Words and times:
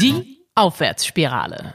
Die 0.00 0.44
Aufwärtsspirale. 0.54 1.74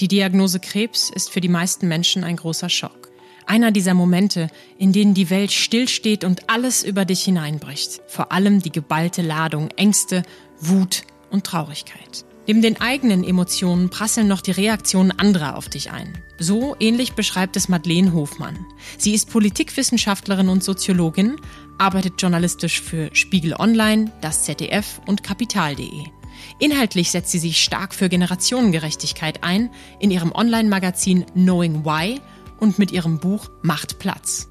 Die 0.00 0.08
Diagnose 0.08 0.60
Krebs 0.60 1.10
ist 1.10 1.30
für 1.30 1.42
die 1.42 1.48
meisten 1.48 1.88
Menschen 1.88 2.24
ein 2.24 2.36
großer 2.36 2.70
Schock. 2.70 3.10
Einer 3.44 3.70
dieser 3.70 3.92
Momente, 3.92 4.48
in 4.78 4.92
denen 4.94 5.12
die 5.12 5.28
Welt 5.28 5.52
stillsteht 5.52 6.24
und 6.24 6.48
alles 6.48 6.82
über 6.82 7.04
dich 7.04 7.22
hineinbricht. 7.22 8.00
Vor 8.06 8.32
allem 8.32 8.62
die 8.62 8.72
geballte 8.72 9.20
Ladung 9.20 9.68
Ängste, 9.76 10.22
Wut 10.58 11.02
und 11.30 11.44
Traurigkeit. 11.44 12.24
Neben 12.46 12.62
den 12.62 12.80
eigenen 12.80 13.24
Emotionen 13.24 13.90
prasseln 13.90 14.28
noch 14.28 14.40
die 14.40 14.52
Reaktionen 14.52 15.10
anderer 15.10 15.58
auf 15.58 15.68
dich 15.68 15.90
ein. 15.90 16.16
So 16.38 16.76
ähnlich 16.80 17.12
beschreibt 17.12 17.56
es 17.56 17.68
Madeleine 17.68 18.14
Hofmann. 18.14 18.64
Sie 18.96 19.12
ist 19.12 19.28
Politikwissenschaftlerin 19.28 20.48
und 20.48 20.64
Soziologin, 20.64 21.36
arbeitet 21.76 22.22
journalistisch 22.22 22.80
für 22.80 23.10
Spiegel 23.12 23.52
Online, 23.52 24.12
das 24.22 24.44
ZDF 24.44 25.02
und 25.06 25.22
Kapital.de. 25.22 26.04
Inhaltlich 26.58 27.10
setzt 27.10 27.30
sie 27.30 27.38
sich 27.38 27.62
stark 27.62 27.94
für 27.94 28.08
Generationengerechtigkeit 28.08 29.42
ein, 29.42 29.70
in 30.00 30.10
ihrem 30.10 30.32
Online-Magazin 30.32 31.26
Knowing 31.34 31.84
Why 31.84 32.20
und 32.58 32.78
mit 32.78 32.90
ihrem 32.92 33.18
Buch 33.18 33.50
Macht 33.62 33.98
Platz. 33.98 34.48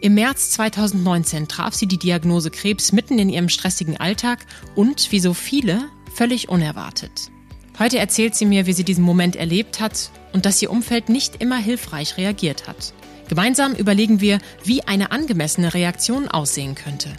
Im 0.00 0.14
März 0.14 0.50
2019 0.50 1.48
traf 1.48 1.74
sie 1.74 1.86
die 1.86 1.98
Diagnose 1.98 2.50
Krebs 2.50 2.92
mitten 2.92 3.18
in 3.18 3.28
ihrem 3.28 3.48
stressigen 3.48 3.98
Alltag 3.98 4.46
und, 4.74 5.12
wie 5.12 5.20
so 5.20 5.34
viele, 5.34 5.88
völlig 6.14 6.48
unerwartet. 6.48 7.30
Heute 7.78 7.98
erzählt 7.98 8.34
sie 8.34 8.46
mir, 8.46 8.66
wie 8.66 8.72
sie 8.72 8.84
diesen 8.84 9.04
Moment 9.04 9.36
erlebt 9.36 9.80
hat 9.80 10.10
und 10.32 10.46
dass 10.46 10.60
ihr 10.62 10.70
Umfeld 10.70 11.08
nicht 11.08 11.42
immer 11.42 11.56
hilfreich 11.56 12.16
reagiert 12.16 12.68
hat. 12.68 12.92
Gemeinsam 13.28 13.74
überlegen 13.74 14.20
wir, 14.20 14.40
wie 14.64 14.82
eine 14.82 15.10
angemessene 15.10 15.72
Reaktion 15.72 16.28
aussehen 16.28 16.74
könnte. 16.74 17.10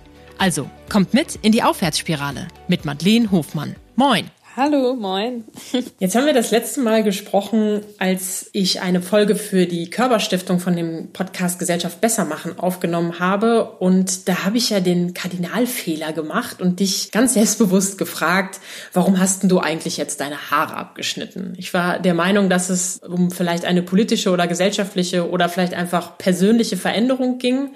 Also, 0.44 0.70
kommt 0.90 1.14
mit 1.14 1.40
in 1.42 1.54
die 1.54 1.64
Aufwärtsspirale 1.64 2.50
mit 2.68 2.84
Madeleine 2.84 3.32
Hofmann. 3.32 3.78
Moin! 3.96 4.30
Hallo, 4.58 4.94
moin. 4.94 5.46
Jetzt 6.00 6.16
haben 6.16 6.26
wir 6.26 6.34
das 6.34 6.52
letzte 6.52 6.82
Mal 6.82 7.02
gesprochen, 7.02 7.80
als 7.98 8.50
ich 8.52 8.82
eine 8.82 9.02
Folge 9.02 9.38
für 9.38 9.66
die 9.66 9.90
Körperstiftung 9.90 10.60
von 10.60 10.76
dem 10.76 11.14
Podcast 11.14 11.60
Gesellschaft 11.60 12.02
besser 12.02 12.26
machen 12.26 12.60
aufgenommen 12.60 13.20
habe. 13.20 13.64
Und 13.80 14.28
da 14.28 14.44
habe 14.44 14.58
ich 14.58 14.70
ja 14.70 14.82
den 14.82 15.14
Kardinalfehler 15.14 16.12
gemacht 16.12 16.62
und 16.62 16.82
dich 16.82 17.12
ganz 17.12 17.36
selbstbewusst 17.36 17.98
gefragt, 17.98 18.60
warum 18.92 19.20
hast 19.20 19.44
denn 19.44 19.50
du 19.50 19.60
eigentlich 19.60 19.96
jetzt 19.96 20.20
deine 20.20 20.52
Haare 20.52 20.76
abgeschnitten? 20.76 21.54
Ich 21.58 21.74
war 21.74 22.00
der 22.00 22.14
Meinung, 22.14 22.50
dass 22.50 22.70
es 22.70 22.98
um 22.98 23.32
vielleicht 23.32 23.64
eine 23.64 23.82
politische 23.82 24.30
oder 24.30 24.46
gesellschaftliche 24.48 25.30
oder 25.30 25.48
vielleicht 25.48 25.74
einfach 25.74 26.18
persönliche 26.18 26.76
Veränderung 26.76 27.38
ging. 27.38 27.70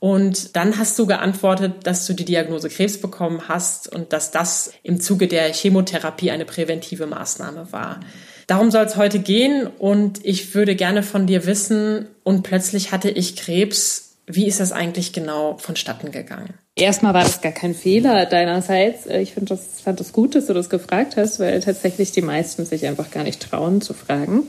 Und 0.00 0.56
dann 0.56 0.78
hast 0.78 0.98
du 0.98 1.06
geantwortet, 1.06 1.74
dass 1.84 2.06
du 2.06 2.14
die 2.14 2.24
Diagnose 2.24 2.70
Krebs 2.70 2.98
bekommen 2.98 3.42
hast 3.48 3.94
und 3.94 4.14
dass 4.14 4.30
das 4.30 4.72
im 4.82 4.98
Zuge 5.00 5.28
der 5.28 5.52
Chemotherapie 5.52 6.30
eine 6.30 6.46
präventive 6.46 7.06
Maßnahme 7.06 7.68
war. 7.70 8.00
Darum 8.46 8.70
soll 8.70 8.86
es 8.86 8.96
heute 8.96 9.20
gehen 9.20 9.68
und 9.78 10.24
ich 10.24 10.54
würde 10.54 10.74
gerne 10.74 11.02
von 11.02 11.26
dir 11.26 11.46
wissen, 11.46 12.08
und 12.24 12.42
plötzlich 12.42 12.92
hatte 12.92 13.10
ich 13.10 13.36
Krebs. 13.36 14.16
Wie 14.26 14.46
ist 14.46 14.60
das 14.60 14.72
eigentlich 14.72 15.12
genau 15.12 15.56
vonstatten 15.58 16.12
gegangen? 16.12 16.54
Erstmal 16.76 17.12
war 17.12 17.24
das 17.24 17.42
gar 17.42 17.52
kein 17.52 17.74
Fehler 17.74 18.26
deinerseits. 18.26 19.06
Ich 19.06 19.34
finde 19.34 19.50
das, 19.54 19.80
fand 19.82 20.00
das 20.00 20.12
gut, 20.12 20.34
dass 20.34 20.46
du 20.46 20.54
das 20.54 20.70
gefragt 20.70 21.16
hast, 21.16 21.40
weil 21.40 21.60
tatsächlich 21.60 22.12
die 22.12 22.22
meisten 22.22 22.64
sich 22.64 22.86
einfach 22.86 23.10
gar 23.10 23.24
nicht 23.24 23.42
trauen 23.42 23.80
zu 23.82 23.92
fragen. 23.92 24.44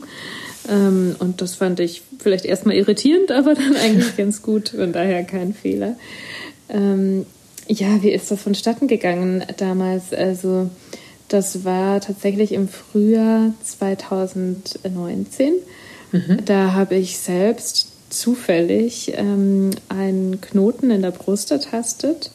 Ähm, 0.68 1.16
und 1.18 1.40
das 1.40 1.56
fand 1.56 1.80
ich 1.80 2.02
vielleicht 2.18 2.44
erstmal 2.44 2.76
irritierend, 2.76 3.30
aber 3.30 3.54
dann 3.56 3.76
eigentlich 3.76 4.16
ganz 4.16 4.42
gut, 4.42 4.70
von 4.70 4.92
daher 4.92 5.24
kein 5.24 5.54
Fehler. 5.54 5.96
Ähm, 6.68 7.26
ja, 7.68 8.02
wie 8.02 8.10
ist 8.10 8.30
das 8.30 8.42
vonstatten 8.42 8.88
gegangen 8.88 9.44
damals? 9.56 10.12
Also, 10.12 10.70
das 11.28 11.64
war 11.64 12.00
tatsächlich 12.00 12.52
im 12.52 12.68
Frühjahr 12.68 13.54
2019. 13.64 15.54
Mhm. 16.12 16.38
Da 16.44 16.72
habe 16.72 16.96
ich 16.96 17.18
selbst 17.18 17.88
zufällig 18.10 19.12
ähm, 19.16 19.70
einen 19.88 20.40
Knoten 20.40 20.90
in 20.90 21.02
der 21.02 21.12
Brust 21.12 21.50
ertastet 21.50 22.30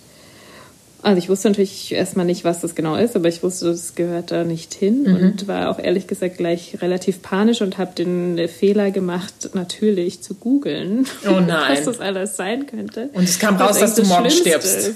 also 1.04 1.20
ich 1.20 1.30
wusste 1.30 1.50
natürlich 1.50 1.92
erstmal 1.92 2.26
nicht, 2.26 2.44
was 2.44 2.62
das 2.62 2.74
genau 2.74 2.96
ist, 2.96 3.16
aber 3.16 3.28
ich 3.28 3.44
wusste, 3.44 3.66
das 3.68 3.94
gehört 3.94 4.32
da 4.32 4.44
nicht 4.44 4.74
hin 4.74 5.04
mhm. 5.04 5.16
und 5.16 5.48
war 5.48 5.70
auch 5.70 5.80
ehrlich 5.80 6.08
gesagt 6.08 6.38
gleich 6.38 6.78
relativ 6.82 7.22
panisch 7.22 7.62
und 7.62 7.78
habe 7.78 7.94
den 7.94 8.48
Fehler 8.48 8.90
gemacht, 8.92 9.52
natürlich 9.54 10.22
zu 10.22 10.34
googeln, 10.34 11.06
oh 11.28 11.36
was 11.48 11.84
das 11.84 12.00
alles 12.00 12.36
sein 12.36 12.66
könnte. 12.66 13.10
Und 13.14 13.26
es 13.26 13.38
kam 13.38 13.58
raus, 13.58 13.80
dass 13.80 13.96
du 13.96 14.04
morgen 14.04 14.32
stirbst. 14.32 14.88
Ist. 14.90 14.96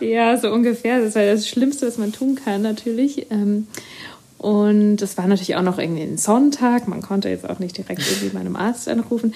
Ja, 0.00 0.36
so 0.36 0.50
ungefähr. 0.50 1.00
Das 1.00 1.14
war 1.14 1.24
das 1.24 1.48
Schlimmste, 1.48 1.86
was 1.86 1.96
man 1.96 2.12
tun 2.12 2.38
kann, 2.42 2.62
natürlich. 2.62 3.30
Ähm, 3.30 3.66
und 4.38 5.00
es 5.00 5.16
war 5.16 5.26
natürlich 5.28 5.56
auch 5.56 5.62
noch 5.62 5.78
irgendwie 5.78 6.02
ein 6.02 6.18
Sonntag. 6.18 6.88
Man 6.88 7.00
konnte 7.00 7.28
jetzt 7.28 7.48
auch 7.48 7.58
nicht 7.58 7.78
direkt 7.78 8.02
irgendwie 8.10 8.36
meinem 8.36 8.56
Arzt 8.56 8.88
anrufen. 8.88 9.34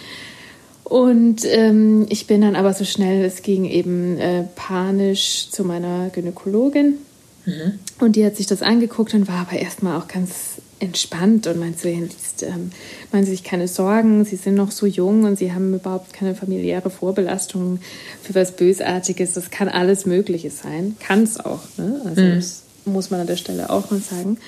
Und 0.89 1.45
ähm, 1.45 2.07
ich 2.11 2.29
bin 2.29 2.43
dann 2.43 2.55
aber 2.55 2.73
so 2.73 2.85
schnell 2.85 3.25
es 3.25 3.43
ging 3.43 3.65
eben 3.65 4.19
äh, 4.19 4.45
panisch 4.55 5.51
zu 5.51 5.65
meiner 5.65 6.11
Gynäkologin. 6.11 6.99
Mhm. 7.45 7.81
Und 7.99 8.15
die 8.15 8.25
hat 8.25 8.37
sich 8.37 8.47
das 8.47 8.63
angeguckt 8.63 9.13
und 9.13 9.27
war 9.27 9.49
aber 9.49 9.59
erstmal 9.59 9.99
auch 10.01 10.07
ganz 10.07 10.61
entspannt 10.79 11.49
und 11.49 11.59
meinte 11.59 11.89
ähm, 11.89 12.71
machen 13.11 13.25
Sie 13.25 13.33
sich 13.33 13.43
keine 13.43 13.67
Sorgen, 13.67 14.25
Sie 14.25 14.37
sind 14.37 14.55
noch 14.55 14.71
so 14.71 14.87
jung 14.87 15.25
und 15.25 15.41
Sie 15.41 15.53
haben 15.53 15.75
überhaupt 15.75 16.13
keine 16.13 16.37
familiäre 16.37 16.91
Vorbelastung 16.91 17.81
für 18.23 18.37
was 18.37 18.53
Bösartiges. 18.55 19.33
Das 19.33 19.51
kann 19.51 19.69
alles 19.69 20.07
Mögliche 20.07 20.51
sein. 20.51 20.95
Kann 21.01 21.25
es 21.25 21.41
auch. 21.41 21.63
Ne? 21.79 22.01
Also 22.05 22.23
mhm. 22.23 22.37
das 22.37 22.63
muss 22.85 23.11
man 23.11 23.19
an 23.23 23.27
der 23.27 23.37
Stelle 23.37 23.71
auch 23.71 23.91
mal 23.91 23.99
sagen 23.99 24.39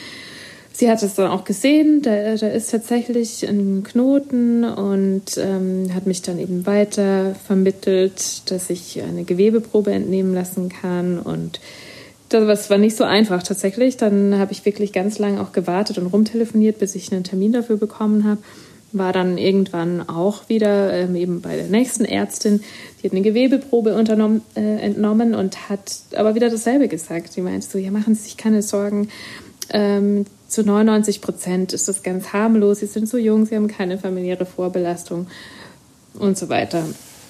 sie 0.79 0.89
hat 0.89 1.03
es 1.03 1.15
dann 1.15 1.29
auch 1.31 1.45
gesehen, 1.45 2.03
da, 2.03 2.37
da 2.37 2.49
ist 2.49 2.71
tatsächlich 2.71 3.47
ein 3.49 3.83
Knoten 3.83 4.63
und 4.63 5.37
ähm, 5.37 5.93
hat 5.93 6.07
mich 6.07 6.23
dann 6.23 6.39
eben 6.39 6.67
weiter 6.67 7.35
vermittelt, 7.47 8.49
dass 8.51 8.71
ich 8.71 9.03
eine 9.03 9.25
Gewebeprobe 9.25 9.91
entnehmen 9.91 10.35
lassen 10.35 10.69
kann 10.69 11.19
und 11.19 11.59
das 12.29 12.69
war 12.69 12.77
nicht 12.77 12.95
so 12.95 13.05
einfach 13.05 13.43
tatsächlich. 13.43 13.97
Dann 13.97 14.39
habe 14.39 14.53
ich 14.53 14.67
wirklich 14.67 14.93
ganz 14.93 15.19
lange 15.19 15.41
auch 15.41 15.53
gewartet 15.53 15.97
und 15.97 16.09
rumtelefoniert, 16.09 16.79
bis 16.79 16.95
ich 16.95 17.11
einen 17.11 17.25
Termin 17.25 17.53
dafür 17.53 17.79
bekommen 17.79 18.25
habe. 18.25 18.43
War 18.93 19.15
dann 19.15 19.39
irgendwann 19.39 20.07
auch 20.07 20.49
wieder 20.51 20.93
ähm, 20.93 21.17
eben 21.17 21.41
bei 21.41 21.57
der 21.57 21.69
nächsten 21.69 22.05
Ärztin. 22.05 22.61
Die 23.01 23.07
hat 23.07 23.13
eine 23.13 23.23
Gewebeprobe 23.23 23.97
unternommen, 23.97 24.43
äh, 24.55 24.61
entnommen 24.61 25.35
und 25.35 25.71
hat 25.71 26.01
aber 26.15 26.35
wieder 26.35 26.51
dasselbe 26.51 26.87
gesagt. 26.89 27.33
Sie 27.33 27.41
meinte 27.41 27.67
so, 27.67 27.79
ja, 27.79 27.91
machen 27.91 28.15
Sie 28.15 28.25
sich 28.25 28.37
keine 28.37 28.61
Sorgen. 28.61 29.09
Ähm, 29.71 30.27
zu 30.49 30.65
99 30.65 31.21
Prozent 31.21 31.73
ist 31.73 31.89
das 31.89 32.03
ganz 32.03 32.33
harmlos. 32.33 32.81
Sie 32.81 32.87
sind 32.87 33.09
so 33.09 33.19
jung, 33.19 33.47
sie 33.47 33.55
haben 33.55 33.69
keine 33.69 33.99
familiäre 33.99 34.47
Vorbelastung 34.47 35.27
und 36.19 36.37
so 36.37 36.49
weiter. 36.49 36.85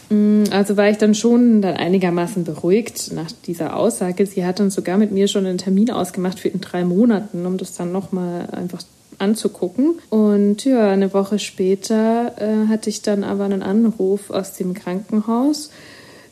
Mm, 0.09 0.45
also 0.51 0.77
war 0.77 0.89
ich 0.89 0.99
dann 0.99 1.15
schon 1.15 1.61
dann 1.61 1.77
einigermaßen 1.77 2.45
beruhigt 2.45 3.13
nach 3.13 3.31
dieser 3.47 3.77
Aussage. 3.77 4.25
Sie 4.25 4.47
hat 4.47 4.61
dann 4.61 4.71
sogar 4.71 4.97
mit 4.99 5.11
mir 5.11 5.29
schon 5.29 5.47
einen 5.47 5.59
Termin 5.59 5.91
ausgemacht 5.91 6.39
für 6.39 6.49
in 6.49 6.61
drei 6.61 6.85
Monaten, 6.85 7.45
um 7.45 7.59
das 7.59 7.75
dann 7.75 7.93
nochmal 7.93 8.49
einfach 8.51 8.83
anzugucken. 9.19 9.99
Und 10.11 10.65
ja, 10.65 10.89
eine 10.89 11.13
Woche 11.13 11.41
später 11.41 12.35
äh, 12.39 12.69
hatte 12.69 12.89
ich 12.89 13.03
dann 13.03 13.25
aber 13.25 13.45
einen 13.45 13.63
Anruf 13.63 14.31
aus 14.31 14.55
dem 14.55 14.75
Krankenhaus, 14.75 15.71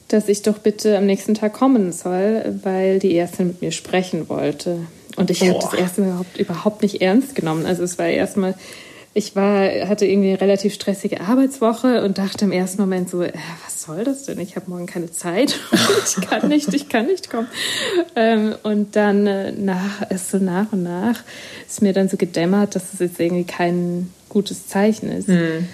dass 0.06 0.28
ich 0.28 0.42
doch 0.42 0.58
bitte 0.58 0.96
am 0.96 1.06
nächsten 1.06 1.34
Tag 1.34 1.52
kommen 1.52 1.90
soll, 1.90 2.60
weil 2.62 3.00
die 3.00 3.16
Ärztin 3.16 3.48
mit 3.48 3.60
mir 3.60 3.72
sprechen 3.72 4.28
wollte. 4.28 4.78
Und 5.16 5.30
ich 5.30 5.42
habe 5.42 5.58
das 5.60 5.74
erste 5.74 6.02
Mal 6.02 6.08
überhaupt, 6.08 6.38
überhaupt 6.38 6.82
nicht 6.82 7.00
ernst 7.00 7.34
genommen. 7.34 7.66
Also 7.66 7.82
es 7.82 7.98
war 7.98 8.06
erstmal, 8.06 8.54
ich 9.14 9.34
war, 9.34 9.88
hatte 9.88 10.04
irgendwie 10.04 10.28
eine 10.28 10.40
relativ 10.40 10.74
stressige 10.74 11.22
Arbeitswoche 11.22 12.04
und 12.04 12.18
dachte 12.18 12.44
im 12.44 12.52
ersten 12.52 12.82
Moment 12.82 13.08
so, 13.08 13.22
äh, 13.22 13.32
was 13.64 13.82
soll 13.82 14.04
das 14.04 14.24
denn? 14.24 14.38
Ich 14.40 14.56
habe 14.56 14.70
morgen 14.70 14.86
keine 14.86 15.10
Zeit. 15.10 15.58
ich 16.06 16.28
kann 16.28 16.48
nicht, 16.48 16.72
ich 16.74 16.88
kann 16.90 17.06
nicht 17.06 17.30
kommen. 17.30 17.48
Ähm, 18.14 18.54
und 18.62 18.94
dann 18.94 19.26
äh, 19.26 19.52
nach, 19.52 20.02
es 20.10 20.30
so 20.30 20.36
nach 20.36 20.72
und 20.72 20.82
nach 20.82 21.22
ist 21.66 21.80
mir 21.80 21.94
dann 21.94 22.10
so 22.10 22.18
gedämmert, 22.18 22.74
dass 22.74 22.92
es 22.92 23.00
jetzt 23.00 23.18
irgendwie 23.18 23.44
kein 23.44 24.12
gutes 24.28 24.68
Zeichen 24.68 25.10
ist. 25.10 25.28
Mhm. 25.28 25.66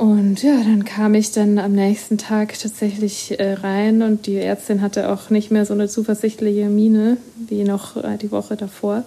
Und 0.00 0.42
ja, 0.42 0.54
dann 0.54 0.86
kam 0.86 1.12
ich 1.12 1.30
dann 1.30 1.58
am 1.58 1.72
nächsten 1.72 2.16
Tag 2.16 2.58
tatsächlich 2.58 3.38
äh, 3.38 3.52
rein 3.52 4.00
und 4.00 4.24
die 4.24 4.38
Ärztin 4.38 4.80
hatte 4.80 5.10
auch 5.10 5.28
nicht 5.28 5.50
mehr 5.50 5.66
so 5.66 5.74
eine 5.74 5.88
zuversichtliche 5.90 6.70
Miene 6.70 7.18
wie 7.36 7.64
noch 7.64 8.02
äh, 8.02 8.16
die 8.16 8.30
Woche 8.30 8.56
davor. 8.56 9.04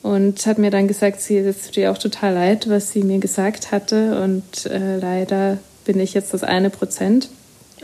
Und 0.00 0.46
hat 0.46 0.56
mir 0.56 0.70
dann 0.70 0.88
gesagt, 0.88 1.20
sie 1.20 1.36
es 1.36 1.66
tut 1.66 1.76
ihr 1.76 1.92
auch 1.92 1.98
total 1.98 2.32
leid, 2.32 2.70
was 2.70 2.92
sie 2.92 3.02
mir 3.02 3.18
gesagt 3.18 3.72
hatte. 3.72 4.22
Und 4.22 4.64
äh, 4.64 4.96
leider 4.96 5.58
bin 5.84 6.00
ich 6.00 6.14
jetzt 6.14 6.32
das 6.32 6.44
eine 6.44 6.70
Prozent. 6.70 7.28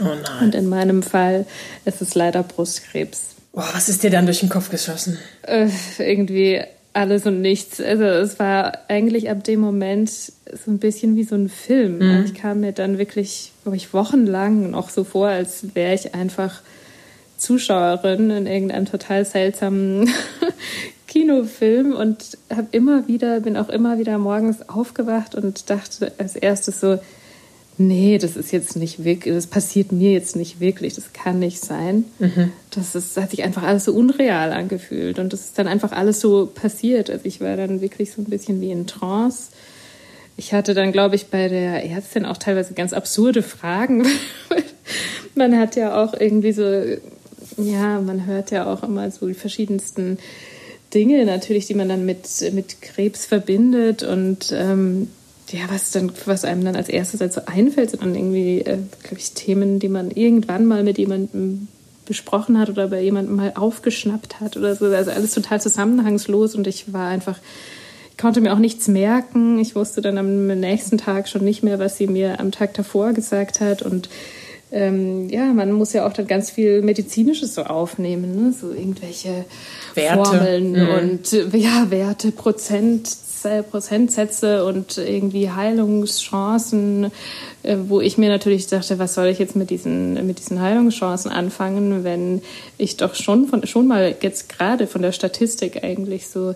Oh 0.00 0.04
nein. 0.04 0.44
Und 0.44 0.54
in 0.54 0.70
meinem 0.70 1.02
Fall 1.02 1.44
ist 1.84 2.00
es 2.00 2.14
leider 2.14 2.42
Brustkrebs. 2.42 3.34
Oh, 3.52 3.60
was 3.74 3.90
ist 3.90 4.02
dir 4.02 4.10
dann 4.10 4.24
durch 4.24 4.40
den 4.40 4.48
Kopf 4.48 4.70
geschossen? 4.70 5.18
Äh, 5.42 5.68
irgendwie 5.98 6.62
alles 6.96 7.26
und 7.26 7.40
nichts. 7.42 7.80
Also 7.80 8.04
es 8.04 8.38
war 8.38 8.78
eigentlich 8.88 9.30
ab 9.30 9.44
dem 9.44 9.60
Moment 9.60 10.10
so 10.10 10.70
ein 10.70 10.78
bisschen 10.78 11.14
wie 11.14 11.24
so 11.24 11.34
ein 11.34 11.48
Film. 11.48 11.98
Mhm. 11.98 12.24
Ich 12.24 12.34
kam 12.34 12.60
mir 12.60 12.72
dann 12.72 12.98
wirklich, 12.98 13.52
glaube 13.62 13.76
ich, 13.76 13.92
wochenlang 13.92 14.70
noch 14.70 14.88
so 14.88 15.04
vor, 15.04 15.28
als 15.28 15.74
wäre 15.74 15.94
ich 15.94 16.14
einfach 16.14 16.62
Zuschauerin 17.36 18.30
in 18.30 18.46
irgendeinem 18.46 18.86
total 18.86 19.24
seltsamen 19.24 20.08
Kinofilm 21.06 21.92
und 21.92 22.38
habe 22.50 22.68
immer 22.72 23.06
wieder, 23.06 23.40
bin 23.40 23.56
auch 23.56 23.68
immer 23.68 23.98
wieder 23.98 24.16
morgens 24.18 24.68
aufgewacht 24.68 25.34
und 25.34 25.68
dachte 25.68 26.12
als 26.18 26.34
erstes 26.34 26.80
so, 26.80 26.98
nee, 27.78 28.18
das 28.18 28.36
ist 28.36 28.52
jetzt 28.52 28.76
nicht 28.76 29.04
wirklich, 29.04 29.34
das 29.34 29.46
passiert 29.46 29.92
mir 29.92 30.12
jetzt 30.12 30.36
nicht 30.36 30.60
wirklich, 30.60 30.94
das 30.94 31.12
kann 31.12 31.38
nicht 31.38 31.60
sein. 31.60 32.04
Mhm. 32.18 32.52
Das, 32.70 32.94
ist, 32.94 33.16
das 33.16 33.22
hat 33.24 33.30
sich 33.30 33.42
einfach 33.42 33.62
alles 33.62 33.84
so 33.84 33.92
unreal 33.92 34.52
angefühlt 34.52 35.18
und 35.18 35.32
das 35.32 35.40
ist 35.40 35.58
dann 35.58 35.68
einfach 35.68 35.92
alles 35.92 36.20
so 36.20 36.46
passiert. 36.46 37.10
Also 37.10 37.24
ich 37.24 37.40
war 37.40 37.56
dann 37.56 37.80
wirklich 37.80 38.12
so 38.12 38.22
ein 38.22 38.26
bisschen 38.26 38.60
wie 38.60 38.70
in 38.70 38.86
Trance. 38.86 39.50
Ich 40.36 40.52
hatte 40.52 40.74
dann, 40.74 40.92
glaube 40.92 41.14
ich, 41.14 41.26
bei 41.26 41.48
der 41.48 41.84
Ärztin 41.84 42.26
auch 42.26 42.36
teilweise 42.36 42.74
ganz 42.74 42.92
absurde 42.92 43.42
Fragen. 43.42 44.06
man 45.34 45.58
hat 45.58 45.76
ja 45.76 46.02
auch 46.02 46.14
irgendwie 46.18 46.52
so, 46.52 46.62
ja, 47.56 48.00
man 48.00 48.26
hört 48.26 48.50
ja 48.50 48.72
auch 48.72 48.82
immer 48.82 49.10
so 49.10 49.26
die 49.26 49.34
verschiedensten 49.34 50.18
Dinge 50.92 51.24
natürlich, 51.24 51.66
die 51.66 51.74
man 51.74 51.88
dann 51.88 52.06
mit, 52.06 52.26
mit 52.52 52.80
Krebs 52.80 53.26
verbindet 53.26 54.02
und 54.02 54.52
ähm, 54.54 55.08
ja, 55.50 55.60
was 55.68 55.90
dann, 55.92 56.12
was 56.24 56.44
einem 56.44 56.64
dann 56.64 56.76
als 56.76 56.88
erstes 56.88 57.20
halt 57.20 57.32
so 57.32 57.42
einfällt, 57.46 57.90
sind 57.90 58.02
dann 58.02 58.14
irgendwie, 58.14 58.60
äh, 58.60 58.78
glaube 59.02 59.18
ich, 59.18 59.32
Themen, 59.32 59.78
die 59.78 59.88
man 59.88 60.10
irgendwann 60.10 60.66
mal 60.66 60.82
mit 60.82 60.98
jemandem 60.98 61.68
besprochen 62.04 62.58
hat 62.58 62.68
oder 62.70 62.88
bei 62.88 63.00
jemandem 63.00 63.36
mal 63.36 63.52
aufgeschnappt 63.54 64.40
hat 64.40 64.56
oder 64.56 64.74
so. 64.74 64.86
Also 64.86 65.10
alles 65.10 65.32
total 65.32 65.60
zusammenhangslos 65.60 66.54
und 66.54 66.66
ich 66.66 66.92
war 66.92 67.08
einfach, 67.08 67.38
ich 68.10 68.16
konnte 68.16 68.40
mir 68.40 68.52
auch 68.52 68.58
nichts 68.58 68.88
merken. 68.88 69.58
Ich 69.58 69.74
wusste 69.74 70.00
dann 70.00 70.18
am 70.18 70.46
nächsten 70.46 70.98
Tag 70.98 71.28
schon 71.28 71.44
nicht 71.44 71.62
mehr, 71.62 71.78
was 71.78 71.96
sie 71.96 72.06
mir 72.06 72.40
am 72.40 72.50
Tag 72.52 72.74
davor 72.74 73.12
gesagt 73.12 73.60
hat 73.60 73.82
und 73.82 74.08
ähm, 74.72 75.28
ja, 75.28 75.52
man 75.52 75.70
muss 75.70 75.92
ja 75.92 76.06
auch 76.06 76.12
dann 76.12 76.26
ganz 76.26 76.50
viel 76.50 76.82
Medizinisches 76.82 77.54
so 77.54 77.62
aufnehmen, 77.62 78.34
ne? 78.34 78.52
so 78.52 78.72
irgendwelche 78.72 79.44
Werte. 79.94 80.24
Formeln 80.24 80.72
mhm. 80.72 80.88
und 80.88 81.32
ja, 81.54 81.90
Werte, 81.90 82.32
Prozent, 82.32 83.08
Prozentsätze 83.70 84.64
und 84.64 84.98
irgendwie 84.98 85.50
Heilungschancen, 85.50 87.12
äh, 87.62 87.76
wo 87.86 88.00
ich 88.00 88.18
mir 88.18 88.28
natürlich 88.28 88.66
dachte, 88.66 88.98
was 88.98 89.14
soll 89.14 89.26
ich 89.26 89.38
jetzt 89.38 89.56
mit 89.56 89.70
diesen, 89.70 90.26
mit 90.26 90.38
diesen 90.38 90.60
Heilungschancen 90.60 91.30
anfangen, 91.30 92.04
wenn 92.04 92.42
ich 92.78 92.96
doch 92.96 93.14
schon, 93.14 93.46
von, 93.46 93.66
schon 93.66 93.86
mal 93.86 94.14
jetzt 94.20 94.48
gerade 94.48 94.86
von 94.86 95.02
der 95.02 95.12
Statistik 95.12 95.82
eigentlich 95.84 96.28
so 96.28 96.54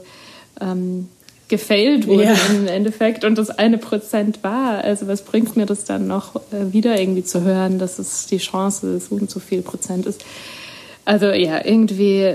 ähm, 0.61 1.09
gefailt 1.49 2.07
wurde 2.07 2.25
ja. 2.25 2.37
im 2.51 2.69
Endeffekt 2.69 3.25
und 3.25 3.37
das 3.37 3.51
eine 3.51 3.77
Prozent 3.77 4.43
war. 4.43 4.83
Also 4.85 5.09
was 5.09 5.23
bringt 5.23 5.57
mir 5.57 5.67
das 5.67 5.85
dann 5.85 6.07
noch 6.07 6.37
äh, 6.37 6.73
wieder 6.73 6.99
irgendwie 6.99 7.25
zu 7.25 7.43
hören, 7.43 7.79
dass 7.79 7.99
es 7.99 8.27
die 8.27 8.39
Chance 8.39 9.01
so 9.01 9.17
und 9.17 9.31
so 9.31 9.41
viel 9.41 9.61
Prozent 9.61 10.07
ist? 10.07 10.25
Also 11.05 11.27
ja, 11.27 11.65
irgendwie 11.65 12.35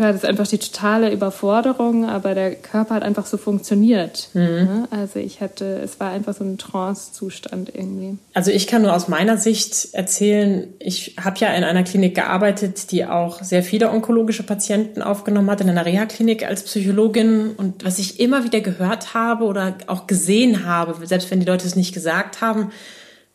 das 0.00 0.24
einfach 0.24 0.46
die 0.46 0.58
totale 0.58 1.12
Überforderung, 1.12 2.08
aber 2.08 2.34
der 2.34 2.54
Körper 2.54 2.94
hat 2.94 3.02
einfach 3.02 3.26
so 3.26 3.36
funktioniert. 3.36 4.28
Mhm. 4.34 4.86
Also 4.90 5.18
ich 5.18 5.40
hatte, 5.40 5.80
es 5.82 6.00
war 6.00 6.10
einfach 6.10 6.34
so 6.34 6.44
ein 6.44 6.58
Trance-Zustand 6.58 7.72
irgendwie. 7.74 8.18
Also 8.34 8.50
ich 8.50 8.66
kann 8.66 8.82
nur 8.82 8.94
aus 8.94 9.08
meiner 9.08 9.36
Sicht 9.36 9.94
erzählen, 9.94 10.68
ich 10.78 11.16
habe 11.22 11.38
ja 11.38 11.48
in 11.54 11.64
einer 11.64 11.82
Klinik 11.82 12.14
gearbeitet, 12.14 12.90
die 12.92 13.04
auch 13.04 13.42
sehr 13.42 13.62
viele 13.62 13.90
onkologische 13.90 14.42
Patienten 14.42 15.02
aufgenommen 15.02 15.50
hat, 15.50 15.60
in 15.60 15.68
einer 15.68 15.86
Reha-Klinik 15.86 16.46
als 16.46 16.64
Psychologin. 16.64 17.52
Und 17.56 17.84
was 17.84 17.98
ich 17.98 18.20
immer 18.20 18.44
wieder 18.44 18.60
gehört 18.60 19.14
habe 19.14 19.44
oder 19.44 19.74
auch 19.86 20.06
gesehen 20.06 20.64
habe, 20.66 21.06
selbst 21.06 21.30
wenn 21.30 21.40
die 21.40 21.46
Leute 21.46 21.66
es 21.66 21.76
nicht 21.76 21.94
gesagt 21.94 22.40
haben, 22.40 22.70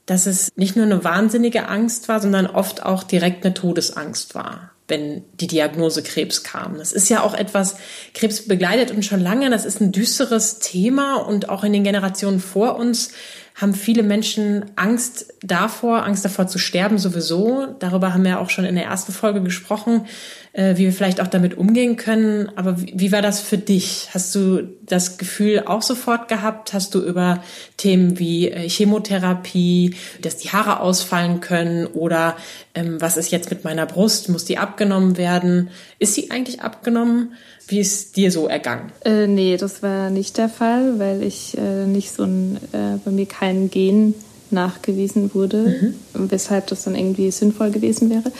dass 0.05 0.27
es 0.27 0.51
nicht 0.55 0.75
nur 0.75 0.85
eine 0.85 1.03
wahnsinnige 1.03 1.67
Angst 1.67 2.09
war, 2.09 2.19
sondern 2.19 2.45
oft 2.45 2.85
auch 2.85 3.03
direkt 3.03 3.43
eine 3.43 3.53
Todesangst 3.53 4.35
war 4.35 4.71
wenn 4.87 5.23
die 5.33 5.47
Diagnose 5.47 6.03
Krebs 6.03 6.43
kam. 6.43 6.77
Das 6.77 6.91
ist 6.91 7.09
ja 7.09 7.23
auch 7.23 7.33
etwas, 7.33 7.77
Krebs 8.13 8.47
begleitet 8.47 8.91
uns 8.91 9.05
schon 9.05 9.19
lange, 9.19 9.49
das 9.49 9.65
ist 9.65 9.81
ein 9.81 9.91
düsteres 9.91 10.59
Thema 10.59 11.15
und 11.15 11.49
auch 11.49 11.63
in 11.63 11.73
den 11.73 11.83
Generationen 11.83 12.39
vor 12.39 12.77
uns 12.77 13.11
haben 13.55 13.73
viele 13.73 14.03
Menschen 14.03 14.65
Angst 14.75 15.33
davor, 15.41 16.03
Angst 16.03 16.25
davor 16.25 16.47
zu 16.47 16.57
sterben 16.57 16.97
sowieso. 16.97 17.67
Darüber 17.79 18.13
haben 18.13 18.25
wir 18.25 18.41
auch 18.41 18.49
schon 18.49 18.65
in 18.65 18.75
der 18.75 18.83
ersten 18.83 19.13
Folge 19.13 19.41
gesprochen, 19.41 20.07
äh, 20.51 20.75
wie 20.75 20.83
wir 20.83 20.91
vielleicht 20.91 21.21
auch 21.21 21.27
damit 21.27 21.57
umgehen 21.57 21.95
können. 21.95 22.51
Aber 22.57 22.75
wie, 22.81 23.13
war 23.13 23.21
das 23.21 23.39
für 23.39 23.57
dich? 23.57 24.09
Hast 24.13 24.35
du 24.35 24.63
das 24.81 25.17
Gefühl 25.17 25.63
auch 25.67 25.81
sofort 25.81 26.27
gehabt? 26.27 26.73
Hast 26.73 26.95
du 26.95 26.99
über 27.01 27.41
Themen 27.77 28.19
wie 28.19 28.49
äh, 28.49 28.67
Chemotherapie, 28.67 29.95
dass 30.21 30.35
die 30.35 30.49
Haare 30.49 30.81
ausfallen 30.81 31.39
können 31.39 31.85
oder 31.85 32.35
ähm, 32.73 32.99
was 32.99 33.15
ist 33.15 33.31
jetzt 33.31 33.49
mit 33.51 33.63
meiner 33.63 33.85
Brust? 33.85 34.27
Muss 34.27 34.43
die 34.43 34.57
abgenommen 34.57 35.15
werden? 35.15 35.69
Ist 35.97 36.15
sie 36.15 36.29
eigentlich 36.29 36.61
abgenommen? 36.61 37.35
Wie 37.67 37.79
ist 37.79 38.15
dir 38.15 38.31
so 38.31 38.47
ergangen? 38.47 38.91
Äh, 39.03 39.27
nee, 39.27 39.57
das 39.57 39.81
war 39.81 40.09
nicht 40.09 40.37
der 40.37 40.49
Fall, 40.49 40.99
weil 40.99 41.23
ich 41.23 41.57
äh, 41.57 41.85
nicht 41.85 42.11
so 42.11 42.23
ein, 42.23 42.57
äh, 42.71 42.97
bei 43.03 43.11
mir 43.11 43.25
kein 43.25 43.69
Gen 43.69 44.13
nachgewiesen 44.51 45.33
wurde, 45.33 45.93
mhm. 46.13 46.31
weshalb 46.31 46.67
das 46.67 46.83
dann 46.83 46.95
irgendwie 46.95 47.31
sinnvoll 47.31 47.71
gewesen 47.71 48.09
wäre. 48.09 48.31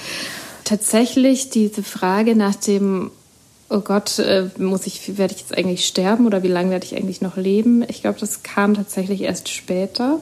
Tatsächlich 0.63 1.49
diese 1.49 1.83
Frage 1.83 2.35
nach 2.35 2.55
dem, 2.55 3.11
oh 3.69 3.79
Gott, 3.79 4.19
äh, 4.19 4.49
muss 4.57 4.85
ich, 4.85 5.17
werde 5.17 5.33
ich 5.33 5.41
jetzt 5.41 5.57
eigentlich 5.57 5.85
sterben 5.85 6.27
oder 6.27 6.43
wie 6.43 6.47
lange 6.47 6.71
werde 6.71 6.85
ich 6.85 6.95
eigentlich 6.95 7.21
noch 7.21 7.37
leben? 7.37 7.83
Ich 7.87 8.01
glaube, 8.01 8.19
das 8.19 8.43
kam 8.43 8.75
tatsächlich 8.75 9.21
erst 9.21 9.49
später 9.49 10.19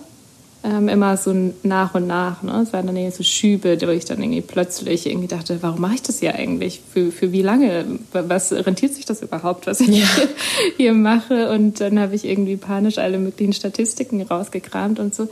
ähm, 0.63 0.88
immer 0.88 1.18
so 1.18 1.33
nach 1.63 1.94
und 1.94 2.07
nach. 2.07 2.42
Ne? 2.42 2.62
Es 2.63 2.71
waren 2.71 2.88
dann 2.88 2.95
irgendwie 2.95 3.15
so 3.15 3.24
Schübe, 3.24 3.77
wo 3.81 3.89
ich 3.89 4.06
dann 4.06 4.21
irgendwie 4.21 4.42
plötzlich 4.42 5.06
irgendwie 5.07 5.27
dachte, 5.27 5.57
warum 5.62 5.81
mache 5.81 5.95
ich 5.95 6.01
das 6.01 6.19
hier 6.19 6.36
eigentlich? 6.36 6.81
Für, 6.94 7.12
für 7.12 7.31
wie 7.31 7.42
lange? 7.42 7.86
Was 8.13 8.51
rentiert 8.54 8.94
sich 8.94 9.06
das 9.06 9.21
überhaupt, 9.21 9.68
was 9.68 9.81
ich 9.81 9.89
ja. 9.89 10.06
hier, 10.15 10.30
hier 10.77 10.94
mache? 10.94 11.51
Und 11.51 11.81
dann 11.81 12.00
habe 12.00 12.15
ich 12.15 12.25
irgendwie 12.25 12.56
panisch 12.56 12.98
alle 12.98 13.19
möglichen 13.19 13.54
Statistiken 13.54 14.21
rausgekramt 14.21 15.00
und 15.00 15.13
so. 15.13 15.27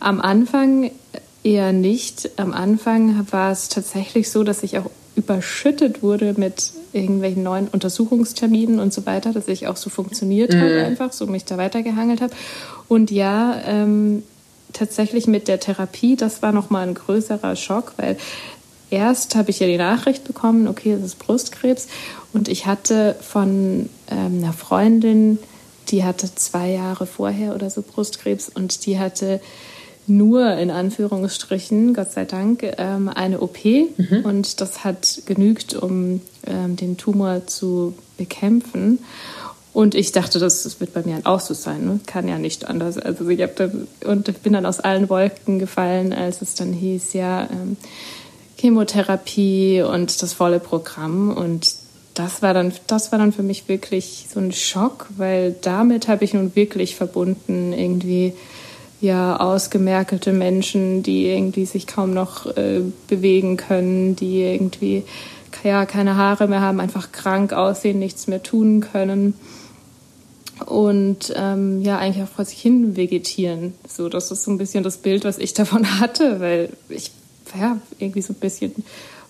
Am 0.00 0.20
Anfang 0.20 0.90
eher 1.44 1.72
nicht. 1.72 2.30
Am 2.36 2.52
Anfang 2.52 3.26
war 3.30 3.52
es 3.52 3.68
tatsächlich 3.68 4.30
so, 4.30 4.42
dass 4.42 4.62
ich 4.62 4.78
auch 4.78 4.90
überschüttet 5.14 6.02
wurde 6.02 6.34
mit 6.36 6.72
irgendwelchen 6.92 7.42
neuen 7.42 7.68
Untersuchungsterminen 7.68 8.80
und 8.80 8.92
so 8.92 9.06
weiter, 9.06 9.32
dass 9.32 9.46
ich 9.48 9.66
auch 9.66 9.76
so 9.76 9.90
funktioniert 9.90 10.52
mhm. 10.52 10.60
habe 10.60 10.84
einfach, 10.84 11.12
so 11.12 11.26
mich 11.26 11.44
da 11.44 11.56
weitergehangelt 11.56 12.20
habe. 12.20 12.32
Und 12.88 13.10
ja, 13.10 13.60
ähm, 13.66 14.22
tatsächlich 14.72 15.26
mit 15.26 15.48
der 15.48 15.60
Therapie, 15.60 16.16
das 16.16 16.42
war 16.42 16.52
nochmal 16.52 16.86
ein 16.86 16.94
größerer 16.94 17.56
Schock, 17.56 17.94
weil 17.96 18.16
erst 18.90 19.34
habe 19.34 19.50
ich 19.50 19.60
ja 19.60 19.66
die 19.66 19.78
Nachricht 19.78 20.24
bekommen, 20.24 20.68
okay, 20.68 20.92
es 20.92 21.02
ist 21.02 21.18
Brustkrebs. 21.18 21.88
Und 22.32 22.48
ich 22.48 22.66
hatte 22.66 23.16
von 23.20 23.88
ähm, 24.10 24.38
einer 24.42 24.52
Freundin, 24.52 25.38
die 25.88 26.04
hatte 26.04 26.34
zwei 26.34 26.70
Jahre 26.70 27.06
vorher 27.06 27.54
oder 27.54 27.70
so 27.70 27.82
Brustkrebs 27.82 28.48
und 28.48 28.86
die 28.86 28.98
hatte 28.98 29.40
nur 30.06 30.52
in 30.54 30.70
Anführungsstrichen, 30.70 31.94
Gott 31.94 32.12
sei 32.12 32.24
Dank, 32.24 32.64
ähm, 32.78 33.08
eine 33.08 33.40
OP. 33.40 33.64
Mhm. 33.64 34.22
Und 34.24 34.60
das 34.60 34.84
hat 34.84 35.22
genügt, 35.26 35.74
um 35.74 36.20
ähm, 36.46 36.76
den 36.76 36.96
Tumor 36.96 37.46
zu 37.46 37.94
bekämpfen. 38.16 38.98
Und 39.72 39.94
ich 39.94 40.12
dachte, 40.12 40.38
das, 40.38 40.64
das 40.64 40.80
wird 40.80 40.92
bei 40.92 41.02
mir 41.02 41.20
auch 41.24 41.40
so 41.40 41.54
sein. 41.54 41.86
Ne? 41.86 42.00
Kann 42.06 42.28
ja 42.28 42.38
nicht 42.38 42.66
anders. 42.66 42.98
Also 42.98 43.28
ich 43.28 43.40
hab 43.40 43.56
da, 43.56 43.70
und 44.04 44.28
ich 44.28 44.36
bin 44.38 44.52
dann 44.52 44.66
aus 44.66 44.80
allen 44.80 45.08
Wolken 45.08 45.58
gefallen, 45.58 46.12
als 46.12 46.42
es 46.42 46.54
dann 46.54 46.72
hieß, 46.72 47.14
ja, 47.14 47.48
ähm, 47.50 47.76
Chemotherapie 48.58 49.82
und 49.82 50.22
das 50.22 50.34
volle 50.34 50.60
Programm. 50.60 51.34
Und 51.34 51.74
das 52.12 52.42
war 52.42 52.52
dann, 52.52 52.72
das 52.86 53.12
war 53.12 53.18
dann 53.18 53.32
für 53.32 53.42
mich 53.42 53.66
wirklich 53.66 54.26
so 54.32 54.40
ein 54.40 54.52
Schock, 54.52 55.06
weil 55.16 55.56
damit 55.62 56.06
habe 56.06 56.24
ich 56.24 56.34
nun 56.34 56.54
wirklich 56.54 56.94
verbunden, 56.94 57.72
irgendwie 57.72 58.34
ja 59.00 59.40
ausgemerkelte 59.40 60.32
Menschen, 60.32 61.02
die 61.02 61.26
irgendwie 61.26 61.64
sich 61.64 61.86
kaum 61.86 62.12
noch 62.12 62.46
äh, 62.56 62.82
bewegen 63.08 63.56
können, 63.56 64.16
die 64.16 64.42
irgendwie 64.42 65.02
ja 65.64 65.86
keine 65.86 66.16
Haare 66.16 66.46
mehr 66.46 66.60
haben, 66.60 66.78
einfach 66.78 67.10
krank 67.10 67.52
aussehen, 67.52 67.98
nichts 67.98 68.26
mehr 68.26 68.42
tun 68.42 68.80
können 68.80 69.34
und 70.66 71.32
ähm, 71.36 71.82
ja 71.82 71.98
eigentlich 71.98 72.24
auch 72.24 72.28
vor 72.34 72.44
sich 72.44 72.60
hin 72.60 72.96
vegetieren. 72.96 73.74
So, 73.88 74.08
das 74.08 74.30
ist 74.30 74.44
so 74.44 74.50
ein 74.50 74.58
bisschen 74.58 74.84
das 74.84 74.98
Bild, 74.98 75.24
was 75.24 75.38
ich 75.38 75.54
davon 75.54 76.00
hatte, 76.00 76.40
weil 76.40 76.70
ich 76.88 77.12
ja 77.58 77.78
irgendwie 77.98 78.22
so 78.22 78.32
ein 78.32 78.40
bisschen 78.40 78.72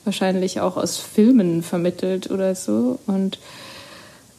wahrscheinlich 0.04 0.60
auch 0.60 0.76
aus 0.76 0.96
Filmen 0.96 1.62
vermittelt 1.62 2.30
oder 2.30 2.54
so 2.54 2.98
und 3.06 3.38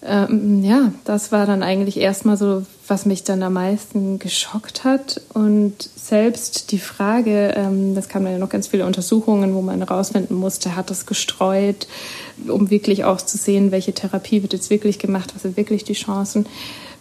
ähm, 0.06 0.64
ja, 0.64 0.92
das 1.06 1.32
war 1.32 1.46
dann 1.46 1.64
eigentlich 1.64 1.98
erstmal 1.98 2.38
so, 2.38 2.66
was 2.88 3.06
mich 3.06 3.24
dann 3.24 3.44
am 3.44 3.54
meisten 3.54 4.20
geschockt 4.20 4.84
hat. 4.84 5.22
Und 5.34 5.90
selbst 5.96 6.72
die 6.72 6.80
Frage, 6.80 7.54
ähm, 7.56 7.96
das 7.96 8.10
kamen 8.10 8.32
ja 8.32 8.38
noch 8.38 8.50
ganz 8.50 8.68
viele 8.68 8.86
Untersuchungen, 8.86 9.54
wo 9.54 9.62
man 9.62 9.80
herausfinden 9.80 10.36
musste, 10.36 10.76
hat 10.76 10.90
das 10.90 11.06
gestreut, 11.06 11.88
um 12.48 12.70
wirklich 12.70 13.06
auch 13.06 13.22
zu 13.22 13.38
sehen, 13.38 13.72
welche 13.72 13.94
Therapie 13.94 14.42
wird 14.42 14.54
jetzt 14.54 14.70
wirklich 14.70 15.00
gemacht, 15.00 15.34
was 15.34 15.44
sind 15.44 15.56
wirklich 15.56 15.84
die 15.84 15.94
Chancen. 15.94 16.46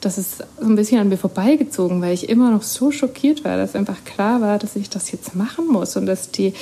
Das 0.00 0.18
ist 0.18 0.38
so 0.38 0.66
ein 0.66 0.74
bisschen 0.74 0.98
an 0.98 1.08
mir 1.08 1.16
vorbeigezogen, 1.16 2.00
weil 2.02 2.12
ich 2.12 2.28
immer 2.28 2.50
noch 2.50 2.62
so 2.62 2.90
schockiert 2.90 3.44
war, 3.44 3.56
dass 3.56 3.76
einfach 3.76 4.04
klar 4.04 4.40
war, 4.40 4.58
dass 4.58 4.74
ich 4.74 4.90
das 4.90 5.12
jetzt 5.12 5.36
machen 5.36 5.68
muss 5.68 5.96
und 5.96 6.06
dass 6.06 6.30
die, 6.30 6.54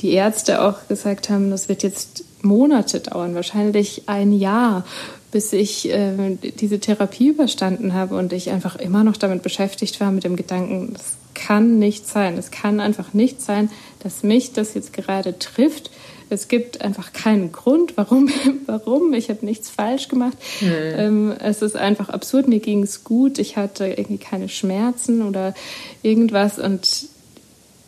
die 0.00 0.12
Ärzte 0.12 0.62
auch 0.62 0.88
gesagt 0.88 1.30
haben, 1.30 1.50
das 1.50 1.68
wird 1.68 1.84
jetzt 1.84 2.24
Monate 2.42 3.00
dauern, 3.00 3.34
wahrscheinlich 3.34 4.04
ein 4.06 4.32
Jahr, 4.32 4.84
bis 5.30 5.52
ich 5.52 5.90
äh, 5.90 6.36
diese 6.58 6.80
Therapie 6.80 7.28
überstanden 7.28 7.92
habe 7.92 8.16
und 8.16 8.32
ich 8.32 8.50
einfach 8.50 8.76
immer 8.76 9.04
noch 9.04 9.16
damit 9.16 9.42
beschäftigt 9.42 10.00
war 10.00 10.10
mit 10.10 10.24
dem 10.24 10.36
Gedanken, 10.36 10.94
es 10.94 11.16
kann 11.34 11.78
nicht 11.78 12.06
sein, 12.06 12.36
es 12.36 12.50
kann 12.50 12.80
einfach 12.80 13.14
nicht 13.14 13.40
sein, 13.42 13.70
dass 14.02 14.22
mich 14.22 14.52
das 14.52 14.74
jetzt 14.74 14.92
gerade 14.92 15.38
trifft. 15.38 15.90
Es 16.30 16.48
gibt 16.48 16.82
einfach 16.82 17.12
keinen 17.12 17.52
Grund, 17.52 17.96
warum, 17.96 18.28
warum. 18.66 19.14
Ich 19.14 19.30
habe 19.30 19.44
nichts 19.46 19.70
falsch 19.70 20.08
gemacht. 20.08 20.36
Mhm. 20.60 20.72
Ähm, 20.72 21.34
es 21.38 21.62
ist 21.62 21.76
einfach 21.76 22.10
absurd. 22.10 22.48
Mir 22.48 22.60
ging 22.60 22.82
es 22.82 23.02
gut. 23.04 23.38
Ich 23.38 23.56
hatte 23.56 23.86
irgendwie 23.86 24.18
keine 24.18 24.48
Schmerzen 24.48 25.22
oder 25.22 25.54
irgendwas. 26.02 26.58
Und 26.58 27.06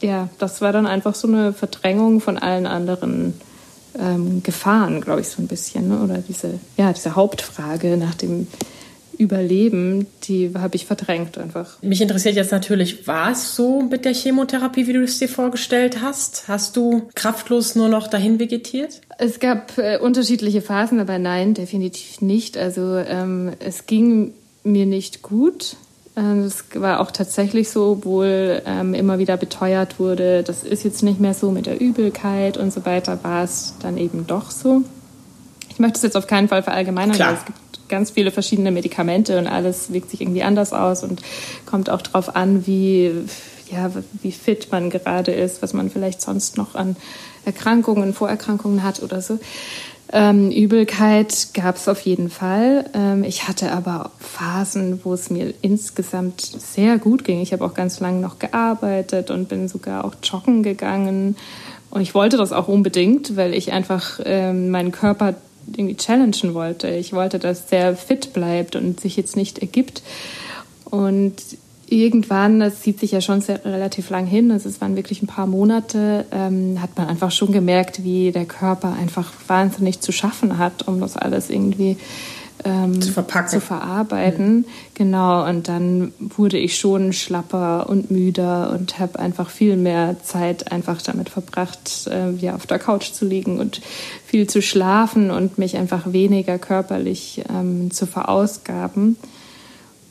ja, 0.01 0.31
das 0.39 0.63
war 0.63 0.73
dann 0.73 0.87
einfach 0.87 1.15
so 1.15 1.29
eine 1.29 1.53
Verdrängung 1.53 2.21
von 2.21 2.39
allen 2.39 2.67
anderen 2.67 3.35
ähm, 3.99 4.43
Gefahren, 4.43 5.01
glaube 5.01 5.21
ich, 5.21 5.29
so 5.29 5.43
ein 5.43 5.49
bisschen. 5.49 5.89
Ne? 5.89 6.03
Oder 6.03 6.19
diese, 6.19 6.59
ja, 6.77 6.93
diese 6.93 7.17
Hauptfrage 7.17 7.97
nach 7.97 8.15
dem 8.15 8.47
Überleben, 9.19 10.07
die 10.23 10.53
habe 10.57 10.77
ich 10.77 10.87
verdrängt 10.87 11.37
einfach. 11.37 11.83
Mich 11.83 12.01
interessiert 12.01 12.37
jetzt 12.37 12.53
natürlich, 12.53 13.07
war 13.07 13.33
es 13.33 13.55
so 13.55 13.83
mit 13.83 14.07
der 14.07 14.15
Chemotherapie, 14.15 14.87
wie 14.87 14.95
du 14.95 15.03
es 15.03 15.19
dir 15.19 15.29
vorgestellt 15.29 16.01
hast? 16.01 16.49
Hast 16.49 16.75
du 16.77 17.09
kraftlos 17.15 17.75
nur 17.75 17.89
noch 17.89 18.09
dahin 18.09 18.39
vegetiert? 18.39 19.03
Es 19.19 19.39
gab 19.39 19.77
äh, 19.77 19.99
unterschiedliche 19.99 20.63
Phasen, 20.63 21.01
aber 21.01 21.19
nein, 21.19 21.53
definitiv 21.53 22.23
nicht. 22.23 22.57
Also 22.57 22.97
ähm, 22.97 23.53
es 23.59 23.85
ging 23.85 24.33
mir 24.65 24.87
nicht 24.87 25.21
gut. 25.21 25.77
Ähm, 26.17 26.40
es 26.40 26.64
war 26.75 27.00
auch 27.00 27.11
tatsächlich 27.11 27.71
so, 27.71 27.93
obwohl 27.93 28.62
ähm, 28.67 28.95
immer 28.95 29.19
wieder 29.19 29.37
beteuert 29.37 29.99
wurde, 29.99 30.43
das 30.43 30.64
ist 30.64 30.83
jetzt 30.83 31.02
nicht 31.02 31.21
mehr 31.21 31.35
so 31.35 31.50
mit 31.50 31.67
der 31.67 31.81
Übelkeit 31.81 32.57
und 32.57 32.73
so 32.73 32.85
weiter, 32.85 33.23
war 33.23 33.45
es 33.45 33.75
dann 33.81 33.97
eben 33.97 34.26
doch 34.26 34.50
so. 34.50 34.83
Ich 35.69 35.79
möchte 35.79 35.97
es 35.97 36.02
jetzt 36.02 36.17
auf 36.17 36.26
keinen 36.26 36.49
Fall 36.49 36.62
verallgemeinern, 36.62 37.17
Klar. 37.17 37.29
weil 37.29 37.37
es 37.37 37.45
gibt 37.45 37.88
ganz 37.88 38.11
viele 38.11 38.31
verschiedene 38.31 38.71
Medikamente 38.71 39.38
und 39.38 39.47
alles 39.47 39.93
wirkt 39.93 40.11
sich 40.11 40.21
irgendwie 40.21 40.43
anders 40.43 40.73
aus 40.73 41.02
und 41.02 41.23
kommt 41.67 41.90
auch 41.90 42.02
darauf 42.02 42.35
an, 42.35 42.67
wie, 42.67 43.12
ja, 43.71 43.91
wie 44.23 44.33
fit 44.33 44.69
man 44.71 44.91
gerade 44.91 45.33
ist, 45.33 45.62
was 45.62 45.73
man 45.73 45.91
vielleicht 45.91 46.21
sonst 46.21 46.57
noch 46.57 46.75
an 46.75 46.97
Erkrankungen, 47.45 48.12
Vorerkrankungen 48.12 48.83
hat 48.83 49.03
oder 49.03 49.21
so. 49.23 49.39
Ähm, 50.12 50.50
Übelkeit 50.50 51.49
gab 51.55 51.77
es 51.77 51.87
auf 51.87 52.00
jeden 52.00 52.31
Fall. 52.31 52.91
Ähm, 52.95 53.23
ich 53.23 53.47
hatte 53.47 53.71
aber 53.71 54.11
Phasen, 54.19 55.00
wo 55.05 55.15
es 55.15 55.31
mir 55.31 55.55
insgesamt 55.62 56.41
sehr 56.41 56.99
gut 56.99 57.25
ging. 57.25 57.41
Ich 57.41 57.53
habe 57.53 57.65
auch 57.65 57.75
ganz 57.75 58.00
lange 58.00 58.21
noch 58.21 58.41
gearbeitet 58.41 59.31
und 59.31 59.49
bin 59.49 59.69
sogar 59.69 60.05
auch 60.05 60.15
joggen 60.23 60.65
gegangen. 60.65 61.37
Und 61.91 62.00
ich 62.00 62.15
wollte 62.15 62.37
das 62.37 62.53
auch 62.53 62.67
unbedingt, 62.67 63.37
weil 63.37 63.55
ich 63.55 63.73
einfach 63.73 64.21
ähm, 64.25 64.71
meinen 64.71 64.91
Körper 64.91 65.35
irgendwie 65.77 65.97
challengen 65.97 66.55
wollte. 66.55 66.89
Ich 66.89 67.12
wollte, 67.12 67.39
dass 67.39 67.67
der 67.67 67.97
fit 67.97 68.33
bleibt 68.33 68.75
und 68.75 69.00
sich 69.00 69.17
jetzt 69.17 69.37
nicht 69.37 69.61
ergibt. 69.61 70.03
Und 70.85 71.37
irgendwann, 71.91 72.61
das 72.61 72.81
zieht 72.81 73.01
sich 73.01 73.13
ja 73.13 73.21
schon 73.21 73.41
sehr, 73.41 73.65
relativ 73.65 74.11
lang 74.11 74.27
hin, 74.27 74.51
also 74.51 74.69
es 74.69 74.81
waren 74.81 74.97
wirklich 74.97 75.23
ein 75.23 75.27
paar 75.27 75.47
Monate, 75.47 76.25
ähm, 76.31 76.81
hat 76.81 76.97
man 76.97 77.09
einfach 77.09 77.31
schon 77.31 77.53
gemerkt, 77.53 78.05
wie 78.05 78.33
der 78.33 78.47
Körper 78.47 78.95
einfach 78.95 79.33
wahnsinnig 79.47 80.01
zu 80.01 80.13
schaffen 80.13 80.59
hat, 80.59 80.87
um 80.87 81.01
das 81.01 81.17
alles 81.17 81.51
irgendwie 81.51 81.97
ähm, 82.65 83.01
zu, 83.01 83.13
zu, 83.13 83.61
verarbeiten. 83.61 84.57
Mhm. 84.57 84.65
Genau, 84.95 85.49
und 85.49 85.69
dann 85.69 86.13
wurde 86.19 86.59
ich 86.59 86.79
schon 86.79 87.13
schlapper 87.13 87.89
und 87.89 88.11
müder 88.11 88.71
und 88.73 88.99
habe 88.99 89.19
einfach 89.19 89.51
viel 89.51 89.77
mehr 89.77 90.17
Zeit 90.23 90.71
einfach 90.71 91.01
damit 91.03 91.29
verbracht, 91.29 92.09
äh, 92.09 92.33
ja, 92.33 92.55
auf 92.55 92.67
der 92.67 92.79
Couch 92.79 93.13
zu 93.13 93.25
liegen 93.25 93.59
und 93.59 93.81
viel 94.27 94.49
zu 94.49 94.63
schlafen 94.63 95.31
und 95.31 95.59
mich 95.59 95.77
einfach 95.77 96.13
weniger 96.13 96.59
körperlich 96.59 97.43
ähm, 97.49 97.91
zu 97.91 98.07
verausgaben. 98.07 99.17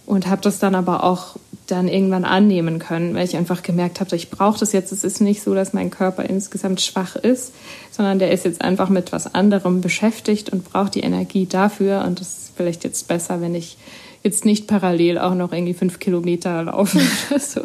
Und 0.06 0.28
habe 0.28 0.42
das 0.42 0.58
dann 0.58 0.74
aber 0.74 1.04
auch 1.04 1.36
dann 1.72 1.88
irgendwann 1.88 2.26
annehmen 2.26 2.80
können, 2.80 3.16
weil 3.16 3.26
ich 3.26 3.38
einfach 3.38 3.64
gemerkt 3.64 4.00
habe, 4.00 4.16
ich 4.16 4.30
brauche 4.30 4.60
das 4.60 4.72
jetzt. 4.72 4.92
Es 4.92 5.04
ist 5.04 5.22
nicht 5.22 5.42
so, 5.42 5.54
dass 5.54 5.74
mein 5.74 5.90
Körper 5.90 6.24
insgesamt 6.24 6.82
schwach 6.82 7.16
ist, 7.16 7.54
sondern 7.92 8.20
der 8.20 8.32
ist 8.32 8.46
jetzt 8.46 8.62
einfach 8.62 8.90
mit 8.90 9.12
was 9.12 9.34
anderem 9.34 9.82
beschäftigt 9.82 10.50
und 10.50 10.66
braucht 10.66 10.96
die 10.96 11.02
Energie 11.02 11.46
dafür. 11.46 12.04
Und 12.06 12.20
das 12.20 12.38
ist 12.38 12.54
vielleicht 12.56 12.84
jetzt 12.84 13.08
besser, 13.08 13.42
wenn 13.42 13.56
ich 13.56 13.78
jetzt 14.24 14.46
nicht 14.46 14.68
parallel 14.68 15.18
auch 15.18 15.36
noch 15.36 15.54
irgendwie 15.54 15.74
fünf 15.74 16.00
Kilometer 16.00 16.64
laufe 16.64 17.00
oder 17.30 17.40
so. 17.40 17.62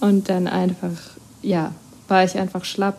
Und 0.00 0.28
dann 0.28 0.46
einfach, 0.46 1.16
ja, 1.42 1.74
war 2.08 2.24
ich 2.24 2.36
einfach 2.36 2.64
schlapp. 2.64 2.98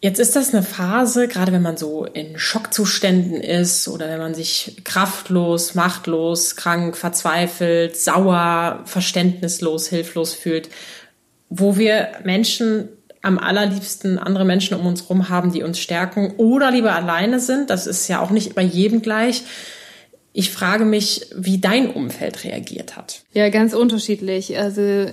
Jetzt 0.00 0.20
ist 0.20 0.36
das 0.36 0.52
eine 0.52 0.62
Phase, 0.62 1.26
gerade 1.26 1.52
wenn 1.52 1.62
man 1.62 1.78
so 1.78 2.04
in 2.04 2.38
Schockzuständen 2.38 3.40
ist 3.40 3.88
oder 3.88 4.08
wenn 4.08 4.18
man 4.18 4.34
sich 4.34 4.82
kraftlos, 4.84 5.74
machtlos, 5.74 6.54
krank, 6.54 6.96
verzweifelt, 6.96 7.96
sauer, 7.96 8.82
verständnislos, 8.84 9.88
hilflos 9.88 10.34
fühlt, 10.34 10.68
wo 11.48 11.78
wir 11.78 12.08
Menschen 12.24 12.88
am 13.22 13.38
allerliebsten 13.38 14.18
andere 14.18 14.44
Menschen 14.44 14.76
um 14.78 14.86
uns 14.86 15.02
herum 15.02 15.28
haben, 15.28 15.50
die 15.50 15.62
uns 15.62 15.80
stärken 15.80 16.34
oder 16.36 16.70
lieber 16.70 16.94
alleine 16.94 17.40
sind. 17.40 17.70
Das 17.70 17.86
ist 17.86 18.06
ja 18.06 18.20
auch 18.20 18.30
nicht 18.30 18.54
bei 18.54 18.62
jedem 18.62 19.02
gleich. 19.02 19.42
Ich 20.32 20.50
frage 20.50 20.84
mich, 20.84 21.30
wie 21.34 21.58
dein 21.58 21.90
Umfeld 21.90 22.44
reagiert 22.44 22.96
hat. 22.96 23.22
Ja, 23.32 23.48
ganz 23.48 23.72
unterschiedlich. 23.74 24.58
Also 24.58 25.10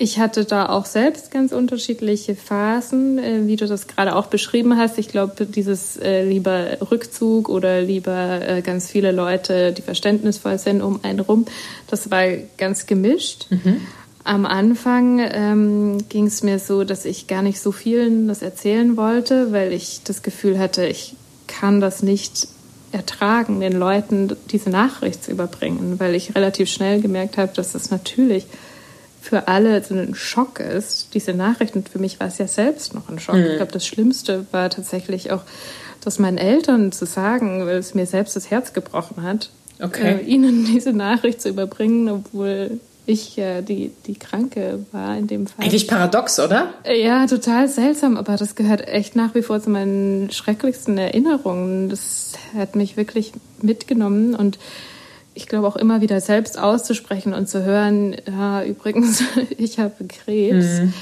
ich 0.00 0.18
hatte 0.18 0.46
da 0.46 0.70
auch 0.70 0.86
selbst 0.86 1.30
ganz 1.30 1.52
unterschiedliche 1.52 2.34
Phasen, 2.34 3.18
äh, 3.18 3.46
wie 3.46 3.56
du 3.56 3.66
das 3.66 3.86
gerade 3.86 4.16
auch 4.16 4.28
beschrieben 4.28 4.78
hast. 4.78 4.96
Ich 4.96 5.08
glaube, 5.08 5.44
dieses 5.44 5.98
äh, 5.98 6.24
lieber 6.24 6.78
Rückzug 6.90 7.50
oder 7.50 7.82
lieber 7.82 8.40
äh, 8.40 8.62
ganz 8.62 8.90
viele 8.90 9.12
Leute, 9.12 9.72
die 9.72 9.82
verständnisvoll 9.82 10.56
sind 10.56 10.80
um 10.80 11.00
einen 11.02 11.20
rum, 11.20 11.44
das 11.86 12.10
war 12.10 12.24
ganz 12.56 12.86
gemischt. 12.86 13.48
Mhm. 13.50 13.82
Am 14.24 14.46
Anfang 14.46 15.18
ähm, 15.20 15.98
ging 16.08 16.28
es 16.28 16.42
mir 16.42 16.58
so, 16.58 16.84
dass 16.84 17.04
ich 17.04 17.26
gar 17.26 17.42
nicht 17.42 17.60
so 17.60 17.70
vielen 17.70 18.26
das 18.26 18.40
erzählen 18.40 18.96
wollte, 18.96 19.52
weil 19.52 19.70
ich 19.74 20.00
das 20.02 20.22
Gefühl 20.22 20.58
hatte, 20.58 20.86
ich 20.86 21.14
kann 21.46 21.82
das 21.82 22.02
nicht 22.02 22.48
ertragen, 22.90 23.60
den 23.60 23.74
Leuten 23.74 24.34
diese 24.50 24.70
Nachricht 24.70 25.24
zu 25.24 25.30
überbringen, 25.30 26.00
weil 26.00 26.14
ich 26.14 26.34
relativ 26.34 26.70
schnell 26.70 27.02
gemerkt 27.02 27.36
habe, 27.36 27.52
dass 27.54 27.72
das 27.72 27.90
natürlich 27.90 28.46
für 29.20 29.48
alle 29.48 29.82
so 29.84 29.94
ein 29.94 30.14
Schock 30.14 30.60
ist, 30.60 31.14
diese 31.14 31.34
Nachrichten. 31.34 31.84
Für 31.84 31.98
mich 31.98 32.18
war 32.20 32.28
es 32.28 32.38
ja 32.38 32.48
selbst 32.48 32.94
noch 32.94 33.08
ein 33.08 33.18
Schock. 33.18 33.36
Mhm. 33.36 33.46
Ich 33.46 33.56
glaube, 33.56 33.72
das 33.72 33.86
Schlimmste 33.86 34.46
war 34.50 34.70
tatsächlich 34.70 35.30
auch, 35.30 35.42
das 36.02 36.18
meinen 36.18 36.38
Eltern 36.38 36.92
zu 36.92 37.04
sagen, 37.04 37.66
weil 37.66 37.76
es 37.76 37.94
mir 37.94 38.06
selbst 38.06 38.34
das 38.34 38.50
Herz 38.50 38.72
gebrochen 38.72 39.22
hat, 39.22 39.50
okay. 39.82 40.20
äh, 40.20 40.24
ihnen 40.24 40.64
diese 40.72 40.92
Nachricht 40.92 41.42
zu 41.42 41.50
überbringen, 41.50 42.08
obwohl 42.08 42.80
ich 43.06 43.36
ja 43.36 43.60
die, 43.60 43.92
die 44.06 44.14
Kranke 44.14 44.84
war 44.92 45.16
in 45.16 45.26
dem 45.26 45.46
Fall. 45.46 45.64
Eigentlich 45.64 45.88
paradox, 45.88 46.38
oder? 46.38 46.72
Äh, 46.84 47.04
ja, 47.04 47.26
total 47.26 47.68
seltsam, 47.68 48.16
aber 48.16 48.36
das 48.36 48.54
gehört 48.54 48.86
echt 48.86 49.16
nach 49.16 49.34
wie 49.34 49.42
vor 49.42 49.60
zu 49.60 49.68
meinen 49.68 50.30
schrecklichsten 50.30 50.96
Erinnerungen. 50.96 51.88
Das 51.88 52.32
hat 52.56 52.76
mich 52.76 52.96
wirklich 52.96 53.32
mitgenommen 53.60 54.34
und 54.34 54.58
ich 55.34 55.46
glaube 55.46 55.66
auch 55.66 55.76
immer 55.76 56.00
wieder 56.00 56.20
selbst 56.20 56.58
auszusprechen 56.58 57.34
und 57.34 57.48
zu 57.48 57.64
hören, 57.64 58.16
ja, 58.26 58.64
übrigens, 58.64 59.22
ich 59.58 59.78
habe 59.78 60.04
Krebs. 60.06 60.80
Mhm 60.80 60.92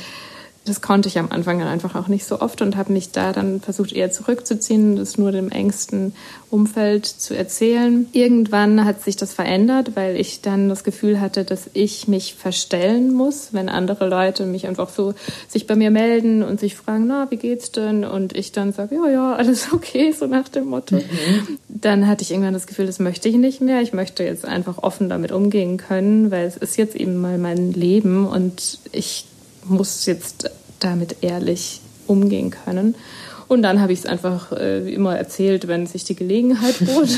das 0.69 0.81
konnte 0.81 1.09
ich 1.09 1.19
am 1.19 1.31
Anfang 1.31 1.59
dann 1.59 1.69
einfach 1.69 1.95
auch 1.95 2.09
nicht 2.09 2.25
so 2.25 2.41
oft 2.41 2.63
und 2.63 2.77
habe 2.77 2.93
mich 2.93 3.11
da 3.11 3.33
dann 3.33 3.61
versucht 3.61 3.93
eher 3.93 4.11
zurückzuziehen, 4.11 4.97
das 4.97 5.17
nur 5.17 5.33
dem 5.33 5.51
engsten 5.51 6.13
Umfeld 6.51 7.07
zu 7.07 7.37
erzählen. 7.37 8.07
Irgendwann 8.13 8.85
hat 8.85 9.03
sich 9.03 9.17
das 9.17 9.33
verändert, 9.33 9.93
weil 9.95 10.17
ich 10.17 10.41
dann 10.41 10.69
das 10.69 10.85
Gefühl 10.85 11.21
hatte, 11.21 11.45
dass 11.45 11.71
ich 11.75 12.09
mich 12.09 12.35
verstellen 12.35 13.13
muss, 13.13 13.49
wenn 13.53 13.69
andere 13.69 14.09
Leute 14.09 14.47
mich 14.47 14.67
einfach 14.67 14.89
so 14.89 15.15
sich 15.49 15.67
bei 15.67 15.77
mir 15.77 15.91
melden 15.91 16.43
und 16.43 16.61
sich 16.61 16.75
fragen, 16.75 17.07
na, 17.07 17.31
wie 17.31 17.37
geht's 17.37 17.73
denn? 17.73 18.05
Und 18.05 18.37
ich 18.37 18.53
dann 18.53 18.73
sage, 18.73 18.95
ja, 18.97 19.11
ja, 19.11 19.35
alles 19.35 19.69
okay, 19.73 20.13
so 20.13 20.27
nach 20.27 20.49
dem 20.49 20.67
Motto. 20.67 20.97
Mhm. 20.97 21.59
Dann 21.69 22.07
hatte 22.07 22.23
ich 22.23 22.31
irgendwann 22.31 22.55
das 22.55 22.67
Gefühl, 22.67 22.87
das 22.87 22.99
möchte 22.99 23.29
ich 23.29 23.37
nicht 23.37 23.61
mehr. 23.61 23.83
Ich 23.83 23.93
möchte 23.93 24.25
jetzt 24.25 24.45
einfach 24.45 24.79
offen 24.79 25.09
damit 25.09 25.33
umgehen 25.33 25.77
können, 25.77 26.31
weil 26.31 26.47
es 26.47 26.57
ist 26.57 26.77
jetzt 26.77 26.97
eben 26.97 27.17
mal 27.17 27.39
mein 27.39 27.73
Leben 27.73 28.27
und 28.27 28.79
ich 28.93 29.27
muss 29.65 30.07
jetzt 30.07 30.51
damit 30.81 31.17
ehrlich 31.23 31.81
umgehen 32.07 32.51
können. 32.51 32.95
Und 33.49 33.63
dann 33.63 33.81
habe 33.81 33.93
ich 33.93 34.01
es 34.01 34.07
einfach 34.07 34.53
äh, 34.53 34.93
immer 34.93 35.17
erzählt, 35.17 35.69
wenn 35.69 35.87
sich 35.87 36.05
die 36.05 36.17
Gelegenheit 36.17 36.77
bot. 36.81 37.09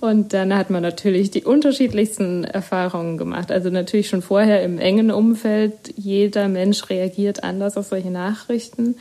Und 0.00 0.34
dann 0.34 0.54
hat 0.54 0.68
man 0.68 0.82
natürlich 0.82 1.30
die 1.30 1.44
unterschiedlichsten 1.44 2.44
Erfahrungen 2.44 3.16
gemacht. 3.16 3.50
Also 3.50 3.70
natürlich 3.70 4.08
schon 4.08 4.20
vorher 4.20 4.62
im 4.62 4.78
engen 4.78 5.10
Umfeld. 5.10 5.72
Jeder 5.96 6.48
Mensch 6.48 6.90
reagiert 6.90 7.42
anders 7.42 7.78
auf 7.78 7.86
solche 7.86 8.10
Nachrichten. 8.10 8.96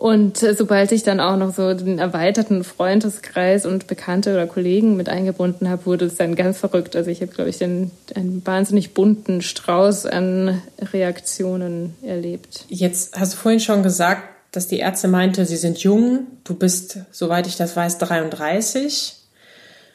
Und 0.00 0.42
äh, 0.42 0.54
sobald 0.54 0.92
ich 0.92 1.02
dann 1.02 1.20
auch 1.20 1.36
noch 1.36 1.54
so 1.54 1.74
den 1.74 1.98
erweiterten 1.98 2.64
Freundeskreis 2.64 3.66
und 3.66 3.86
Bekannte 3.86 4.32
oder 4.32 4.46
Kollegen 4.46 4.96
mit 4.96 5.10
eingebunden 5.10 5.68
habe, 5.68 5.84
wurde 5.84 6.06
es 6.06 6.14
dann 6.14 6.36
ganz 6.36 6.56
verrückt. 6.56 6.96
Also 6.96 7.10
ich 7.10 7.20
habe, 7.20 7.30
glaube 7.30 7.50
ich, 7.50 7.58
den, 7.58 7.90
einen 8.14 8.40
wahnsinnig 8.46 8.94
bunten 8.94 9.42
Strauß 9.42 10.06
an 10.06 10.62
Reaktionen 10.94 11.92
erlebt. 12.02 12.64
Jetzt 12.70 13.20
hast 13.20 13.34
du 13.34 13.36
vorhin 13.36 13.60
schon 13.60 13.82
gesagt, 13.82 14.22
dass 14.52 14.68
die 14.68 14.78
Ärzte 14.78 15.06
meinte, 15.06 15.44
sie 15.44 15.58
sind 15.58 15.76
jung. 15.80 16.28
Du 16.44 16.54
bist, 16.54 17.00
soweit 17.10 17.46
ich 17.46 17.58
das 17.58 17.76
weiß, 17.76 17.98
33. 17.98 19.16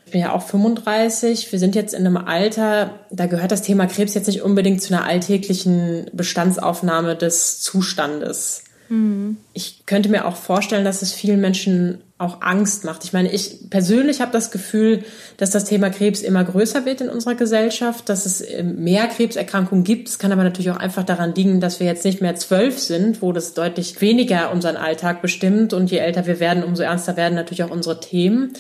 Ich 0.06 0.12
bin 0.12 0.22
ja 0.22 0.34
auch 0.34 0.44
35. 0.44 1.52
Wir 1.52 1.58
sind 1.58 1.74
jetzt 1.74 1.96
in 1.96 2.06
einem 2.06 2.18
Alter, 2.18 3.00
da 3.10 3.26
gehört 3.26 3.52
das 3.52 3.64
Thema 3.64 3.88
Krebs 3.88 4.14
jetzt 4.14 4.28
nicht 4.28 4.44
unbedingt 4.44 4.84
zu 4.84 4.94
einer 4.94 5.06
alltäglichen 5.06 6.12
Bestandsaufnahme 6.14 7.16
des 7.16 7.60
Zustandes. 7.60 8.65
Mhm. 8.90 9.38
Ich 9.54 9.86
könnte 9.86 10.10
mir 10.10 10.26
auch 10.26 10.36
vorstellen, 10.36 10.86
dass 10.86 11.02
es 11.02 11.14
vielen 11.14 11.42
Menschen 11.42 12.00
auch 12.18 12.42
Angst 12.42 12.86
macht. 12.86 13.04
Ich 13.04 13.12
meine, 13.12 13.32
ich 13.32 13.70
persönlich 13.70 14.22
habe 14.22 14.32
das 14.32 14.50
Gefühl, 14.50 15.04
dass 15.36 15.50
das 15.52 15.66
Thema 15.66 15.90
Krebs 15.90 16.22
immer 16.22 16.46
größer 16.46 16.86
wird 16.86 17.02
in 17.02 17.10
unserer 17.10 17.36
Gesellschaft, 17.36 18.08
dass 18.08 18.26
es 18.26 18.42
ähm, 18.42 18.84
mehr 18.84 19.08
Krebserkrankungen 19.08 19.84
gibt. 19.84 20.08
Es 20.08 20.18
kann 20.18 20.32
aber 20.32 20.44
natürlich 20.44 20.72
auch 20.72 20.78
einfach 20.78 21.04
daran 21.04 21.36
liegen, 21.36 21.60
dass 21.60 21.82
wir 21.82 21.88
jetzt 21.88 22.06
nicht 22.06 22.22
mehr 22.22 22.36
zwölf 22.36 22.80
sind, 22.80 23.22
wo 23.22 23.34
das 23.34 23.54
deutlich 23.54 24.00
weniger 24.00 24.52
unseren 24.52 24.78
Alltag 24.78 25.22
bestimmt. 25.22 25.74
Und 25.74 25.92
je 25.92 25.98
älter 25.98 26.26
wir 26.26 26.40
werden, 26.40 26.64
umso 26.64 26.84
ernster 26.84 27.18
werden 27.18 27.36
natürlich 27.36 27.64
auch 27.64 27.72
unsere 27.72 28.00
Themen. 28.00 28.54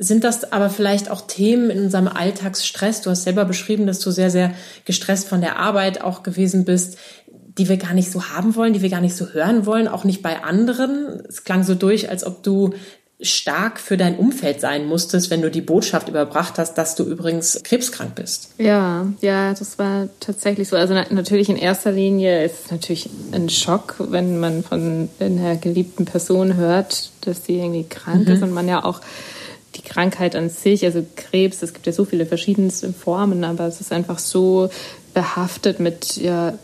Sind 0.00 0.22
das 0.22 0.52
aber 0.52 0.70
vielleicht 0.70 1.10
auch 1.10 1.22
Themen 1.22 1.70
in 1.70 1.80
unserem 1.80 2.06
Alltagsstress? 2.06 3.00
Du 3.00 3.10
hast 3.10 3.24
selber 3.24 3.44
beschrieben, 3.44 3.86
dass 3.86 3.98
du 3.98 4.12
sehr, 4.12 4.30
sehr 4.30 4.52
gestresst 4.84 5.26
von 5.26 5.40
der 5.40 5.58
Arbeit 5.58 6.02
auch 6.02 6.22
gewesen 6.22 6.64
bist 6.64 6.98
die 7.58 7.68
wir 7.68 7.76
gar 7.76 7.94
nicht 7.94 8.10
so 8.10 8.30
haben 8.30 8.54
wollen, 8.54 8.72
die 8.72 8.82
wir 8.82 8.90
gar 8.90 9.00
nicht 9.00 9.16
so 9.16 9.28
hören 9.28 9.66
wollen, 9.66 9.88
auch 9.88 10.04
nicht 10.04 10.22
bei 10.22 10.42
anderen. 10.42 11.22
Es 11.28 11.44
klang 11.44 11.64
so 11.64 11.74
durch, 11.74 12.08
als 12.08 12.24
ob 12.24 12.42
du 12.42 12.72
stark 13.20 13.80
für 13.80 13.96
dein 13.96 14.16
Umfeld 14.16 14.60
sein 14.60 14.86
musstest, 14.86 15.30
wenn 15.30 15.42
du 15.42 15.50
die 15.50 15.60
Botschaft 15.60 16.08
überbracht 16.08 16.56
hast, 16.58 16.74
dass 16.74 16.94
du 16.94 17.02
übrigens 17.02 17.60
krebskrank 17.64 18.14
bist. 18.14 18.54
Ja, 18.58 19.06
ja, 19.20 19.54
das 19.54 19.78
war 19.78 20.08
tatsächlich 20.20 20.68
so. 20.68 20.76
Also 20.76 20.94
natürlich 20.94 21.48
in 21.48 21.56
erster 21.56 21.90
Linie 21.90 22.44
ist 22.44 22.66
es 22.66 22.70
natürlich 22.70 23.10
ein 23.32 23.48
Schock, 23.48 23.96
wenn 23.98 24.38
man 24.38 24.62
von 24.62 25.08
einer 25.18 25.56
geliebten 25.56 26.04
Person 26.04 26.54
hört, 26.54 27.10
dass 27.22 27.44
sie 27.44 27.58
irgendwie 27.58 27.88
krank 27.88 28.28
mhm. 28.28 28.34
ist 28.34 28.42
und 28.42 28.52
man 28.52 28.68
ja 28.68 28.84
auch 28.84 29.00
die 29.74 29.82
Krankheit 29.82 30.36
an 30.36 30.48
sich, 30.48 30.84
also 30.84 31.04
Krebs, 31.16 31.62
es 31.62 31.74
gibt 31.74 31.86
ja 31.86 31.92
so 31.92 32.04
viele 32.04 32.24
verschiedenste 32.24 32.92
Formen, 32.92 33.44
aber 33.44 33.66
es 33.66 33.80
ist 33.80 33.92
einfach 33.92 34.18
so 34.18 34.70
behaftet 35.12 35.80
mit 35.80 36.16
ja, 36.16 36.54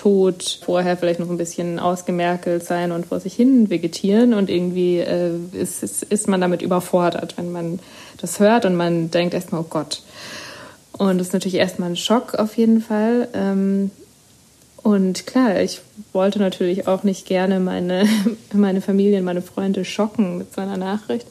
Tod, 0.00 0.60
vorher 0.64 0.96
vielleicht 0.96 1.20
noch 1.20 1.28
ein 1.28 1.36
bisschen 1.36 1.78
ausgemerkelt 1.78 2.64
sein 2.64 2.90
und 2.90 3.04
vor 3.04 3.20
sich 3.20 3.34
hin 3.34 3.68
vegetieren 3.68 4.32
und 4.32 4.48
irgendwie 4.48 4.98
äh, 4.98 5.34
ist, 5.52 5.82
ist, 5.82 6.04
ist 6.04 6.26
man 6.26 6.40
damit 6.40 6.62
überfordert, 6.62 7.36
wenn 7.36 7.52
man 7.52 7.80
das 8.16 8.40
hört 8.40 8.64
und 8.64 8.76
man 8.76 9.10
denkt 9.10 9.34
erstmal, 9.34 9.60
oh 9.60 9.66
Gott. 9.68 10.02
Und 10.92 11.18
das 11.18 11.28
ist 11.28 11.32
natürlich 11.34 11.58
erstmal 11.58 11.90
ein 11.90 11.96
Schock 11.96 12.34
auf 12.34 12.56
jeden 12.56 12.80
Fall. 12.80 13.28
Ähm, 13.34 13.90
und 14.82 15.26
klar, 15.26 15.60
ich 15.60 15.82
wollte 16.14 16.38
natürlich 16.38 16.88
auch 16.88 17.02
nicht 17.02 17.26
gerne 17.26 17.60
meine, 17.60 18.08
meine 18.54 18.80
Familie 18.80 19.18
und 19.18 19.24
meine 19.24 19.42
Freunde 19.42 19.84
schocken 19.84 20.38
mit 20.38 20.54
so 20.54 20.62
einer 20.62 20.78
Nachricht. 20.78 21.26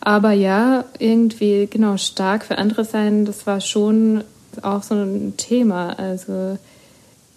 Aber 0.00 0.32
ja, 0.32 0.84
irgendwie 0.98 1.66
genau 1.66 1.96
stark 1.96 2.44
für 2.44 2.58
andere 2.58 2.84
sein, 2.84 3.24
das 3.24 3.46
war 3.46 3.62
schon 3.62 4.22
auch 4.60 4.82
so 4.82 4.94
ein 4.94 5.38
Thema. 5.38 5.98
Also 5.98 6.58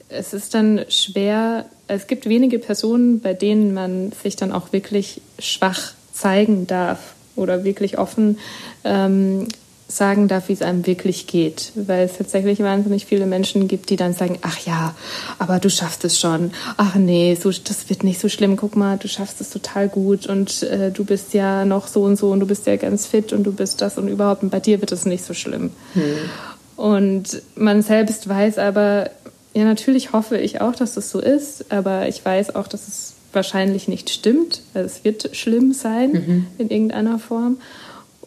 es 0.09 0.33
ist 0.33 0.53
dann 0.53 0.85
schwer, 0.89 1.65
es 1.87 2.07
gibt 2.07 2.27
wenige 2.27 2.59
Personen, 2.59 3.19
bei 3.19 3.33
denen 3.33 3.73
man 3.73 4.11
sich 4.11 4.35
dann 4.35 4.51
auch 4.51 4.73
wirklich 4.73 5.21
schwach 5.37 5.93
zeigen 6.11 6.67
darf 6.67 7.13
oder 7.35 7.63
wirklich 7.63 7.97
offen 7.97 8.37
ähm, 8.83 9.47
sagen 9.87 10.27
darf, 10.27 10.49
wie 10.49 10.53
es 10.53 10.61
einem 10.61 10.85
wirklich 10.85 11.25
geht. 11.25 11.71
Weil 11.75 12.05
es 12.05 12.17
tatsächlich 12.17 12.59
wahnsinnig 12.59 13.05
viele 13.05 13.25
Menschen 13.25 13.67
gibt, 13.67 13.89
die 13.89 13.95
dann 13.95 14.13
sagen, 14.13 14.37
ach 14.41 14.59
ja, 14.59 14.95
aber 15.39 15.59
du 15.59 15.69
schaffst 15.69 16.05
es 16.05 16.19
schon. 16.19 16.51
Ach 16.77 16.95
nee, 16.95 17.35
so, 17.35 17.49
das 17.51 17.89
wird 17.89 18.03
nicht 18.03 18.19
so 18.19 18.29
schlimm. 18.29 18.55
Guck 18.55 18.75
mal, 18.75 18.97
du 18.97 19.07
schaffst 19.07 19.41
es 19.41 19.49
total 19.49 19.89
gut 19.89 20.27
und 20.27 20.61
äh, 20.63 20.91
du 20.91 21.05
bist 21.05 21.33
ja 21.33 21.65
noch 21.65 21.87
so 21.87 22.03
und 22.03 22.17
so 22.17 22.29
und 22.31 22.39
du 22.39 22.45
bist 22.45 22.67
ja 22.67 22.75
ganz 22.75 23.07
fit 23.07 23.33
und 23.33 23.43
du 23.43 23.51
bist 23.51 23.81
das 23.81 23.97
und 23.97 24.07
überhaupt 24.07 24.43
und 24.43 24.51
bei 24.51 24.59
dir 24.59 24.79
wird 24.79 24.91
es 24.91 25.05
nicht 25.05 25.25
so 25.25 25.33
schlimm. 25.33 25.71
Hm. 25.93 26.03
Und 26.79 27.41
man 27.55 27.81
selbst 27.81 28.29
weiß 28.29 28.57
aber, 28.57 29.09
ja, 29.53 29.63
natürlich 29.63 30.13
hoffe 30.13 30.37
ich 30.37 30.61
auch, 30.61 30.75
dass 30.75 30.93
das 30.93 31.09
so 31.09 31.19
ist, 31.19 31.71
aber 31.71 32.07
ich 32.07 32.23
weiß 32.23 32.55
auch, 32.55 32.67
dass 32.67 32.87
es 32.87 33.13
wahrscheinlich 33.33 33.87
nicht 33.87 34.09
stimmt. 34.09 34.61
Also 34.73 34.85
es 34.85 35.03
wird 35.03 35.35
schlimm 35.35 35.73
sein 35.73 36.11
mhm. 36.11 36.47
in 36.57 36.69
irgendeiner 36.69 37.19
Form. 37.19 37.57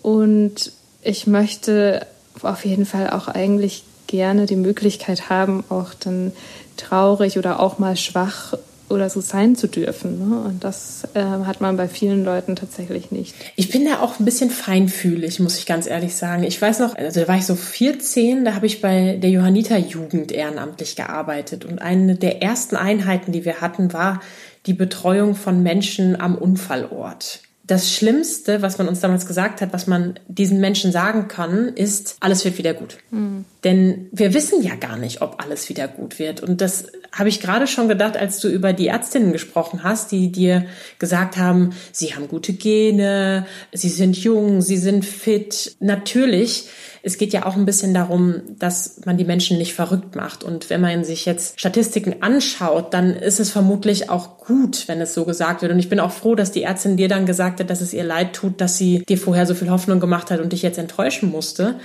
Und 0.03 0.73
ich 1.03 1.27
möchte 1.27 2.07
auf 2.43 2.65
jeden 2.65 2.87
Fall 2.87 3.11
auch 3.11 3.29
eigentlich 3.29 3.85
gerne 4.07 4.47
die 4.47 4.57
Möglichkeit 4.57 5.31
haben, 5.31 5.65
auch 5.69 5.95
dann 5.95 6.33
traurig 6.77 7.39
oder 7.39 7.61
auch 7.61 7.79
mal 7.79 7.97
schwach 7.97 8.55
oder 8.93 9.11
so 9.11 9.21
sein 9.21 9.57
zu 9.57 9.67
dürfen. 9.67 10.29
Ne? 10.29 10.41
Und 10.41 10.65
das 10.65 11.03
äh, 11.15 11.23
hat 11.23 11.61
man 11.61 11.77
bei 11.77 11.89
vielen 11.89 12.25
Leuten 12.25 12.55
tatsächlich 12.55 13.11
nicht. 13.11 13.35
Ich 13.57 13.71
bin 13.71 13.85
da 13.85 14.01
auch 14.01 14.21
ein 14.21 14.25
bisschen 14.25 14.51
feinfühlig, 14.51 15.41
muss 15.41 15.59
ich 15.59 15.67
ganz 15.67 15.87
ehrlich 15.87 16.15
sagen. 16.15 16.45
Ich 16.45 16.61
weiß 16.61 16.79
noch, 16.79 16.95
also 16.95 17.21
da 17.21 17.29
war 17.29 17.37
ich 17.37 17.47
so 17.47 17.57
14, 17.57 18.45
da 18.45 18.55
habe 18.55 18.67
ich 18.67 18.81
bei 18.81 19.19
der 19.21 19.31
Johanniter-Jugend 19.31 20.31
ehrenamtlich 20.31 20.95
gearbeitet. 20.95 21.65
Und 21.65 21.81
eine 21.81 22.15
der 22.15 22.43
ersten 22.43 22.77
Einheiten, 22.77 23.33
die 23.33 23.45
wir 23.45 23.61
hatten, 23.61 23.93
war 23.93 24.21
die 24.67 24.75
Betreuung 24.75 25.35
von 25.35 25.63
Menschen 25.63 26.21
am 26.21 26.37
Unfallort 26.37 27.41
das 27.65 27.93
Schlimmste, 27.93 28.61
was 28.61 28.79
man 28.79 28.89
uns 28.89 29.01
damals 29.01 29.27
gesagt 29.27 29.61
hat, 29.61 29.73
was 29.73 29.87
man 29.87 30.19
diesen 30.29 30.61
Menschen 30.61 30.93
sagen 30.93 31.29
kann, 31.29 31.69
ist, 31.69 32.17
alles 32.21 32.45
wird 32.45 32.59
wieder 32.59 32.75
gut. 32.75 32.99
Mhm. 33.11 33.45
Denn 33.65 34.09
wir 34.11 34.35
wissen 34.35 34.63
ja 34.63 34.75
gar 34.75 34.97
nicht, 34.97 35.23
ob 35.23 35.43
alles 35.43 35.69
wieder 35.69 35.87
gut 35.87 36.19
wird. 36.19 36.43
Und 36.43 36.61
das 36.61 36.87
habe 37.13 37.29
ich 37.29 37.41
gerade 37.41 37.67
schon 37.67 37.89
gedacht, 37.89 38.17
als 38.17 38.41
du 38.41 38.49
über 38.49 38.73
die 38.73 38.89
Ärztinnen 38.89 39.33
gesprochen 39.33 39.85
hast, 39.85 40.11
die 40.11 40.33
dir 40.33 40.67
gesagt 40.99 41.37
haben, 41.37 41.71
sie 41.93 42.15
haben 42.15 42.27
gute 42.27 42.55
Gene, 42.55 43.47
sie 43.73 43.89
sind 43.89 44.17
jung, 44.17 44.63
sie 44.63 44.79
sind 44.79 45.05
fit. 45.05 45.77
Natürlich 45.79 46.69
es 47.05 47.19
geht 47.19 47.33
ja 47.33 47.47
auch 47.47 47.57
ein 47.57 47.67
bisschen 47.67 47.95
darum, 47.95 48.43
dass 48.59 49.01
man 49.05 49.17
die 49.17 49.25
Menschen 49.25 49.59
nicht 49.59 49.75
verrückt 49.75 50.15
macht. 50.15 50.45
Und 50.45 50.71
wenn 50.71 50.81
man 50.81 51.03
sich 51.03 51.27
jetzt 51.27 51.59
Statistiken 51.59 52.23
anschaut, 52.23 52.95
dann 52.95 53.17
ist 53.17 53.41
es 53.41 53.51
vermutlich 53.51 54.09
auch 54.09 54.39
gut, 54.39 54.87
wenn 54.87 55.01
es 55.01 55.13
so 55.13 55.25
gesagt 55.25 55.63
wird. 55.63 55.73
Und 55.73 55.81
ich 55.81 55.89
bin 55.89 55.99
auch 55.99 56.13
froh, 56.13 56.37
dass 56.37 56.53
die 56.53 56.63
Ärztin 56.63 56.97
dir 56.97 57.09
dann 57.09 57.27
gesagt 57.27 57.59
hat, 57.59 57.71
dass 57.71 57.81
es 57.81 57.93
ihr 57.93 58.05
leid 58.05 58.35
tut, 58.35 58.61
dass 58.61 58.79
sie 58.79 59.01
dir 59.09 59.19
vorher 59.19 59.47
so 59.47 59.55
viel 59.55 59.71
Hoffnung 59.71 59.99
gemacht 59.99 60.31
hat 60.31 60.41
und 60.41 60.53
dich 60.53 60.63
jetzt 60.63 60.79
enttäuschen 60.79 61.29
musste. 61.29 61.81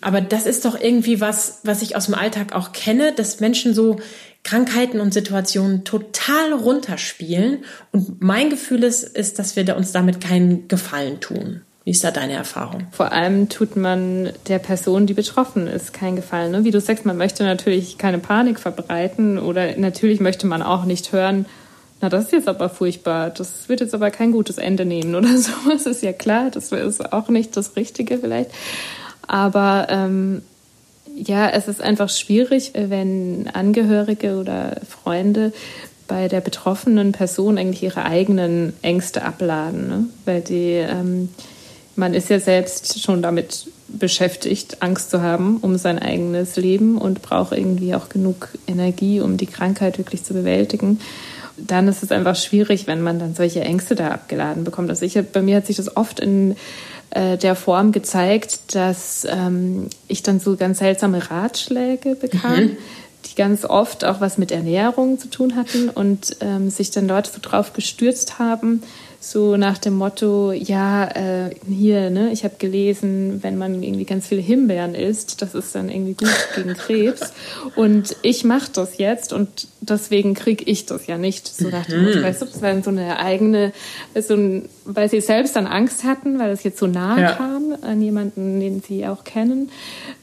Aber 0.00 0.20
das 0.20 0.46
ist 0.46 0.64
doch 0.64 0.78
irgendwie 0.80 1.20
was, 1.20 1.60
was 1.64 1.82
ich 1.82 1.96
aus 1.96 2.06
dem 2.06 2.14
Alltag 2.14 2.54
auch 2.54 2.72
kenne, 2.72 3.12
dass 3.12 3.40
Menschen 3.40 3.74
so 3.74 3.96
Krankheiten 4.44 5.00
und 5.00 5.12
Situationen 5.12 5.84
total 5.84 6.52
runterspielen. 6.52 7.64
Und 7.92 8.22
mein 8.22 8.50
Gefühl 8.50 8.84
ist, 8.84 9.02
ist, 9.02 9.38
dass 9.38 9.56
wir 9.56 9.76
uns 9.76 9.92
damit 9.92 10.20
keinen 10.20 10.68
Gefallen 10.68 11.20
tun. 11.20 11.62
Wie 11.84 11.90
ist 11.92 12.04
da 12.04 12.10
deine 12.10 12.34
Erfahrung? 12.34 12.86
Vor 12.90 13.12
allem 13.12 13.48
tut 13.48 13.74
man 13.76 14.30
der 14.46 14.58
Person, 14.58 15.06
die 15.06 15.14
betroffen 15.14 15.66
ist, 15.66 15.94
keinen 15.94 16.16
Gefallen. 16.16 16.52
Ne? 16.52 16.64
Wie 16.64 16.70
du 16.70 16.80
sagst, 16.80 17.06
man 17.06 17.16
möchte 17.16 17.44
natürlich 17.44 17.98
keine 17.98 18.18
Panik 18.18 18.60
verbreiten 18.60 19.38
oder 19.38 19.76
natürlich 19.76 20.20
möchte 20.20 20.46
man 20.46 20.62
auch 20.62 20.84
nicht 20.84 21.12
hören, 21.12 21.46
na, 22.00 22.08
das 22.08 22.26
ist 22.26 22.32
jetzt 22.32 22.48
aber 22.48 22.68
furchtbar, 22.68 23.30
das 23.30 23.68
wird 23.68 23.80
jetzt 23.80 23.94
aber 23.94 24.10
kein 24.10 24.30
gutes 24.30 24.58
Ende 24.58 24.84
nehmen 24.84 25.14
oder 25.14 25.28
so. 25.38 25.50
Das 25.68 25.86
ist 25.86 26.02
ja 26.02 26.12
klar, 26.12 26.50
das 26.50 26.72
ist 26.72 27.12
auch 27.12 27.28
nicht 27.28 27.56
das 27.56 27.74
Richtige 27.74 28.18
vielleicht. 28.18 28.50
Aber 29.28 29.86
ähm, 29.90 30.42
ja, 31.14 31.48
es 31.50 31.68
ist 31.68 31.80
einfach 31.80 32.08
schwierig, 32.08 32.72
wenn 32.74 33.48
Angehörige 33.52 34.36
oder 34.36 34.80
Freunde 34.88 35.52
bei 36.08 36.26
der 36.26 36.40
betroffenen 36.40 37.12
Person 37.12 37.58
eigentlich 37.58 37.82
ihre 37.82 38.04
eigenen 38.04 38.72
Ängste 38.82 39.22
abladen, 39.22 39.88
ne? 39.88 40.04
weil 40.24 40.40
die 40.40 40.72
ähm, 40.72 41.28
man 41.96 42.14
ist 42.14 42.30
ja 42.30 42.40
selbst 42.40 43.02
schon 43.02 43.22
damit 43.22 43.66
beschäftigt, 43.88 44.78
Angst 44.80 45.10
zu 45.10 45.20
haben 45.20 45.58
um 45.58 45.76
sein 45.76 45.98
eigenes 45.98 46.56
Leben 46.56 46.96
und 46.96 47.22
braucht 47.22 47.52
irgendwie 47.52 47.94
auch 47.94 48.08
genug 48.08 48.48
Energie, 48.66 49.20
um 49.20 49.36
die 49.36 49.46
Krankheit 49.46 49.98
wirklich 49.98 50.24
zu 50.24 50.32
bewältigen. 50.32 51.00
Dann 51.56 51.88
ist 51.88 52.04
es 52.04 52.12
einfach 52.12 52.36
schwierig, 52.36 52.86
wenn 52.86 53.02
man 53.02 53.18
dann 53.18 53.34
solche 53.34 53.62
Ängste 53.62 53.96
da 53.96 54.08
abgeladen 54.08 54.62
bekommt. 54.62 54.90
Also 54.90 55.04
ich, 55.04 55.18
bei 55.32 55.42
mir 55.42 55.56
hat 55.56 55.66
sich 55.66 55.76
das 55.76 55.96
oft 55.96 56.20
in 56.20 56.54
der 57.14 57.54
Form 57.54 57.92
gezeigt, 57.92 58.74
dass 58.74 59.26
ähm, 59.28 59.88
ich 60.08 60.22
dann 60.22 60.40
so 60.40 60.56
ganz 60.56 60.78
seltsame 60.78 61.30
Ratschläge 61.30 62.14
bekam. 62.14 62.64
Mhm 62.64 62.76
die 63.26 63.34
ganz 63.34 63.64
oft 63.64 64.04
auch 64.04 64.20
was 64.20 64.38
mit 64.38 64.52
Ernährung 64.52 65.18
zu 65.18 65.28
tun 65.28 65.56
hatten 65.56 65.88
und 65.88 66.36
ähm, 66.40 66.70
sich 66.70 66.90
dann 66.90 67.08
Leute 67.08 67.30
so 67.30 67.38
drauf 67.42 67.72
gestürzt 67.72 68.38
haben, 68.38 68.82
so 69.20 69.56
nach 69.56 69.78
dem 69.78 69.94
Motto, 69.94 70.52
ja, 70.52 71.04
äh, 71.08 71.50
hier, 71.68 72.08
ne, 72.08 72.30
ich 72.32 72.44
habe 72.44 72.54
gelesen, 72.58 73.42
wenn 73.42 73.58
man 73.58 73.82
irgendwie 73.82 74.04
ganz 74.04 74.28
viele 74.28 74.40
Himbeeren 74.40 74.94
isst, 74.94 75.42
das 75.42 75.54
ist 75.54 75.74
dann 75.74 75.90
irgendwie 75.90 76.14
gut 76.14 76.30
gegen 76.54 76.74
Krebs. 76.74 77.32
Und 77.74 78.14
ich 78.22 78.44
mache 78.44 78.70
das 78.72 78.98
jetzt 78.98 79.32
und 79.32 79.68
deswegen 79.80 80.34
kriege 80.34 80.64
ich 80.64 80.86
das 80.86 81.06
ja 81.06 81.18
nicht. 81.18 81.46
So 81.48 81.68
nach 81.68 81.86
dem 81.86 82.04
Motto, 82.04 82.18
mhm. 82.18 82.22
weißt 82.22 82.42
du, 82.42 82.46
das 82.46 82.62
war 82.62 82.82
so 82.82 82.90
eine 82.90 83.18
eigene, 83.18 83.72
so 84.14 84.34
ein, 84.34 84.68
weil 84.84 85.08
sie 85.08 85.20
selbst 85.20 85.56
dann 85.56 85.66
Angst 85.66 86.04
hatten, 86.04 86.38
weil 86.38 86.50
es 86.50 86.62
jetzt 86.62 86.78
so 86.78 86.86
nahe 86.86 87.20
ja. 87.20 87.32
kam, 87.32 87.76
an 87.82 88.00
jemanden, 88.00 88.60
den 88.60 88.82
sie 88.82 89.06
auch 89.06 89.24
kennen, 89.24 89.70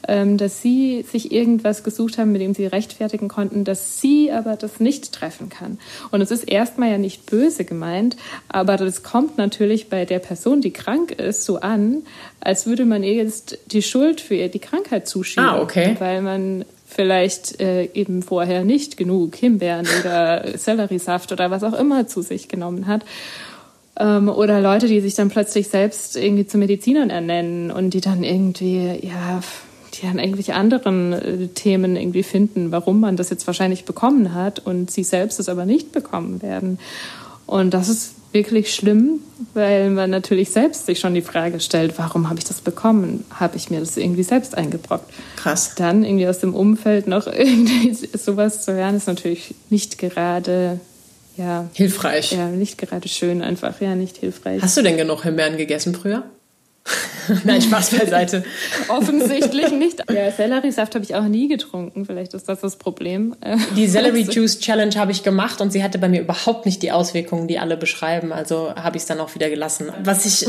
ähm, 0.08 0.36
dass 0.36 0.62
sie 0.62 1.04
sich 1.10 1.32
irgendwas 1.32 1.84
gesucht 1.84 2.18
haben, 2.18 2.32
mit 2.32 2.40
dem 2.40 2.54
sie 2.54 2.66
rechtfertigen 2.66 3.28
konnten, 3.28 3.64
dass 3.64 4.00
sie 4.00 4.30
aber 4.30 4.56
das 4.56 4.80
nicht 4.80 5.12
treffen 5.12 5.48
kann. 5.48 5.78
Und 6.10 6.20
es 6.20 6.30
ist 6.30 6.44
erstmal 6.44 6.90
ja 6.90 6.98
nicht 6.98 7.26
böse 7.26 7.64
gemeint, 7.64 8.16
aber 8.48 8.76
das 8.86 9.02
kommt 9.02 9.36
natürlich 9.36 9.88
bei 9.88 10.04
der 10.04 10.18
Person, 10.18 10.60
die 10.60 10.72
krank 10.72 11.12
ist, 11.12 11.44
so 11.44 11.60
an, 11.60 12.02
als 12.40 12.66
würde 12.66 12.84
man 12.84 13.02
ihr 13.02 13.14
jetzt 13.14 13.58
die 13.66 13.82
Schuld 13.82 14.20
für 14.20 14.48
die 14.48 14.58
Krankheit 14.58 15.06
zuschieben. 15.06 15.48
Ah, 15.48 15.60
okay. 15.60 15.96
Weil 15.98 16.22
man 16.22 16.64
vielleicht 16.86 17.60
äh, 17.60 17.90
eben 17.92 18.22
vorher 18.22 18.64
nicht 18.64 18.96
genug 18.96 19.36
Himbeeren 19.36 19.86
oder 20.00 20.44
Selleriesaft 20.56 21.32
oder 21.32 21.50
was 21.50 21.62
auch 21.62 21.74
immer 21.74 22.06
zu 22.06 22.22
sich 22.22 22.48
genommen 22.48 22.86
hat. 22.86 23.04
Ähm, 23.98 24.28
oder 24.28 24.60
Leute, 24.60 24.86
die 24.86 25.00
sich 25.00 25.14
dann 25.14 25.28
plötzlich 25.28 25.68
selbst 25.68 26.16
irgendwie 26.16 26.46
zu 26.46 26.58
Medizinern 26.58 27.10
ernennen 27.10 27.70
und 27.70 27.90
die 27.90 28.00
dann 28.00 28.22
irgendwie, 28.22 29.00
ja, 29.02 29.40
die 29.94 30.06
dann 30.06 30.18
irgendwelche 30.18 30.54
anderen 30.54 31.12
äh, 31.12 31.48
Themen 31.48 31.96
irgendwie 31.96 32.22
finden, 32.22 32.72
warum 32.72 33.00
man 33.00 33.16
das 33.16 33.30
jetzt 33.30 33.46
wahrscheinlich 33.46 33.84
bekommen 33.84 34.34
hat 34.34 34.60
und 34.60 34.90
sie 34.90 35.04
selbst 35.04 35.40
es 35.40 35.48
aber 35.48 35.66
nicht 35.66 35.92
bekommen 35.92 36.42
werden. 36.42 36.78
Und 37.46 37.72
das 37.72 37.88
ist 37.88 38.14
wirklich 38.32 38.74
schlimm, 38.74 39.20
weil 39.54 39.90
man 39.90 40.10
natürlich 40.10 40.50
selbst 40.50 40.86
sich 40.86 40.98
schon 40.98 41.14
die 41.14 41.22
Frage 41.22 41.60
stellt, 41.60 41.98
warum 41.98 42.28
habe 42.28 42.38
ich 42.38 42.44
das 42.44 42.60
bekommen? 42.60 43.24
Habe 43.30 43.56
ich 43.56 43.70
mir 43.70 43.80
das 43.80 43.96
irgendwie 43.96 44.22
selbst 44.22 44.56
eingebrockt? 44.56 45.12
Krass. 45.36 45.74
Dann 45.76 46.04
irgendwie 46.04 46.28
aus 46.28 46.38
dem 46.38 46.54
Umfeld 46.54 47.06
noch 47.06 47.26
irgendwie 47.32 47.94
sowas 47.94 48.64
zu 48.64 48.74
hören, 48.74 48.96
ist 48.96 49.06
natürlich 49.06 49.54
nicht 49.70 49.98
gerade 49.98 50.80
ja, 51.36 51.68
hilfreich. 51.74 52.32
Ja, 52.32 52.48
nicht 52.48 52.78
gerade 52.78 53.08
schön 53.08 53.42
einfach, 53.42 53.80
ja, 53.80 53.94
nicht 53.94 54.16
hilfreich. 54.18 54.62
Hast 54.62 54.76
du 54.76 54.82
denn 54.82 54.96
genug 54.96 55.22
Himbeeren 55.22 55.56
gegessen 55.56 55.94
früher? 55.94 56.24
Nein, 57.44 57.62
Spaß 57.62 57.90
beiseite. 57.90 58.44
Offensichtlich 58.88 59.72
nicht. 59.72 60.02
Ja, 60.10 60.30
Selleriesaft 60.30 60.94
habe 60.94 61.04
ich 61.04 61.14
auch 61.14 61.24
nie 61.24 61.48
getrunken. 61.48 62.04
Vielleicht 62.04 62.34
ist 62.34 62.48
das 62.48 62.60
das 62.60 62.76
Problem. 62.76 63.34
Die 63.76 63.88
Celery 63.88 64.22
Juice 64.22 64.60
Challenge 64.60 64.94
habe 64.96 65.12
ich 65.12 65.22
gemacht 65.22 65.60
und 65.60 65.72
sie 65.72 65.82
hatte 65.82 65.98
bei 65.98 66.08
mir 66.08 66.20
überhaupt 66.20 66.66
nicht 66.66 66.82
die 66.82 66.92
Auswirkungen, 66.92 67.48
die 67.48 67.58
alle 67.58 67.76
beschreiben. 67.76 68.32
Also 68.32 68.74
habe 68.74 68.96
ich 68.96 69.02
es 69.02 69.06
dann 69.06 69.20
auch 69.20 69.34
wieder 69.34 69.50
gelassen. 69.50 69.90
Was 70.04 70.26
ich 70.26 70.46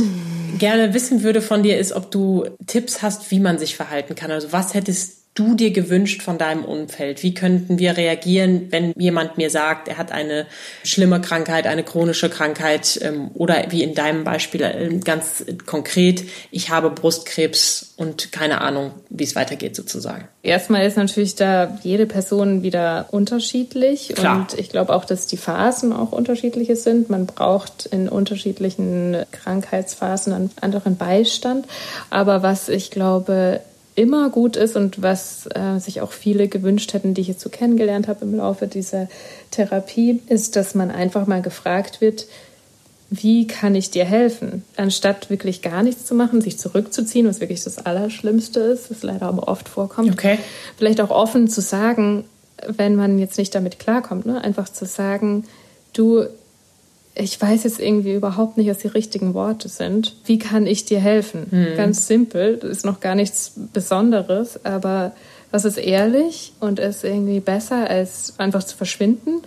gerne 0.57 0.93
wissen 0.93 1.23
würde 1.23 1.41
von 1.41 1.63
dir 1.63 1.77
ist, 1.77 1.93
ob 1.93 2.11
du 2.11 2.45
Tipps 2.67 3.01
hast, 3.01 3.31
wie 3.31 3.39
man 3.39 3.57
sich 3.57 3.75
verhalten 3.75 4.15
kann. 4.15 4.31
Also 4.31 4.51
was 4.51 4.73
hättest 4.73 5.26
du 5.37 5.53
dir 5.53 5.71
gewünscht 5.71 6.23
von 6.23 6.37
deinem 6.37 6.65
Umfeld? 6.65 7.21
Wie 7.21 7.33
könnten 7.33 7.77
wir 7.77 7.95
reagieren, 7.95 8.67
wenn 8.71 8.93
jemand 8.97 9.37
mir 9.37 9.49
sagt, 9.49 9.87
er 9.87 9.97
hat 9.97 10.11
eine 10.11 10.47
schlimme 10.83 11.21
Krankheit, 11.21 11.67
eine 11.67 11.83
chronische 11.83 12.29
Krankheit 12.29 12.99
ähm, 13.03 13.29
oder 13.35 13.65
wie 13.69 13.83
in 13.83 13.93
deinem 13.93 14.23
Beispiel 14.23 14.61
äh, 14.61 14.97
ganz 15.03 15.45
konkret, 15.65 16.23
ich 16.49 16.69
habe 16.69 16.89
Brustkrebs 16.89 17.93
und 17.97 18.31
keine 18.31 18.61
Ahnung, 18.61 18.91
wie 19.09 19.23
es 19.23 19.35
weitergeht 19.35 19.75
sozusagen? 19.75 20.27
Erstmal 20.41 20.85
ist 20.85 20.97
natürlich 20.97 21.35
da 21.35 21.77
jede 21.83 22.05
Person 22.05 22.63
wieder 22.63 23.07
unterschiedlich 23.11 24.13
Klar. 24.15 24.37
und 24.37 24.59
ich 24.59 24.69
glaube 24.69 24.93
auch, 24.93 25.05
dass 25.05 25.27
die 25.27 25.37
Phasen 25.37 25.93
auch 25.93 26.11
unterschiedliche 26.11 26.75
sind. 26.75 27.09
Man 27.09 27.27
braucht 27.27 27.85
in 27.85 28.09
unterschiedlichen 28.09 29.17
Krankheitsphasen 29.31 30.33
einen 30.33 30.51
anderen 30.61 30.95
Beistand. 30.95 31.67
Aber 32.09 32.43
was 32.43 32.69
ich 32.69 32.91
glaube, 32.91 33.61
immer 33.97 34.29
gut 34.29 34.55
ist 34.55 34.75
und 34.75 35.01
was 35.01 35.49
äh, 35.55 35.79
sich 35.79 36.01
auch 36.01 36.11
viele 36.11 36.47
gewünscht 36.47 36.93
hätten, 36.93 37.15
die 37.15 37.21
ich 37.21 37.27
jetzt 37.27 37.41
so 37.41 37.49
kennengelernt 37.49 38.07
habe 38.07 38.23
im 38.25 38.35
Laufe 38.35 38.67
dieser 38.67 39.09
Therapie, 39.49 40.21
ist, 40.27 40.55
dass 40.55 40.75
man 40.75 40.91
einfach 40.91 41.25
mal 41.25 41.41
gefragt 41.41 41.99
wird, 41.99 42.27
wie 43.09 43.47
kann 43.47 43.73
ich 43.73 43.89
dir 43.89 44.05
helfen? 44.05 44.63
Anstatt 44.75 45.31
wirklich 45.31 45.63
gar 45.63 45.81
nichts 45.81 46.05
zu 46.05 46.13
machen, 46.13 46.41
sich 46.41 46.59
zurückzuziehen, 46.59 47.27
was 47.27 47.39
wirklich 47.39 47.63
das 47.63 47.85
Allerschlimmste 47.85 48.59
ist, 48.59 48.91
was 48.91 49.01
leider 49.01 49.25
aber 49.25 49.47
oft 49.47 49.67
vorkommt. 49.67 50.11
Okay. 50.11 50.37
Vielleicht 50.77 51.01
auch 51.01 51.09
offen 51.09 51.47
zu 51.47 51.61
sagen, 51.61 52.25
wenn 52.67 52.95
man 52.95 53.17
jetzt 53.17 53.39
nicht 53.39 53.55
damit 53.55 53.79
klarkommt, 53.79 54.27
ne? 54.27 54.43
einfach 54.43 54.69
zu 54.69 54.85
sagen, 54.85 55.45
du, 55.93 56.25
ich 57.17 57.41
weiß 57.41 57.63
jetzt 57.63 57.79
irgendwie 57.79 58.13
überhaupt 58.13 58.57
nicht, 58.57 58.69
was 58.69 58.79
die 58.79 58.87
richtigen 58.87 59.33
Worte 59.33 59.69
sind. 59.69 60.15
Wie 60.25 60.37
kann 60.37 60.67
ich 60.67 60.85
dir 60.85 60.99
helfen? 60.99 61.47
Mhm. 61.49 61.77
Ganz 61.77 62.07
simpel, 62.07 62.57
das 62.57 62.69
ist 62.69 62.85
noch 62.85 62.99
gar 62.99 63.15
nichts 63.15 63.53
Besonderes, 63.73 64.63
aber 64.65 65.13
was 65.49 65.63
ist 65.63 65.77
ehrlich 65.77 66.51
und 66.59 66.77
ist 66.77 67.05
irgendwie 67.05 67.39
besser, 67.39 67.89
als 67.89 68.33
einfach 68.37 68.63
zu 68.63 68.75
verschwinden 68.75 69.41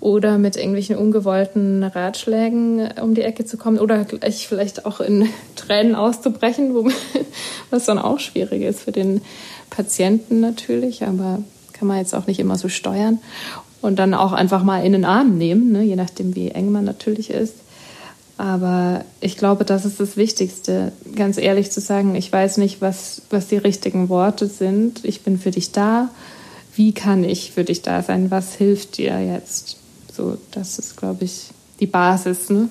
oder 0.00 0.36
mit 0.36 0.56
irgendwelchen 0.56 0.96
ungewollten 0.96 1.82
Ratschlägen 1.82 2.90
um 3.00 3.14
die 3.14 3.22
Ecke 3.22 3.46
zu 3.46 3.56
kommen 3.56 3.78
oder 3.78 4.04
gleich 4.04 4.46
vielleicht 4.48 4.84
auch 4.84 5.00
in 5.00 5.28
Tränen 5.56 5.94
auszubrechen, 5.94 6.74
wo, 6.74 6.90
was 7.70 7.86
dann 7.86 7.98
auch 7.98 8.20
schwierig 8.20 8.62
ist 8.62 8.80
für 8.80 8.92
den 8.92 9.22
Patienten 9.70 10.40
natürlich, 10.40 11.04
aber 11.04 11.42
kann 11.72 11.88
man 11.88 11.98
jetzt 11.98 12.14
auch 12.14 12.26
nicht 12.26 12.38
immer 12.38 12.56
so 12.56 12.68
steuern 12.68 13.18
und 13.86 14.00
dann 14.00 14.14
auch 14.14 14.32
einfach 14.32 14.64
mal 14.64 14.84
in 14.84 14.92
den 14.92 15.04
Arm 15.04 15.38
nehmen, 15.38 15.70
ne, 15.70 15.82
je 15.82 15.94
nachdem, 15.94 16.34
wie 16.34 16.50
eng 16.50 16.72
man 16.72 16.84
natürlich 16.84 17.30
ist. 17.30 17.54
Aber 18.36 19.04
ich 19.20 19.38
glaube, 19.38 19.64
das 19.64 19.84
ist 19.84 20.00
das 20.00 20.16
Wichtigste, 20.16 20.92
ganz 21.14 21.38
ehrlich 21.38 21.70
zu 21.70 21.80
sagen, 21.80 22.16
ich 22.16 22.30
weiß 22.30 22.58
nicht, 22.58 22.82
was, 22.82 23.22
was 23.30 23.46
die 23.46 23.56
richtigen 23.56 24.08
Worte 24.08 24.46
sind. 24.48 25.04
Ich 25.04 25.22
bin 25.22 25.38
für 25.38 25.52
dich 25.52 25.70
da. 25.70 26.10
Wie 26.74 26.92
kann 26.92 27.22
ich 27.22 27.52
für 27.52 27.64
dich 27.64 27.80
da 27.80 28.02
sein? 28.02 28.30
Was 28.30 28.54
hilft 28.56 28.98
dir 28.98 29.20
jetzt? 29.20 29.76
So, 30.12 30.36
das 30.50 30.78
ist, 30.80 30.96
glaube 30.96 31.24
ich, 31.24 31.50
die 31.78 31.86
Basis. 31.86 32.50
Ne? 32.50 32.68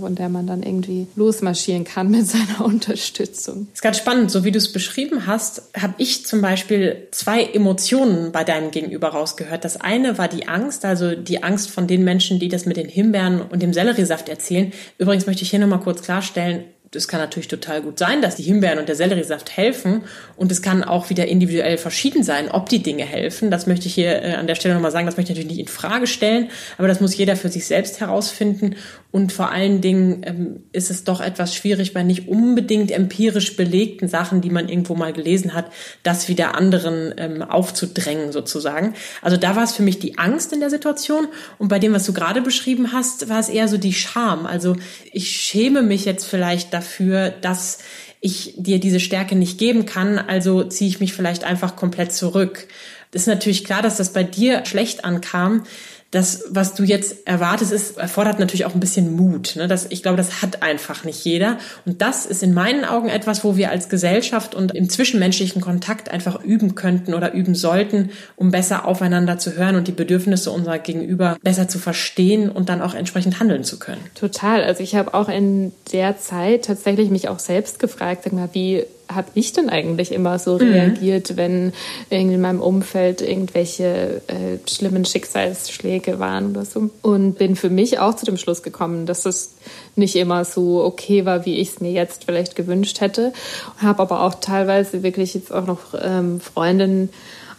Von 0.00 0.14
der 0.14 0.28
man 0.28 0.46
dann 0.46 0.62
irgendwie 0.62 1.06
losmarschieren 1.16 1.84
kann 1.84 2.10
mit 2.10 2.26
seiner 2.26 2.64
Unterstützung. 2.64 3.66
Das 3.70 3.78
ist 3.78 3.82
ganz 3.82 3.98
spannend. 3.98 4.30
So 4.30 4.44
wie 4.44 4.52
du 4.52 4.58
es 4.58 4.72
beschrieben 4.72 5.26
hast, 5.26 5.70
habe 5.76 5.94
ich 5.98 6.26
zum 6.26 6.40
Beispiel 6.40 7.08
zwei 7.10 7.42
Emotionen 7.42 8.32
bei 8.32 8.44
deinem 8.44 8.70
Gegenüber 8.70 9.08
rausgehört. 9.08 9.64
Das 9.64 9.80
eine 9.80 10.18
war 10.18 10.28
die 10.28 10.48
Angst, 10.48 10.84
also 10.84 11.14
die 11.14 11.42
Angst 11.42 11.70
von 11.70 11.86
den 11.86 12.04
Menschen, 12.04 12.38
die 12.38 12.48
das 12.48 12.66
mit 12.66 12.76
den 12.76 12.88
Himbeeren 12.88 13.42
und 13.42 13.62
dem 13.62 13.72
Selleriesaft 13.72 14.28
erzählen. 14.28 14.72
Übrigens 14.98 15.26
möchte 15.26 15.42
ich 15.42 15.50
hier 15.50 15.58
nochmal 15.58 15.80
kurz 15.80 16.02
klarstellen, 16.02 16.64
es 16.94 17.08
kann 17.08 17.20
natürlich 17.20 17.48
total 17.48 17.80
gut 17.80 17.98
sein, 17.98 18.20
dass 18.20 18.36
die 18.36 18.42
Himbeeren 18.42 18.78
und 18.78 18.88
der 18.88 18.96
Selleriesaft 18.96 19.56
helfen 19.56 20.02
und 20.36 20.52
es 20.52 20.60
kann 20.60 20.84
auch 20.84 21.08
wieder 21.10 21.26
individuell 21.26 21.78
verschieden 21.78 22.22
sein, 22.22 22.50
ob 22.50 22.68
die 22.68 22.82
Dinge 22.82 23.04
helfen. 23.04 23.50
Das 23.50 23.66
möchte 23.66 23.86
ich 23.86 23.94
hier 23.94 24.22
äh, 24.22 24.34
an 24.34 24.46
der 24.46 24.54
Stelle 24.54 24.74
nochmal 24.74 24.90
sagen, 24.90 25.06
das 25.06 25.16
möchte 25.16 25.32
ich 25.32 25.38
natürlich 25.38 25.56
nicht 25.56 25.68
in 25.68 25.72
Frage 25.72 26.06
stellen, 26.06 26.50
aber 26.78 26.88
das 26.88 27.00
muss 27.00 27.16
jeder 27.16 27.36
für 27.36 27.48
sich 27.48 27.66
selbst 27.66 28.00
herausfinden 28.00 28.76
und 29.12 29.30
vor 29.30 29.50
allen 29.50 29.82
Dingen 29.82 30.22
ähm, 30.24 30.60
ist 30.72 30.90
es 30.90 31.04
doch 31.04 31.20
etwas 31.20 31.54
schwierig 31.54 31.92
bei 31.92 32.02
nicht 32.02 32.28
unbedingt 32.28 32.90
empirisch 32.90 33.56
belegten 33.56 34.08
Sachen, 34.08 34.40
die 34.40 34.48
man 34.48 34.70
irgendwo 34.70 34.94
mal 34.94 35.12
gelesen 35.12 35.52
hat, 35.52 35.66
das 36.02 36.28
wieder 36.28 36.54
anderen 36.54 37.14
ähm, 37.18 37.42
aufzudrängen 37.42 38.32
sozusagen. 38.32 38.94
Also 39.20 39.36
da 39.36 39.54
war 39.54 39.64
es 39.64 39.72
für 39.72 39.82
mich 39.82 39.98
die 39.98 40.16
Angst 40.16 40.54
in 40.54 40.60
der 40.60 40.70
Situation 40.70 41.28
und 41.58 41.68
bei 41.68 41.78
dem, 41.78 41.92
was 41.92 42.06
du 42.06 42.14
gerade 42.14 42.40
beschrieben 42.40 42.92
hast, 42.92 43.28
war 43.28 43.38
es 43.38 43.50
eher 43.50 43.68
so 43.68 43.76
die 43.76 43.92
Scham. 43.92 44.46
Also 44.46 44.76
ich 45.12 45.30
schäme 45.30 45.82
mich 45.82 46.06
jetzt 46.06 46.24
vielleicht 46.24 46.72
dafür, 46.72 47.28
dass 47.28 47.78
ich 48.22 48.54
dir 48.56 48.80
diese 48.80 49.00
Stärke 49.00 49.36
nicht 49.36 49.58
geben 49.58 49.84
kann, 49.84 50.18
also 50.18 50.64
ziehe 50.64 50.88
ich 50.88 51.00
mich 51.00 51.12
vielleicht 51.12 51.44
einfach 51.44 51.76
komplett 51.76 52.12
zurück. 52.12 52.66
Das 53.10 53.22
ist 53.22 53.28
natürlich 53.28 53.64
klar, 53.64 53.82
dass 53.82 53.98
das 53.98 54.14
bei 54.14 54.22
dir 54.22 54.64
schlecht 54.64 55.04
ankam 55.04 55.64
das, 56.12 56.44
was 56.50 56.74
du 56.74 56.84
jetzt 56.84 57.26
erwartest, 57.26 57.72
ist, 57.72 57.96
erfordert 57.96 58.38
natürlich 58.38 58.66
auch 58.66 58.74
ein 58.74 58.80
bisschen 58.80 59.16
Mut. 59.16 59.56
Ne? 59.56 59.66
Das, 59.66 59.86
ich 59.88 60.02
glaube, 60.02 60.18
das 60.18 60.42
hat 60.42 60.62
einfach 60.62 61.04
nicht 61.04 61.24
jeder. 61.24 61.56
Und 61.86 62.02
das 62.02 62.26
ist 62.26 62.42
in 62.42 62.52
meinen 62.52 62.84
Augen 62.84 63.08
etwas, 63.08 63.44
wo 63.44 63.56
wir 63.56 63.70
als 63.70 63.88
Gesellschaft 63.88 64.54
und 64.54 64.74
im 64.74 64.90
zwischenmenschlichen 64.90 65.62
Kontakt 65.62 66.10
einfach 66.10 66.44
üben 66.44 66.74
könnten 66.74 67.14
oder 67.14 67.32
üben 67.32 67.54
sollten, 67.54 68.10
um 68.36 68.50
besser 68.50 68.86
aufeinander 68.86 69.38
zu 69.38 69.56
hören 69.56 69.74
und 69.74 69.88
die 69.88 69.92
Bedürfnisse 69.92 70.50
unserer 70.50 70.78
Gegenüber 70.78 71.38
besser 71.42 71.66
zu 71.66 71.78
verstehen 71.78 72.50
und 72.50 72.68
dann 72.68 72.82
auch 72.82 72.92
entsprechend 72.92 73.40
handeln 73.40 73.64
zu 73.64 73.78
können. 73.78 74.02
Total. 74.14 74.62
Also 74.62 74.82
ich 74.82 74.94
habe 74.94 75.14
auch 75.14 75.30
in 75.30 75.72
der 75.92 76.18
Zeit 76.18 76.66
tatsächlich 76.66 77.08
mich 77.08 77.30
auch 77.30 77.38
selbst 77.38 77.78
gefragt, 77.78 78.24
sag 78.24 78.34
mal, 78.34 78.50
wie 78.52 78.84
habe 79.14 79.28
ich 79.34 79.52
denn 79.52 79.68
eigentlich 79.68 80.12
immer 80.12 80.38
so 80.38 80.54
mhm. 80.54 80.72
reagiert, 80.72 81.36
wenn 81.36 81.72
in 82.10 82.40
meinem 82.40 82.60
Umfeld 82.60 83.20
irgendwelche 83.20 84.22
äh, 84.26 84.58
schlimmen 84.68 85.04
Schicksalsschläge 85.04 86.18
waren 86.18 86.50
oder 86.50 86.64
so. 86.64 86.90
Und 87.02 87.34
bin 87.38 87.56
für 87.56 87.70
mich 87.70 87.98
auch 87.98 88.14
zu 88.14 88.24
dem 88.24 88.36
Schluss 88.36 88.62
gekommen, 88.62 89.06
dass 89.06 89.26
es 89.26 89.54
nicht 89.96 90.16
immer 90.16 90.44
so 90.44 90.82
okay 90.82 91.24
war, 91.24 91.44
wie 91.46 91.58
ich 91.58 91.70
es 91.70 91.80
mir 91.80 91.92
jetzt 91.92 92.24
vielleicht 92.24 92.56
gewünscht 92.56 93.00
hätte. 93.00 93.32
Habe 93.78 94.02
aber 94.02 94.22
auch 94.22 94.34
teilweise 94.34 95.02
wirklich 95.02 95.34
jetzt 95.34 95.52
auch 95.52 95.66
noch 95.66 95.94
ähm, 96.00 96.40
Freundinnen 96.40 97.10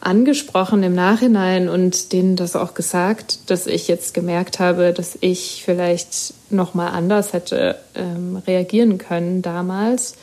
angesprochen 0.04 0.84
im 0.84 0.94
Nachhinein 0.94 1.70
und 1.70 2.12
denen 2.12 2.36
das 2.36 2.56
auch 2.56 2.74
gesagt, 2.74 3.50
dass 3.50 3.68
ich 3.68 3.88
jetzt 3.88 4.14
gemerkt 4.14 4.60
habe, 4.60 4.92
dass 4.92 5.18
ich 5.22 5.64
vielleicht 5.64 6.34
noch 6.50 6.74
mal 6.74 6.90
anders 6.90 7.32
hätte 7.32 7.78
ähm, 7.96 8.42
reagieren 8.46 8.98
können 8.98 9.42
damals 9.42 10.16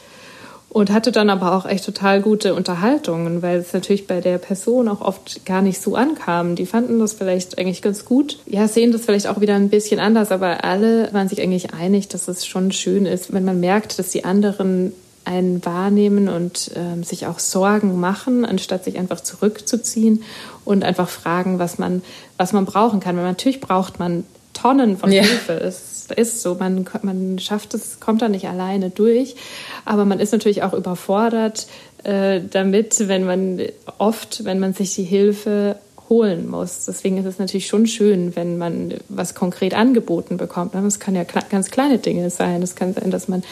und 0.71 0.91
hatte 0.91 1.11
dann 1.11 1.31
aber 1.31 1.57
auch 1.57 1.67
echt 1.67 1.85
total 1.85 2.23
gute 2.23 2.55
Unterhaltungen, 2.55 3.43
weil 3.43 3.59
es 3.59 3.73
natürlich 3.73 4.07
bei 4.07 4.21
der 4.21 4.39
Person 4.39 4.89
auch 4.89 5.01
oft 5.01 5.45
gar 5.45 5.63
nicht 5.63 5.83
so 5.83 5.97
ankam. 5.97 6.55
Die 6.55 6.65
fanden 6.65 7.01
das 7.01 7.13
vielleicht 7.13 7.59
eigentlich 7.59 7.83
ganz 7.83 8.05
gut. 8.05 8.39
Ja, 8.47 8.69
sehen 8.69 8.93
das 8.93 9.05
vielleicht 9.05 9.27
auch 9.27 9.41
wieder 9.41 9.57
ein 9.57 9.69
bisschen 9.69 9.99
anders, 9.99 10.31
aber 10.31 10.65
alle 10.65 11.13
waren 11.13 11.29
sich 11.29 11.43
eigentlich 11.43 11.75
einig, 11.75 12.07
dass 12.07 12.29
es 12.29 12.47
schon 12.47 12.71
schön 12.71 13.05
ist, 13.05 13.33
wenn 13.33 13.45
man 13.45 13.59
merkt, 13.59 13.99
dass 13.99 14.11
die 14.11 14.25
anderen 14.25 14.93
einen 15.25 15.65
wahrnehmen 15.65 16.29
und 16.29 16.71
ähm, 16.77 17.03
sich 17.03 17.27
auch 17.27 17.41
Sorgen 17.41 17.99
machen, 17.99 18.45
anstatt 18.45 18.85
sich 18.85 18.97
einfach 18.97 19.21
zurückzuziehen 19.21 20.23
und 20.65 20.85
einfach 20.85 21.09
fragen, 21.09 21.59
was 21.59 21.79
man, 21.79 22.03
was 22.37 22.53
man 22.53 22.65
brauchen 22.65 23.01
kann. 23.01 23.17
Weil 23.17 23.25
natürlich 23.25 23.61
braucht 23.61 23.99
man 23.99 24.25
Tonnen 24.55 24.97
von 24.97 25.11
ja. 25.11 25.23
Hilfe. 25.23 25.55
Es 25.55 26.00
ist 26.11 26.43
so, 26.43 26.57
man, 26.57 26.87
man 27.03 27.39
schafft 27.39 27.75
es, 27.75 28.01
kommt 28.01 28.23
da 28.23 28.29
nicht 28.29 28.49
alleine 28.49 28.91
durch. 28.91 29.37
Aber 29.85 30.05
man 30.05 30.21
ist 30.21 30.33
natürlich 30.33 30.63
auch 30.63 30.75
überfordert 30.75 31.67
äh, 32.05 32.41
damit, 32.51 33.09
wenn 33.09 33.25
man 33.25 33.61
oft, 33.99 34.45
wenn 34.45 34.59
man 34.59 34.73
sich 34.73 34.95
die 34.95 35.05
Hilfe 35.05 35.77
holen 36.11 36.51
muss. 36.51 36.87
Deswegen 36.87 37.19
ist 37.19 37.25
es 37.25 37.39
natürlich 37.39 37.69
schon 37.69 37.87
schön, 37.87 38.35
wenn 38.35 38.59
man 38.59 38.95
was 39.09 39.35
konkret 39.35 39.75
angeboten 39.75 40.37
bekommt. 40.37 40.75
Das 40.75 40.99
kann 40.99 41.15
ja 41.15 41.23
ganz 41.23 41.71
kleine 41.71 41.99
Dinge 41.99 42.29
sein. 42.31 42.63
Es 42.63 42.75
kann 42.75 42.93
sein, 42.93 43.13
dass 43.13 43.29
man 43.29 43.45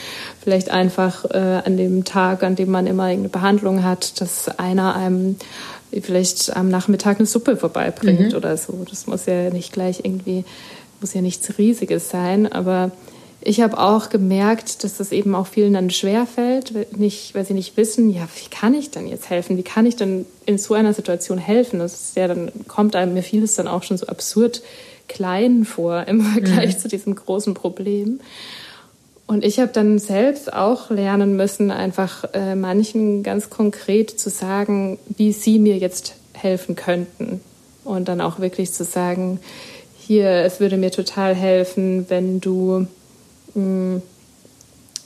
vielleicht 0.43 0.71
einfach 0.71 1.25
äh, 1.31 1.63
an 1.65 1.77
dem 1.77 2.05
Tag, 2.05 2.43
an 2.43 2.57
dem 2.57 2.71
man 2.71 2.89
immer 2.89 3.05
eine 3.05 3.29
Behandlung 3.29 3.85
hat, 3.85 4.21
dass 4.21 4.49
einer 4.59 4.97
einem 4.97 5.37
vielleicht 6.03 6.55
am 6.55 6.69
Nachmittag 6.69 7.19
eine 7.19 7.27
Suppe 7.27 7.57
vorbeibringt 7.57 8.33
mhm. 8.33 8.37
oder 8.37 8.57
so. 8.57 8.85
Das 8.91 9.07
muss 9.07 9.27
ja 9.27 9.51
nicht 9.51 9.73
gleich 9.73 10.01
irgendwie, 10.03 10.45
muss 11.01 11.15
ja 11.15 11.21
nichts 11.21 11.59
Riesiges 11.59 12.11
sein, 12.11 12.51
aber 12.51 12.91
ich 13.41 13.61
habe 13.61 13.79
auch 13.79 14.11
gemerkt, 14.11 14.83
dass 14.83 14.97
das 14.97 15.13
eben 15.13 15.35
auch 15.35 15.47
vielen 15.47 15.73
dann 15.73 15.91
schwerfällt, 15.91 16.99
nicht, 16.99 17.35
weil 17.35 17.47
sie 17.47 17.55
nicht 17.55 17.77
wissen, 17.77 18.11
ja, 18.11 18.29
wie 18.37 18.51
kann 18.51 18.75
ich 18.75 18.91
denn 18.91 19.07
jetzt 19.07 19.31
helfen? 19.31 19.57
Wie 19.57 19.63
kann 19.63 19.87
ich 19.87 19.97
denn 19.97 20.27
in 20.45 20.59
so 20.59 20.75
einer 20.75 20.93
Situation 20.93 21.39
helfen? 21.39 21.79
Das 21.79 21.95
ist 21.95 22.17
ja, 22.17 22.27
dann 22.27 22.51
kommt 22.67 22.97
einem 22.97 23.15
mir 23.15 23.23
vieles 23.23 23.55
dann 23.55 23.69
auch 23.69 23.85
schon 23.85 23.97
so 23.97 24.07
absurd 24.07 24.63
klein 25.07 25.65
vor 25.65 26.05
im 26.09 26.21
Vergleich 26.21 26.75
mhm. 26.75 26.79
zu 26.81 26.89
diesem 26.89 27.15
großen 27.15 27.55
Problem. 27.55 28.21
Und 29.29 29.45
ich 29.45 29.61
habe 29.61 29.71
dann 29.73 29.99
selbst 29.99 30.53
auch 30.53 30.91
lernen 30.91 31.37
müssen, 31.37 31.71
einfach 31.71 32.25
äh, 32.33 32.55
manchen 32.55 33.23
ganz 33.23 33.51
konkret 33.51 34.19
zu 34.19 34.31
sagen, 34.31 34.99
wie 35.17 35.33
sie 35.33 35.59
mir 35.59 35.77
jetzt 35.77 36.15
helfen 36.33 36.77
könnten. 36.77 37.41
Und 37.85 38.09
dann 38.09 38.21
auch 38.21 38.41
wirklich 38.41 38.73
zu 38.73 38.85
sagen, 38.85 39.39
hier, 40.09 40.29
es 40.29 40.59
würde 40.59 40.77
mir 40.77 40.91
total 40.91 41.35
helfen, 41.35 42.07
wenn 42.09 42.41
du 42.41 42.89
hm. 43.55 44.03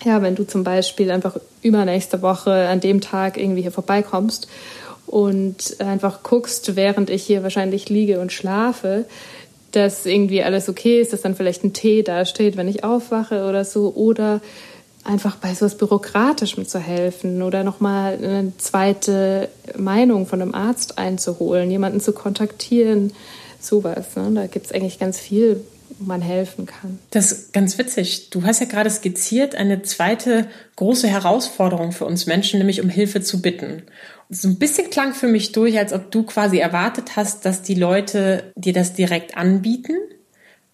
Ja, 0.05 0.21
wenn 0.21 0.35
du 0.35 0.45
zum 0.45 0.65
Beispiel 0.65 1.13
einfach 1.13 1.37
übernächste 1.63 2.23
Woche 2.23 2.69
an 2.69 2.81
dem 2.81 3.01
Tag 3.01 3.37
irgendwie 3.37 3.63
hier 3.63 3.71
vorbeikommst 3.71 4.49
und 5.07 5.81
einfach 5.81 6.25
guckst, 6.25 6.75
während 6.75 7.09
ich 7.09 7.23
hier 7.23 7.45
wahrscheinlich 7.45 7.89
liege 7.89 8.19
und 8.19 8.33
schlafe, 8.33 9.05
dass 9.71 10.05
irgendwie 10.05 10.43
alles 10.43 10.69
okay 10.69 11.01
ist, 11.01 11.13
dass 11.13 11.23
dann 11.23 11.37
vielleicht 11.37 11.63
ein 11.63 11.73
Tee 11.73 12.03
da 12.03 12.25
steht, 12.25 12.57
wenn 12.57 12.67
ich 12.67 12.83
aufwache 12.83 13.45
oder 13.49 13.65
so, 13.65 13.93
oder 13.95 14.41
einfach 15.05 15.37
bei 15.37 15.55
sowas 15.55 15.77
Bürokratischem 15.77 16.67
zu 16.67 16.81
helfen 16.81 17.43
oder 17.43 17.63
nochmal 17.63 18.15
eine 18.15 18.53
zweite 18.59 19.49
Meinung 19.77 20.27
von 20.27 20.43
einem 20.43 20.55
Arzt 20.55 20.99
einzuholen, 20.99 21.71
jemanden 21.71 22.01
zu 22.01 22.13
kontaktieren, 22.13 23.13
sowas. 23.65 24.17
Ne? 24.17 24.31
Da 24.35 24.47
gibt 24.47 24.67
es 24.67 24.73
eigentlich 24.73 24.99
ganz 24.99 25.19
viel, 25.19 25.65
man 25.99 26.23
helfen 26.23 26.67
kann. 26.67 26.99
Das 27.11 27.33
ist 27.33 27.53
ganz 27.53 27.79
witzig. 27.79 28.31
Du 28.31 28.45
hast 28.45 28.61
ja 28.61 28.67
gerade 28.67 28.91
skizziert 28.91 29.55
eine 29.55 29.83
zweite 29.83 30.49
große 30.77 31.09
Herausforderung 31.09 31.93
für 31.93 32.07
uns 32.07 32.27
Menschen, 32.27 32.59
nämlich 32.59 32.81
um 32.81 32.89
Hilfe 32.89 33.21
zu 33.21 33.43
bitten. 33.43 33.83
so 34.31 34.49
ein 34.49 34.59
bisschen 34.59 34.91
klang 34.91 35.15
für 35.15 35.29
mich 35.29 35.53
durch, 35.53 35.79
als 35.79 35.93
ob 35.93 36.11
du 36.11 36.23
quasi 36.23 36.59
erwartet 36.59 37.17
hast, 37.17 37.45
dass 37.45 37.63
die 37.63 37.75
Leute 37.75 38.53
dir 38.57 38.73
das 38.73 38.95
direkt 38.95 39.37
anbieten 39.37 39.95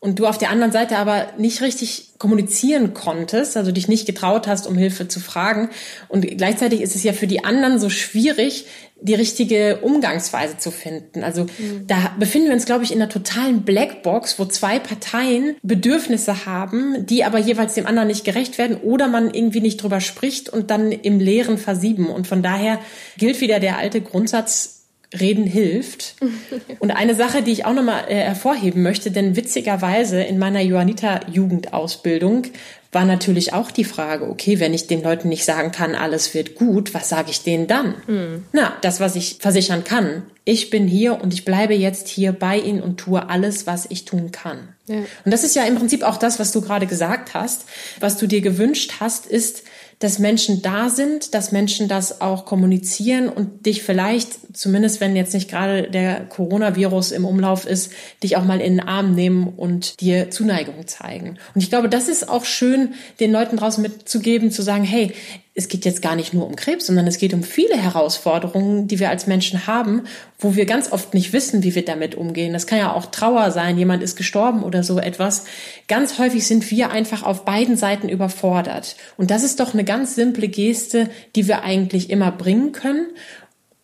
und 0.00 0.20
du 0.20 0.26
auf 0.26 0.38
der 0.38 0.50
anderen 0.50 0.72
Seite 0.72 0.96
aber 0.96 1.26
nicht 1.38 1.60
richtig 1.60 2.12
kommunizieren 2.18 2.94
konntest, 2.94 3.56
also 3.56 3.72
dich 3.72 3.88
nicht 3.88 4.06
getraut 4.06 4.46
hast, 4.46 4.66
um 4.68 4.76
Hilfe 4.76 5.08
zu 5.08 5.18
fragen. 5.18 5.70
Und 6.08 6.22
gleichzeitig 6.22 6.82
ist 6.82 6.94
es 6.94 7.02
ja 7.02 7.12
für 7.12 7.26
die 7.26 7.44
anderen 7.44 7.80
so 7.80 7.90
schwierig, 7.90 8.66
die 9.00 9.14
richtige 9.14 9.78
Umgangsweise 9.82 10.58
zu 10.58 10.70
finden. 10.70 11.22
Also 11.22 11.44
mhm. 11.44 11.86
da 11.86 12.12
befinden 12.18 12.48
wir 12.48 12.54
uns, 12.54 12.66
glaube 12.66 12.84
ich, 12.84 12.92
in 12.92 13.00
einer 13.00 13.10
totalen 13.10 13.62
Blackbox, 13.62 14.38
wo 14.38 14.44
zwei 14.44 14.78
Parteien 14.78 15.56
Bedürfnisse 15.62 16.46
haben, 16.46 17.06
die 17.06 17.24
aber 17.24 17.38
jeweils 17.38 17.74
dem 17.74 17.86
anderen 17.86 18.08
nicht 18.08 18.24
gerecht 18.24 18.58
werden 18.58 18.76
oder 18.78 19.08
man 19.08 19.32
irgendwie 19.32 19.60
nicht 19.60 19.82
drüber 19.82 20.00
spricht 20.00 20.48
und 20.48 20.70
dann 20.70 20.90
im 20.92 21.20
Leeren 21.20 21.58
versieben. 21.58 22.08
Und 22.08 22.26
von 22.26 22.42
daher 22.42 22.78
gilt 23.16 23.40
wieder 23.40 23.60
der 23.60 23.78
alte 23.78 24.00
Grundsatz, 24.00 24.77
Reden 25.18 25.46
hilft. 25.46 26.16
Und 26.80 26.90
eine 26.90 27.14
Sache, 27.14 27.42
die 27.42 27.52
ich 27.52 27.64
auch 27.64 27.72
nochmal 27.72 28.04
äh, 28.08 28.16
hervorheben 28.16 28.82
möchte, 28.82 29.10
denn 29.10 29.36
witzigerweise 29.36 30.22
in 30.22 30.38
meiner 30.38 30.60
Johanniter-Jugendausbildung 30.60 32.46
war 32.90 33.04
natürlich 33.04 33.52
auch 33.52 33.70
die 33.70 33.84
Frage, 33.84 34.28
okay, 34.28 34.60
wenn 34.60 34.72
ich 34.72 34.86
den 34.86 35.02
Leuten 35.02 35.28
nicht 35.28 35.44
sagen 35.44 35.72
kann, 35.72 35.94
alles 35.94 36.32
wird 36.32 36.54
gut, 36.54 36.94
was 36.94 37.10
sage 37.10 37.30
ich 37.30 37.42
denen 37.42 37.66
dann? 37.66 37.94
Mhm. 38.06 38.44
Na, 38.52 38.74
das, 38.80 38.98
was 38.98 39.14
ich 39.14 39.36
versichern 39.40 39.84
kann. 39.84 40.22
Ich 40.44 40.70
bin 40.70 40.88
hier 40.88 41.20
und 41.20 41.34
ich 41.34 41.44
bleibe 41.44 41.74
jetzt 41.74 42.08
hier 42.08 42.32
bei 42.32 42.58
ihnen 42.58 42.82
und 42.82 42.96
tue 42.98 43.28
alles, 43.28 43.66
was 43.66 43.84
ich 43.90 44.06
tun 44.06 44.32
kann. 44.32 44.68
Ja. 44.86 44.96
Und 44.96 45.32
das 45.32 45.44
ist 45.44 45.54
ja 45.54 45.64
im 45.64 45.76
Prinzip 45.76 46.02
auch 46.02 46.16
das, 46.16 46.38
was 46.38 46.50
du 46.50 46.62
gerade 46.62 46.86
gesagt 46.86 47.34
hast. 47.34 47.66
Was 48.00 48.16
du 48.16 48.26
dir 48.26 48.40
gewünscht 48.40 48.94
hast, 49.00 49.26
ist, 49.26 49.64
dass 49.98 50.18
Menschen 50.18 50.62
da 50.62 50.90
sind, 50.90 51.34
dass 51.34 51.50
Menschen 51.50 51.88
das 51.88 52.20
auch 52.20 52.44
kommunizieren 52.44 53.28
und 53.28 53.66
dich 53.66 53.82
vielleicht, 53.82 54.56
zumindest 54.56 55.00
wenn 55.00 55.16
jetzt 55.16 55.34
nicht 55.34 55.50
gerade 55.50 55.90
der 55.90 56.24
Coronavirus 56.26 57.10
im 57.10 57.24
Umlauf 57.24 57.66
ist, 57.66 57.92
dich 58.22 58.36
auch 58.36 58.44
mal 58.44 58.60
in 58.60 58.74
den 58.74 58.86
Arm 58.86 59.14
nehmen 59.14 59.48
und 59.48 60.00
dir 60.00 60.30
Zuneigung 60.30 60.86
zeigen. 60.86 61.38
Und 61.54 61.62
ich 61.62 61.70
glaube, 61.70 61.88
das 61.88 62.08
ist 62.08 62.28
auch 62.28 62.44
schön, 62.44 62.94
den 63.18 63.32
Leuten 63.32 63.56
draußen 63.56 63.82
mitzugeben, 63.82 64.52
zu 64.52 64.62
sagen, 64.62 64.84
hey, 64.84 65.12
es 65.58 65.66
geht 65.66 65.84
jetzt 65.84 66.02
gar 66.02 66.14
nicht 66.14 66.32
nur 66.32 66.46
um 66.46 66.54
Krebs, 66.54 66.86
sondern 66.86 67.08
es 67.08 67.18
geht 67.18 67.34
um 67.34 67.42
viele 67.42 67.76
Herausforderungen, 67.76 68.86
die 68.86 69.00
wir 69.00 69.10
als 69.10 69.26
Menschen 69.26 69.66
haben, 69.66 70.04
wo 70.38 70.54
wir 70.54 70.66
ganz 70.66 70.92
oft 70.92 71.14
nicht 71.14 71.32
wissen, 71.32 71.64
wie 71.64 71.74
wir 71.74 71.84
damit 71.84 72.14
umgehen. 72.14 72.52
Das 72.52 72.68
kann 72.68 72.78
ja 72.78 72.92
auch 72.92 73.06
Trauer 73.06 73.50
sein, 73.50 73.76
jemand 73.76 74.04
ist 74.04 74.14
gestorben 74.14 74.62
oder 74.62 74.84
so 74.84 75.00
etwas. 75.00 75.46
Ganz 75.88 76.20
häufig 76.20 76.46
sind 76.46 76.70
wir 76.70 76.92
einfach 76.92 77.24
auf 77.24 77.44
beiden 77.44 77.76
Seiten 77.76 78.08
überfordert. 78.08 78.94
Und 79.16 79.32
das 79.32 79.42
ist 79.42 79.58
doch 79.58 79.74
eine 79.74 79.82
ganz 79.82 80.14
simple 80.14 80.46
Geste, 80.46 81.10
die 81.34 81.48
wir 81.48 81.64
eigentlich 81.64 82.08
immer 82.08 82.30
bringen 82.30 82.70
können. 82.70 83.08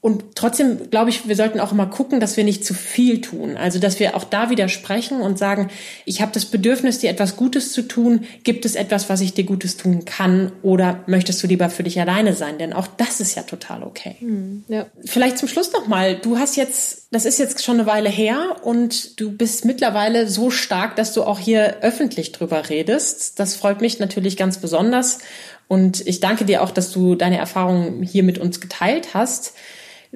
Und 0.05 0.35
trotzdem 0.35 0.91
glaube 0.91 1.09
ich, 1.09 1.29
wir 1.29 1.35
sollten 1.35 1.61
auch 1.61 1.73
immer 1.73 1.87
gucken, 1.87 2.21
dass 2.21 2.37
wir 2.37 2.45
nicht 2.45 2.63
zu 2.63 2.75
viel 2.75 3.23
tun. 3.23 3.57
Also 3.57 3.79
dass 3.79 3.99
wir 4.01 4.15
auch 4.15 4.25
da 4.25 4.51
widersprechen 4.51 5.23
und 5.23 5.39
sagen, 5.39 5.71
ich 6.05 6.21
habe 6.21 6.31
das 6.31 6.45
Bedürfnis, 6.45 6.99
dir 6.99 7.09
etwas 7.09 7.37
Gutes 7.37 7.73
zu 7.73 7.81
tun. 7.81 8.27
Gibt 8.43 8.67
es 8.67 8.75
etwas, 8.75 9.09
was 9.09 9.23
ich 9.23 9.33
dir 9.33 9.45
Gutes 9.45 9.79
tun 9.79 10.05
kann? 10.05 10.53
Oder 10.61 11.03
möchtest 11.07 11.43
du 11.43 11.47
lieber 11.47 11.71
für 11.71 11.85
dich 11.85 11.99
alleine 11.99 12.35
sein? 12.35 12.59
Denn 12.59 12.75
auch 12.75 12.87
das 12.87 13.21
ist 13.21 13.35
ja 13.35 13.45
total 13.45 13.83
okay. 13.83 14.17
Mhm, 14.21 14.65
ja. 14.69 14.85
Vielleicht 15.07 15.39
zum 15.39 15.49
Schluss 15.49 15.73
nochmal. 15.73 16.17
Du 16.17 16.37
hast 16.37 16.57
jetzt, 16.57 17.07
das 17.11 17.25
ist 17.25 17.39
jetzt 17.39 17.65
schon 17.65 17.81
eine 17.81 17.87
Weile 17.87 18.11
her 18.11 18.57
und 18.63 19.19
du 19.19 19.33
bist 19.33 19.65
mittlerweile 19.65 20.29
so 20.29 20.51
stark, 20.51 20.97
dass 20.97 21.15
du 21.15 21.23
auch 21.23 21.39
hier 21.39 21.79
öffentlich 21.81 22.33
drüber 22.33 22.69
redest. 22.69 23.41
Das 23.41 23.57
freut 23.57 23.81
mich 23.81 24.01
natürlich 24.01 24.37
ganz 24.37 24.59
besonders. 24.59 25.21
Und 25.67 26.07
ich 26.07 26.21
danke 26.21 26.45
dir 26.45 26.63
auch, 26.63 26.73
dass 26.73 26.93
du 26.93 27.15
deine 27.15 27.39
Erfahrungen 27.39 28.03
hier 28.03 28.23
mit 28.23 28.37
uns 28.37 28.61
geteilt 28.61 29.15
hast. 29.15 29.55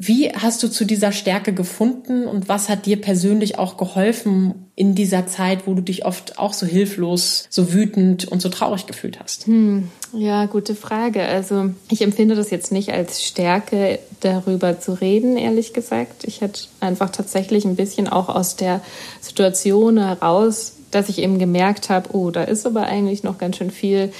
Wie 0.00 0.30
hast 0.30 0.62
du 0.62 0.68
zu 0.68 0.84
dieser 0.84 1.10
Stärke 1.10 1.52
gefunden 1.52 2.28
und 2.28 2.48
was 2.48 2.68
hat 2.68 2.86
dir 2.86 3.00
persönlich 3.00 3.58
auch 3.58 3.76
geholfen 3.76 4.54
in 4.76 4.94
dieser 4.94 5.26
Zeit, 5.26 5.66
wo 5.66 5.74
du 5.74 5.82
dich 5.82 6.06
oft 6.06 6.38
auch 6.38 6.52
so 6.52 6.66
hilflos, 6.66 7.48
so 7.50 7.72
wütend 7.72 8.24
und 8.28 8.40
so 8.40 8.48
traurig 8.48 8.86
gefühlt 8.86 9.18
hast? 9.18 9.48
Hm, 9.48 9.88
ja, 10.12 10.46
gute 10.46 10.76
Frage. 10.76 11.24
Also 11.24 11.70
ich 11.90 12.02
empfinde 12.02 12.36
das 12.36 12.50
jetzt 12.50 12.70
nicht 12.70 12.92
als 12.92 13.24
Stärke, 13.24 13.98
darüber 14.20 14.78
zu 14.78 14.92
reden, 14.92 15.36
ehrlich 15.36 15.72
gesagt. 15.72 16.22
Ich 16.22 16.42
hatte 16.42 16.62
einfach 16.78 17.10
tatsächlich 17.10 17.64
ein 17.64 17.74
bisschen 17.74 18.06
auch 18.06 18.28
aus 18.28 18.54
der 18.54 18.80
Situation 19.20 19.98
heraus, 19.98 20.74
dass 20.92 21.08
ich 21.08 21.18
eben 21.18 21.40
gemerkt 21.40 21.90
habe, 21.90 22.10
oh, 22.12 22.30
da 22.30 22.44
ist 22.44 22.66
aber 22.66 22.82
eigentlich 22.82 23.24
noch 23.24 23.38
ganz 23.38 23.56
schön 23.56 23.72
viel 23.72 24.12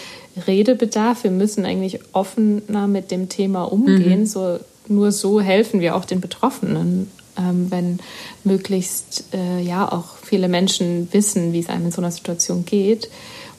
Redebedarf. 0.44 1.22
Wir 1.22 1.30
müssen 1.30 1.64
eigentlich 1.64 2.00
offener 2.14 2.88
mit 2.88 3.12
dem 3.12 3.28
Thema 3.28 3.62
umgehen. 3.62 4.20
Mhm. 4.22 4.26
So 4.26 4.58
nur 4.90 5.12
so 5.12 5.40
helfen 5.40 5.80
wir 5.80 5.96
auch 5.96 6.04
den 6.04 6.20
Betroffenen, 6.20 7.10
ähm, 7.36 7.70
wenn 7.70 7.98
möglichst 8.44 9.24
äh, 9.34 9.60
ja 9.60 9.90
auch 9.90 10.16
viele 10.22 10.48
Menschen 10.48 11.08
wissen, 11.12 11.52
wie 11.52 11.60
es 11.60 11.68
einem 11.68 11.86
in 11.86 11.92
so 11.92 12.00
einer 12.00 12.10
Situation 12.10 12.64
geht. 12.64 13.10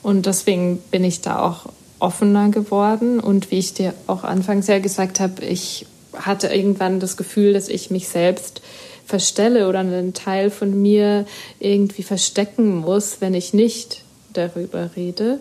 Und 0.02 0.26
deswegen 0.26 0.78
bin 0.90 1.04
ich 1.04 1.20
da 1.20 1.40
auch 1.40 1.66
offener 1.98 2.48
geworden. 2.50 3.20
Und 3.20 3.50
wie 3.50 3.58
ich 3.58 3.74
dir 3.74 3.94
auch 4.06 4.24
anfangs 4.24 4.66
ja 4.66 4.78
gesagt 4.78 5.20
habe, 5.20 5.44
ich 5.44 5.86
hatte 6.14 6.48
irgendwann 6.48 7.00
das 7.00 7.16
Gefühl, 7.16 7.52
dass 7.52 7.68
ich 7.68 7.90
mich 7.90 8.08
selbst 8.08 8.62
verstelle 9.06 9.68
oder 9.68 9.80
einen 9.80 10.14
Teil 10.14 10.50
von 10.50 10.80
mir 10.80 11.26
irgendwie 11.58 12.02
verstecken 12.02 12.76
muss, 12.76 13.20
wenn 13.20 13.34
ich 13.34 13.52
nicht 13.52 14.02
darüber 14.32 14.90
rede. 14.96 15.40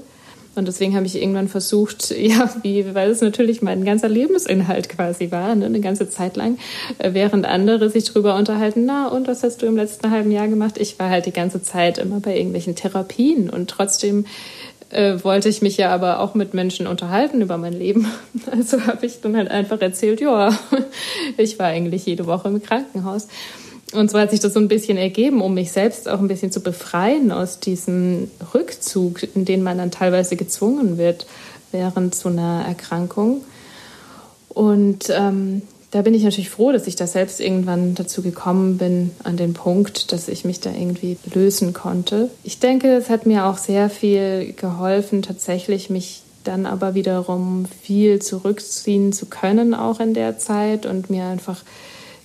Und 0.56 0.68
deswegen 0.68 0.96
habe 0.96 1.06
ich 1.06 1.22
irgendwann 1.22 1.48
versucht, 1.48 2.12
ja, 2.18 2.54
wie, 2.62 2.94
weil 2.94 3.10
es 3.10 3.22
natürlich 3.22 3.62
mein 3.62 3.86
ganzer 3.86 4.10
Lebensinhalt 4.10 4.90
quasi 4.90 5.32
war, 5.32 5.56
ne, 5.56 5.66
eine 5.66 5.80
ganze 5.80 6.10
Zeit 6.10 6.36
lang, 6.36 6.58
äh, 6.98 7.14
während 7.14 7.46
andere 7.46 7.90
sich 7.90 8.06
darüber 8.06 8.36
unterhalten, 8.36 8.86
na, 8.86 9.08
und 9.08 9.28
was 9.28 9.44
hast 9.44 9.62
du 9.62 9.66
im 9.66 9.78
letzten 9.78 10.12
halben 10.12 10.32
Jahr 10.32 10.48
gemacht? 10.48 10.78
Ich 10.78 11.00
war 11.00 11.10
halt 11.10 11.26
die 11.26 11.34
ganze 11.34 11.62
Zeit 11.62 11.98
immer 11.98 12.20
bei 12.20 12.36
irgendwelchen 12.36 12.76
Therapien 12.76 13.50
und 13.50 13.70
trotzdem 13.70 14.26
äh, 14.90 15.24
wollte 15.24 15.50
ich 15.50 15.62
mich 15.62 15.78
ja 15.78 15.92
aber 15.94 16.20
auch 16.20 16.34
mit 16.34 16.54
Menschen 16.54 16.88
unterhalten 16.88 17.42
über 17.42 17.58
mein 17.58 17.74
Leben. 17.74 18.08
Also 18.52 18.86
habe 18.88 19.06
ich 19.06 19.22
dann 19.22 19.38
halt 19.38 19.52
einfach 19.52 19.80
erzählt, 19.80 20.22
ja, 20.22 20.58
ich 21.38 21.60
war 21.60 21.68
eigentlich 21.68 22.06
jede 22.06 22.26
Woche 22.26 22.48
im 22.48 22.62
Krankenhaus. 22.64 23.28
Und 23.93 24.12
so 24.12 24.19
hat 24.19 24.30
sich 24.30 24.39
das 24.39 24.54
so 24.54 24.60
ein 24.60 24.67
bisschen 24.67 24.97
ergeben, 24.97 25.41
um 25.41 25.56
mich 25.56 25.71
selbst 25.71 26.08
auch 26.08 26.19
ein 26.19 26.28
bisschen 26.28 26.52
zu 26.52 26.62
befreien 26.62 27.32
aus 27.32 27.60
diesem 27.60 28.30
Rückzug, 28.54 29.23
in 29.36 29.45
den 29.45 29.63
man 29.63 29.80
dann 29.80 29.89
teilweise 29.89 30.36
gezwungen 30.36 30.97
wird 30.97 31.25
während 31.71 32.13
so 32.13 32.30
einer 32.30 32.65
Erkrankung. 32.67 33.41
Und 34.49 35.10
ähm, 35.10 35.63
da 35.91 36.04
bin 36.04 36.13
ich 36.13 36.23
natürlich 36.23 36.49
froh, 36.49 36.71
dass 36.71 36.86
ich 36.86 36.95
da 36.95 37.08
selbst 37.08 37.39
irgendwann 37.39 37.95
dazu 37.95 38.21
gekommen 38.21 38.78
bin, 38.78 39.12
an 39.23 39.38
den 39.38 39.54
Punkt, 39.54 40.12
dass 40.12 40.28
ich 40.28 40.45
mich 40.45 40.60
da 40.60 40.71
irgendwie 40.71 41.17
lösen 41.34 41.73
konnte. 41.73 42.30
Ich 42.43 42.60
denke, 42.60 42.93
es 42.93 43.10
hat 43.10 43.25
mir 43.25 43.45
auch 43.45 43.58
sehr 43.58 43.89
viel 43.89 44.54
geholfen, 44.54 45.23
tatsächlich 45.23 45.89
mich 45.89 46.21
dann 46.43 46.65
aber 46.65 46.93
wiederum 46.93 47.65
viel 47.82 48.19
zurückziehen 48.19 49.13
zu 49.13 49.25
können, 49.25 49.73
auch 49.73 49.99
in 49.99 50.13
der 50.13 50.38
Zeit 50.38 50.86
und 50.86 51.10
mir 51.10 51.25
einfach 51.25 51.63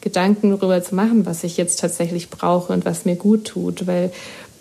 Gedanken 0.04 0.50
darüber 0.50 0.82
zu 0.82 0.94
machen, 0.94 1.26
was 1.26 1.42
ich 1.42 1.56
jetzt 1.56 1.80
tatsächlich 1.80 2.28
brauche 2.28 2.72
und 2.72 2.84
was 2.84 3.06
mir 3.06 3.16
gut 3.16 3.46
tut, 3.46 3.86
weil 3.86 4.12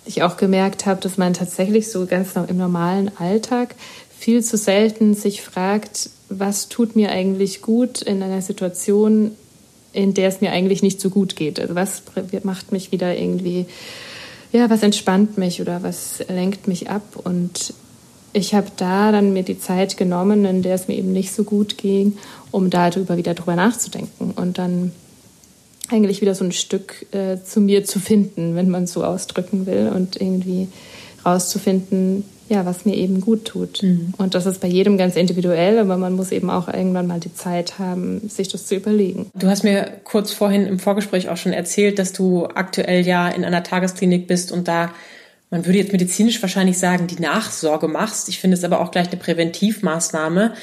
ich 0.05 0.23
auch 0.23 0.37
gemerkt 0.37 0.85
habe, 0.85 1.01
dass 1.01 1.17
man 1.17 1.33
tatsächlich 1.33 1.91
so 1.91 2.05
ganz 2.05 2.31
im 2.47 2.57
normalen 2.57 3.11
Alltag 3.17 3.75
viel 4.17 4.41
zu 4.41 4.57
selten 4.57 5.13
sich 5.13 5.41
fragt, 5.41 6.09
was 6.29 6.69
tut 6.69 6.95
mir 6.95 7.11
eigentlich 7.11 7.61
gut 7.61 8.01
in 8.01 8.23
einer 8.23 8.41
Situation, 8.41 9.31
in 9.91 10.13
der 10.13 10.29
es 10.29 10.39
mir 10.39 10.51
eigentlich 10.51 10.81
nicht 10.81 11.01
so 11.01 11.09
gut 11.09 11.35
geht. 11.35 11.59
Also 11.59 11.75
was 11.75 12.03
macht 12.43 12.71
mich 12.71 12.93
wieder 12.93 13.15
irgendwie, 13.15 13.65
ja, 14.53 14.69
was 14.69 14.81
entspannt 14.81 15.37
mich 15.37 15.61
oder 15.61 15.83
was 15.83 16.23
lenkt 16.29 16.69
mich 16.69 16.89
ab. 16.89 17.03
Und 17.21 17.73
ich 18.31 18.53
habe 18.55 18.67
da 18.77 19.11
dann 19.11 19.33
mir 19.33 19.43
die 19.43 19.59
Zeit 19.59 19.97
genommen, 19.97 20.45
in 20.45 20.61
der 20.61 20.75
es 20.75 20.87
mir 20.87 20.95
eben 20.95 21.11
nicht 21.11 21.33
so 21.33 21.43
gut 21.43 21.77
ging, 21.77 22.17
um 22.49 22.69
darüber 22.69 23.17
wieder 23.17 23.33
drüber 23.33 23.57
nachzudenken 23.57 24.31
und 24.31 24.57
dann 24.57 24.93
eigentlich 25.93 26.21
wieder 26.21 26.35
so 26.35 26.43
ein 26.43 26.51
Stück 26.51 27.05
äh, 27.11 27.37
zu 27.43 27.61
mir 27.61 27.85
zu 27.85 27.99
finden, 27.99 28.55
wenn 28.55 28.69
man 28.69 28.87
so 28.87 29.03
ausdrücken 29.03 29.65
will 29.65 29.91
und 29.93 30.19
irgendwie 30.19 30.67
rauszufinden, 31.25 32.25
ja, 32.49 32.65
was 32.65 32.85
mir 32.85 32.95
eben 32.95 33.21
gut 33.21 33.45
tut. 33.45 33.81
Mhm. 33.81 34.13
Und 34.17 34.35
das 34.35 34.45
ist 34.45 34.59
bei 34.59 34.67
jedem 34.67 34.97
ganz 34.97 35.15
individuell, 35.15 35.79
aber 35.79 35.97
man 35.97 36.13
muss 36.13 36.31
eben 36.31 36.49
auch 36.49 36.67
irgendwann 36.67 37.07
mal 37.07 37.19
die 37.19 37.33
Zeit 37.33 37.79
haben, 37.79 38.27
sich 38.27 38.49
das 38.49 38.67
zu 38.67 38.75
überlegen. 38.75 39.31
Du 39.33 39.47
hast 39.47 39.63
mir 39.63 39.89
kurz 40.03 40.31
vorhin 40.31 40.67
im 40.67 40.79
Vorgespräch 40.79 41.29
auch 41.29 41.37
schon 41.37 41.53
erzählt, 41.53 41.99
dass 41.99 42.11
du 42.11 42.45
aktuell 42.47 43.05
ja 43.05 43.29
in 43.29 43.45
einer 43.45 43.63
Tagesklinik 43.63 44.27
bist 44.27 44.51
und 44.51 44.67
da 44.67 44.91
man 45.49 45.67
würde 45.67 45.77
jetzt 45.77 45.91
medizinisch 45.91 46.41
wahrscheinlich 46.41 46.79
sagen, 46.79 47.05
die 47.05 47.21
Nachsorge 47.21 47.87
machst. 47.87 48.27
Ich 48.27 48.39
finde 48.39 48.57
es 48.57 48.63
aber 48.63 48.81
auch 48.81 48.89
gleich 48.89 49.09
eine 49.09 49.17
Präventivmaßnahme, 49.17 50.55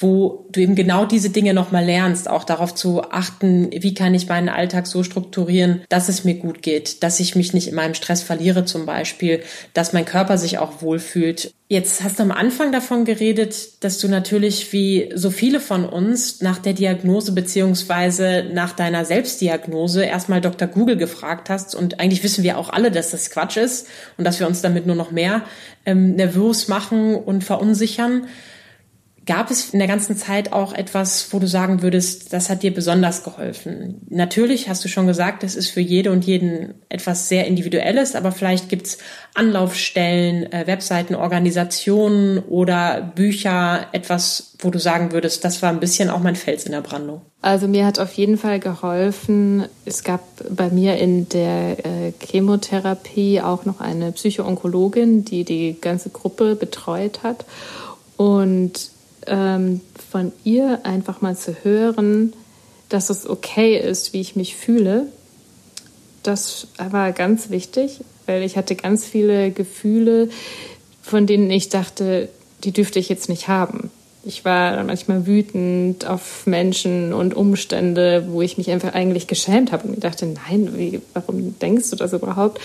wo 0.00 0.46
du 0.52 0.60
eben 0.60 0.76
genau 0.76 1.04
diese 1.04 1.30
Dinge 1.30 1.52
nochmal 1.52 1.84
lernst, 1.84 2.30
auch 2.30 2.44
darauf 2.44 2.72
zu 2.72 3.02
achten, 3.10 3.68
wie 3.72 3.94
kann 3.94 4.14
ich 4.14 4.28
meinen 4.28 4.48
Alltag 4.48 4.86
so 4.86 5.02
strukturieren, 5.02 5.82
dass 5.88 6.08
es 6.08 6.22
mir 6.22 6.34
gut 6.34 6.62
geht, 6.62 7.02
dass 7.02 7.18
ich 7.18 7.34
mich 7.34 7.52
nicht 7.52 7.66
in 7.66 7.74
meinem 7.74 7.94
Stress 7.94 8.22
verliere 8.22 8.64
zum 8.64 8.86
Beispiel, 8.86 9.42
dass 9.74 9.92
mein 9.92 10.04
Körper 10.04 10.38
sich 10.38 10.58
auch 10.58 10.82
wohlfühlt. 10.82 11.52
Jetzt 11.66 12.04
hast 12.04 12.18
du 12.18 12.22
am 12.22 12.30
Anfang 12.30 12.70
davon 12.70 13.04
geredet, 13.04 13.84
dass 13.84 13.98
du 13.98 14.06
natürlich 14.06 14.72
wie 14.72 15.10
so 15.16 15.30
viele 15.30 15.58
von 15.58 15.84
uns 15.84 16.40
nach 16.42 16.58
der 16.58 16.74
Diagnose 16.74 17.32
beziehungsweise 17.32 18.46
nach 18.52 18.72
deiner 18.72 19.04
Selbstdiagnose 19.04 20.04
erstmal 20.04 20.40
Dr. 20.40 20.68
Google 20.68 20.96
gefragt 20.96 21.50
hast 21.50 21.74
und 21.74 21.98
eigentlich 21.98 22.22
wissen 22.22 22.44
wir 22.44 22.56
auch 22.56 22.70
alle, 22.70 22.92
dass 22.92 23.10
das 23.10 23.30
Quatsch 23.30 23.56
ist 23.56 23.88
und 24.16 24.24
dass 24.24 24.38
wir 24.38 24.46
uns 24.46 24.62
damit 24.62 24.86
nur 24.86 24.96
noch 24.96 25.10
mehr 25.10 25.42
ähm, 25.84 26.14
nervös 26.14 26.68
machen 26.68 27.16
und 27.16 27.42
verunsichern. 27.42 28.28
Gab 29.28 29.50
es 29.50 29.74
in 29.74 29.78
der 29.78 29.88
ganzen 29.88 30.16
Zeit 30.16 30.54
auch 30.54 30.72
etwas, 30.72 31.34
wo 31.34 31.38
du 31.38 31.46
sagen 31.46 31.82
würdest, 31.82 32.32
das 32.32 32.48
hat 32.48 32.62
dir 32.62 32.72
besonders 32.72 33.24
geholfen? 33.24 34.00
Natürlich 34.08 34.70
hast 34.70 34.82
du 34.86 34.88
schon 34.88 35.06
gesagt, 35.06 35.44
es 35.44 35.54
ist 35.54 35.68
für 35.68 35.82
jede 35.82 36.12
und 36.12 36.24
jeden 36.24 36.72
etwas 36.88 37.28
sehr 37.28 37.46
Individuelles, 37.46 38.14
aber 38.14 38.32
vielleicht 38.32 38.70
gibt 38.70 38.86
es 38.86 38.98
Anlaufstellen, 39.34 40.50
äh, 40.50 40.66
Webseiten, 40.66 41.14
Organisationen 41.14 42.38
oder 42.38 43.02
Bücher, 43.14 43.88
etwas, 43.92 44.54
wo 44.60 44.70
du 44.70 44.78
sagen 44.78 45.12
würdest, 45.12 45.44
das 45.44 45.60
war 45.60 45.68
ein 45.68 45.80
bisschen 45.80 46.08
auch 46.08 46.20
mein 46.20 46.34
Fels 46.34 46.64
in 46.64 46.72
der 46.72 46.80
Brandung. 46.80 47.20
Also 47.42 47.68
mir 47.68 47.84
hat 47.84 47.98
auf 47.98 48.14
jeden 48.14 48.38
Fall 48.38 48.60
geholfen, 48.60 49.66
es 49.84 50.04
gab 50.04 50.22
bei 50.48 50.70
mir 50.70 50.96
in 50.96 51.28
der 51.28 51.76
äh, 51.84 52.12
Chemotherapie 52.18 53.42
auch 53.42 53.66
noch 53.66 53.82
eine 53.82 54.10
Psychoonkologin, 54.10 55.26
die 55.26 55.44
die 55.44 55.76
ganze 55.78 56.08
Gruppe 56.08 56.54
betreut 56.54 57.22
hat. 57.22 57.44
Und 58.16 58.96
ähm, 59.28 59.80
von 60.10 60.32
ihr 60.44 60.80
einfach 60.84 61.20
mal 61.20 61.36
zu 61.36 61.54
hören, 61.62 62.32
dass 62.88 63.10
es 63.10 63.28
okay 63.28 63.76
ist, 63.78 64.12
wie 64.12 64.20
ich 64.20 64.36
mich 64.36 64.56
fühle, 64.56 65.06
das 66.22 66.66
war 66.76 67.12
ganz 67.12 67.50
wichtig, 67.50 68.00
weil 68.26 68.42
ich 68.42 68.56
hatte 68.56 68.76
ganz 68.76 69.04
viele 69.06 69.50
Gefühle, 69.50 70.28
von 71.02 71.26
denen 71.26 71.50
ich 71.50 71.68
dachte, 71.68 72.28
die 72.64 72.72
dürfte 72.72 72.98
ich 72.98 73.08
jetzt 73.08 73.28
nicht 73.28 73.48
haben. 73.48 73.90
Ich 74.24 74.44
war 74.44 74.82
manchmal 74.84 75.26
wütend 75.26 76.06
auf 76.06 76.46
Menschen 76.46 77.14
und 77.14 77.34
Umstände, 77.34 78.26
wo 78.28 78.42
ich 78.42 78.58
mich 78.58 78.70
einfach 78.70 78.92
eigentlich 78.92 79.26
geschämt 79.26 79.72
habe 79.72 79.84
und 79.84 79.94
mir 79.94 80.00
dachte, 80.00 80.26
nein, 80.26 80.76
wie, 80.76 81.00
warum 81.14 81.58
denkst 81.60 81.90
du 81.90 81.96
das 81.96 82.12
überhaupt? 82.12 82.60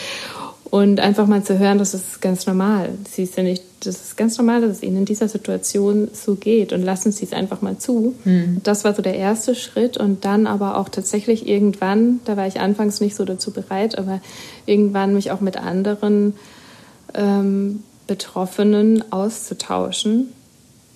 Und 0.65 0.99
einfach 0.99 1.27
mal 1.27 1.43
zu 1.43 1.59
hören, 1.59 1.77
das 1.77 1.93
ist 1.93 2.21
ganz 2.21 2.47
normal. 2.47 2.89
Sie 3.09 3.23
ist 3.23 3.37
ja 3.37 3.43
nicht, 3.43 3.63
das 3.85 4.01
ist 4.01 4.17
ganz 4.17 4.37
normal, 4.37 4.61
dass 4.61 4.71
es 4.71 4.83
Ihnen 4.83 4.97
in 4.97 5.05
dieser 5.05 5.27
Situation 5.27 6.09
so 6.13 6.35
geht 6.35 6.73
und 6.73 6.81
lassen 6.81 7.11
Sie 7.11 7.25
es 7.25 7.33
einfach 7.33 7.61
mal 7.61 7.77
zu. 7.77 8.15
Mhm. 8.23 8.61
Das 8.63 8.83
war 8.83 8.93
so 8.93 9.01
der 9.01 9.15
erste 9.15 9.55
Schritt 9.55 9.97
und 9.97 10.25
dann 10.25 10.47
aber 10.47 10.77
auch 10.77 10.89
tatsächlich 10.89 11.47
irgendwann, 11.47 12.19
da 12.25 12.37
war 12.37 12.47
ich 12.47 12.59
anfangs 12.59 13.01
nicht 13.01 13.15
so 13.15 13.25
dazu 13.25 13.51
bereit, 13.51 13.97
aber 13.97 14.21
irgendwann 14.65 15.13
mich 15.13 15.31
auch 15.31 15.41
mit 15.41 15.57
anderen 15.57 16.33
ähm, 17.13 17.83
Betroffenen 18.07 19.11
auszutauschen, 19.11 20.29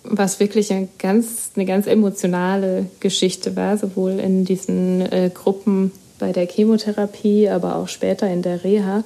was 0.04 0.40
wirklich 0.40 0.72
eine 0.72 0.88
ganz, 0.98 1.52
eine 1.56 1.66
ganz 1.66 1.88
emotionale 1.88 2.88
Geschichte 3.00 3.56
war, 3.56 3.78
sowohl 3.78 4.20
in 4.20 4.46
diesen 4.46 5.02
äh, 5.02 5.30
Gruppen 5.34 5.92
bei 6.20 6.32
der 6.32 6.48
Chemotherapie, 6.48 7.50
aber 7.50 7.76
auch 7.76 7.88
später 7.88 8.28
in 8.28 8.42
der 8.42 8.64
Reha 8.64 9.04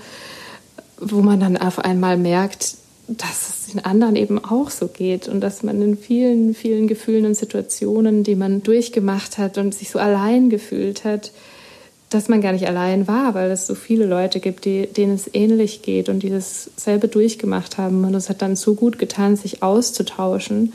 wo 1.01 1.21
man 1.21 1.39
dann 1.39 1.57
auf 1.57 1.79
einmal 1.79 2.15
merkt, 2.15 2.75
dass 3.07 3.49
es 3.49 3.71
den 3.73 3.83
anderen 3.83 4.15
eben 4.15 4.43
auch 4.43 4.69
so 4.69 4.87
geht 4.87 5.27
und 5.27 5.41
dass 5.41 5.63
man 5.63 5.81
in 5.81 5.97
vielen, 5.97 6.53
vielen 6.53 6.87
Gefühlen 6.87 7.25
und 7.25 7.35
Situationen, 7.35 8.23
die 8.23 8.35
man 8.35 8.63
durchgemacht 8.63 9.37
hat 9.37 9.57
und 9.57 9.73
sich 9.73 9.89
so 9.89 9.99
allein 9.99 10.49
gefühlt 10.49 11.03
hat, 11.03 11.31
dass 12.09 12.27
man 12.27 12.41
gar 12.41 12.51
nicht 12.51 12.67
allein 12.67 13.07
war, 13.07 13.33
weil 13.33 13.51
es 13.51 13.67
so 13.67 13.75
viele 13.75 14.05
Leute 14.05 14.39
gibt, 14.39 14.65
die, 14.65 14.87
denen 14.87 15.15
es 15.15 15.29
ähnlich 15.33 15.81
geht 15.81 16.09
und 16.09 16.23
die 16.23 16.29
dasselbe 16.29 17.07
durchgemacht 17.07 17.77
haben. 17.77 18.03
Und 18.03 18.13
es 18.15 18.29
hat 18.29 18.41
dann 18.41 18.55
so 18.55 18.75
gut 18.75 18.99
getan, 18.99 19.37
sich 19.37 19.63
auszutauschen 19.63 20.73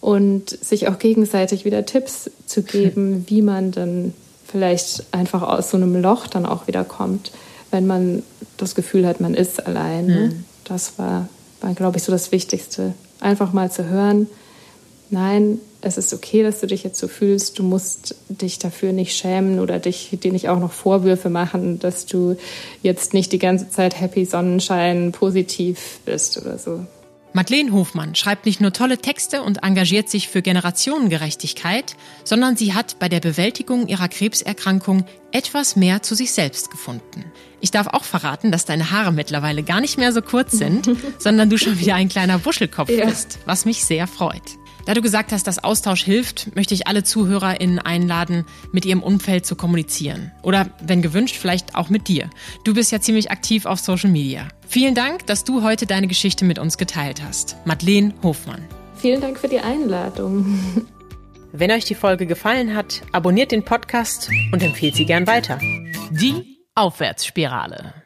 und 0.00 0.50
sich 0.50 0.88
auch 0.88 0.98
gegenseitig 0.98 1.64
wieder 1.64 1.84
Tipps 1.84 2.30
zu 2.46 2.62
geben, 2.62 3.24
wie 3.28 3.42
man 3.42 3.70
dann 3.70 4.14
vielleicht 4.46 5.04
einfach 5.12 5.42
aus 5.42 5.70
so 5.70 5.76
einem 5.76 6.00
Loch 6.00 6.26
dann 6.26 6.46
auch 6.46 6.66
wieder 6.66 6.84
kommt 6.84 7.32
wenn 7.72 7.86
man 7.86 8.22
das 8.58 8.76
Gefühl 8.76 9.06
hat, 9.06 9.20
man 9.20 9.34
ist 9.34 9.66
allein. 9.66 10.06
Mhm. 10.06 10.44
Das 10.62 10.98
war, 10.98 11.28
war 11.62 11.74
glaube 11.74 11.98
ich, 11.98 12.04
so 12.04 12.12
das 12.12 12.32
Wichtigste. 12.32 12.94
Einfach 13.20 13.52
mal 13.52 13.70
zu 13.70 13.88
hören, 13.88 14.26
nein, 15.10 15.58
es 15.80 15.98
ist 15.98 16.14
okay, 16.14 16.42
dass 16.42 16.60
du 16.60 16.66
dich 16.66 16.84
jetzt 16.84 16.98
so 16.98 17.08
fühlst. 17.08 17.58
Du 17.58 17.62
musst 17.62 18.14
dich 18.28 18.58
dafür 18.58 18.92
nicht 18.92 19.16
schämen 19.16 19.58
oder 19.58 19.78
dich, 19.78 20.16
dir 20.22 20.32
nicht 20.32 20.48
auch 20.48 20.58
noch 20.58 20.72
Vorwürfe 20.72 21.28
machen, 21.28 21.78
dass 21.78 22.06
du 22.06 22.36
jetzt 22.82 23.12
nicht 23.12 23.32
die 23.32 23.38
ganze 23.38 23.68
Zeit 23.68 24.00
happy, 24.00 24.24
Sonnenschein, 24.24 25.12
positiv 25.12 26.00
bist 26.04 26.40
oder 26.40 26.58
so. 26.58 26.86
Madeleine 27.34 27.72
Hofmann 27.72 28.14
schreibt 28.14 28.44
nicht 28.44 28.60
nur 28.60 28.72
tolle 28.72 28.98
Texte 28.98 29.42
und 29.42 29.62
engagiert 29.62 30.10
sich 30.10 30.28
für 30.28 30.42
Generationengerechtigkeit, 30.42 31.96
sondern 32.24 32.56
sie 32.56 32.74
hat 32.74 32.98
bei 32.98 33.08
der 33.08 33.20
Bewältigung 33.20 33.88
ihrer 33.88 34.08
Krebserkrankung 34.08 35.06
etwas 35.30 35.74
mehr 35.74 36.02
zu 36.02 36.14
sich 36.14 36.32
selbst 36.32 36.70
gefunden. 36.70 37.24
Ich 37.60 37.70
darf 37.70 37.86
auch 37.86 38.04
verraten, 38.04 38.52
dass 38.52 38.66
deine 38.66 38.90
Haare 38.90 39.12
mittlerweile 39.12 39.62
gar 39.62 39.80
nicht 39.80 39.96
mehr 39.96 40.12
so 40.12 40.20
kurz 40.20 40.52
sind, 40.52 40.90
sondern 41.18 41.48
du 41.48 41.56
schon 41.56 41.78
wieder 41.78 41.94
ein 41.94 42.10
kleiner 42.10 42.38
Buschelkopf 42.38 42.90
ja. 42.90 43.06
bist, 43.06 43.38
was 43.46 43.64
mich 43.64 43.84
sehr 43.84 44.06
freut. 44.06 44.58
Da 44.84 44.94
du 44.94 45.02
gesagt 45.02 45.32
hast, 45.32 45.46
dass 45.46 45.62
Austausch 45.62 46.02
hilft, 46.02 46.54
möchte 46.56 46.74
ich 46.74 46.86
alle 46.86 47.04
ZuhörerInnen 47.04 47.78
einladen, 47.78 48.44
mit 48.72 48.84
ihrem 48.84 49.02
Umfeld 49.02 49.46
zu 49.46 49.54
kommunizieren. 49.54 50.32
Oder, 50.42 50.70
wenn 50.80 51.02
gewünscht, 51.02 51.36
vielleicht 51.36 51.76
auch 51.76 51.88
mit 51.88 52.08
dir. 52.08 52.28
Du 52.64 52.74
bist 52.74 52.90
ja 52.90 53.00
ziemlich 53.00 53.30
aktiv 53.30 53.66
auf 53.66 53.78
Social 53.78 54.10
Media. 54.10 54.48
Vielen 54.66 54.94
Dank, 54.94 55.26
dass 55.26 55.44
du 55.44 55.62
heute 55.62 55.86
deine 55.86 56.08
Geschichte 56.08 56.44
mit 56.44 56.58
uns 56.58 56.78
geteilt 56.78 57.22
hast. 57.22 57.56
Madeleine 57.64 58.12
Hofmann. 58.22 58.64
Vielen 58.96 59.20
Dank 59.20 59.38
für 59.38 59.48
die 59.48 59.60
Einladung. 59.60 60.58
Wenn 61.52 61.70
euch 61.70 61.84
die 61.84 61.94
Folge 61.94 62.26
gefallen 62.26 62.74
hat, 62.74 63.02
abonniert 63.12 63.52
den 63.52 63.64
Podcast 63.64 64.30
und 64.52 64.62
empfehlt 64.62 64.96
sie 64.96 65.04
gern 65.04 65.26
weiter. 65.26 65.58
Die 66.10 66.58
Aufwärtsspirale. 66.74 68.01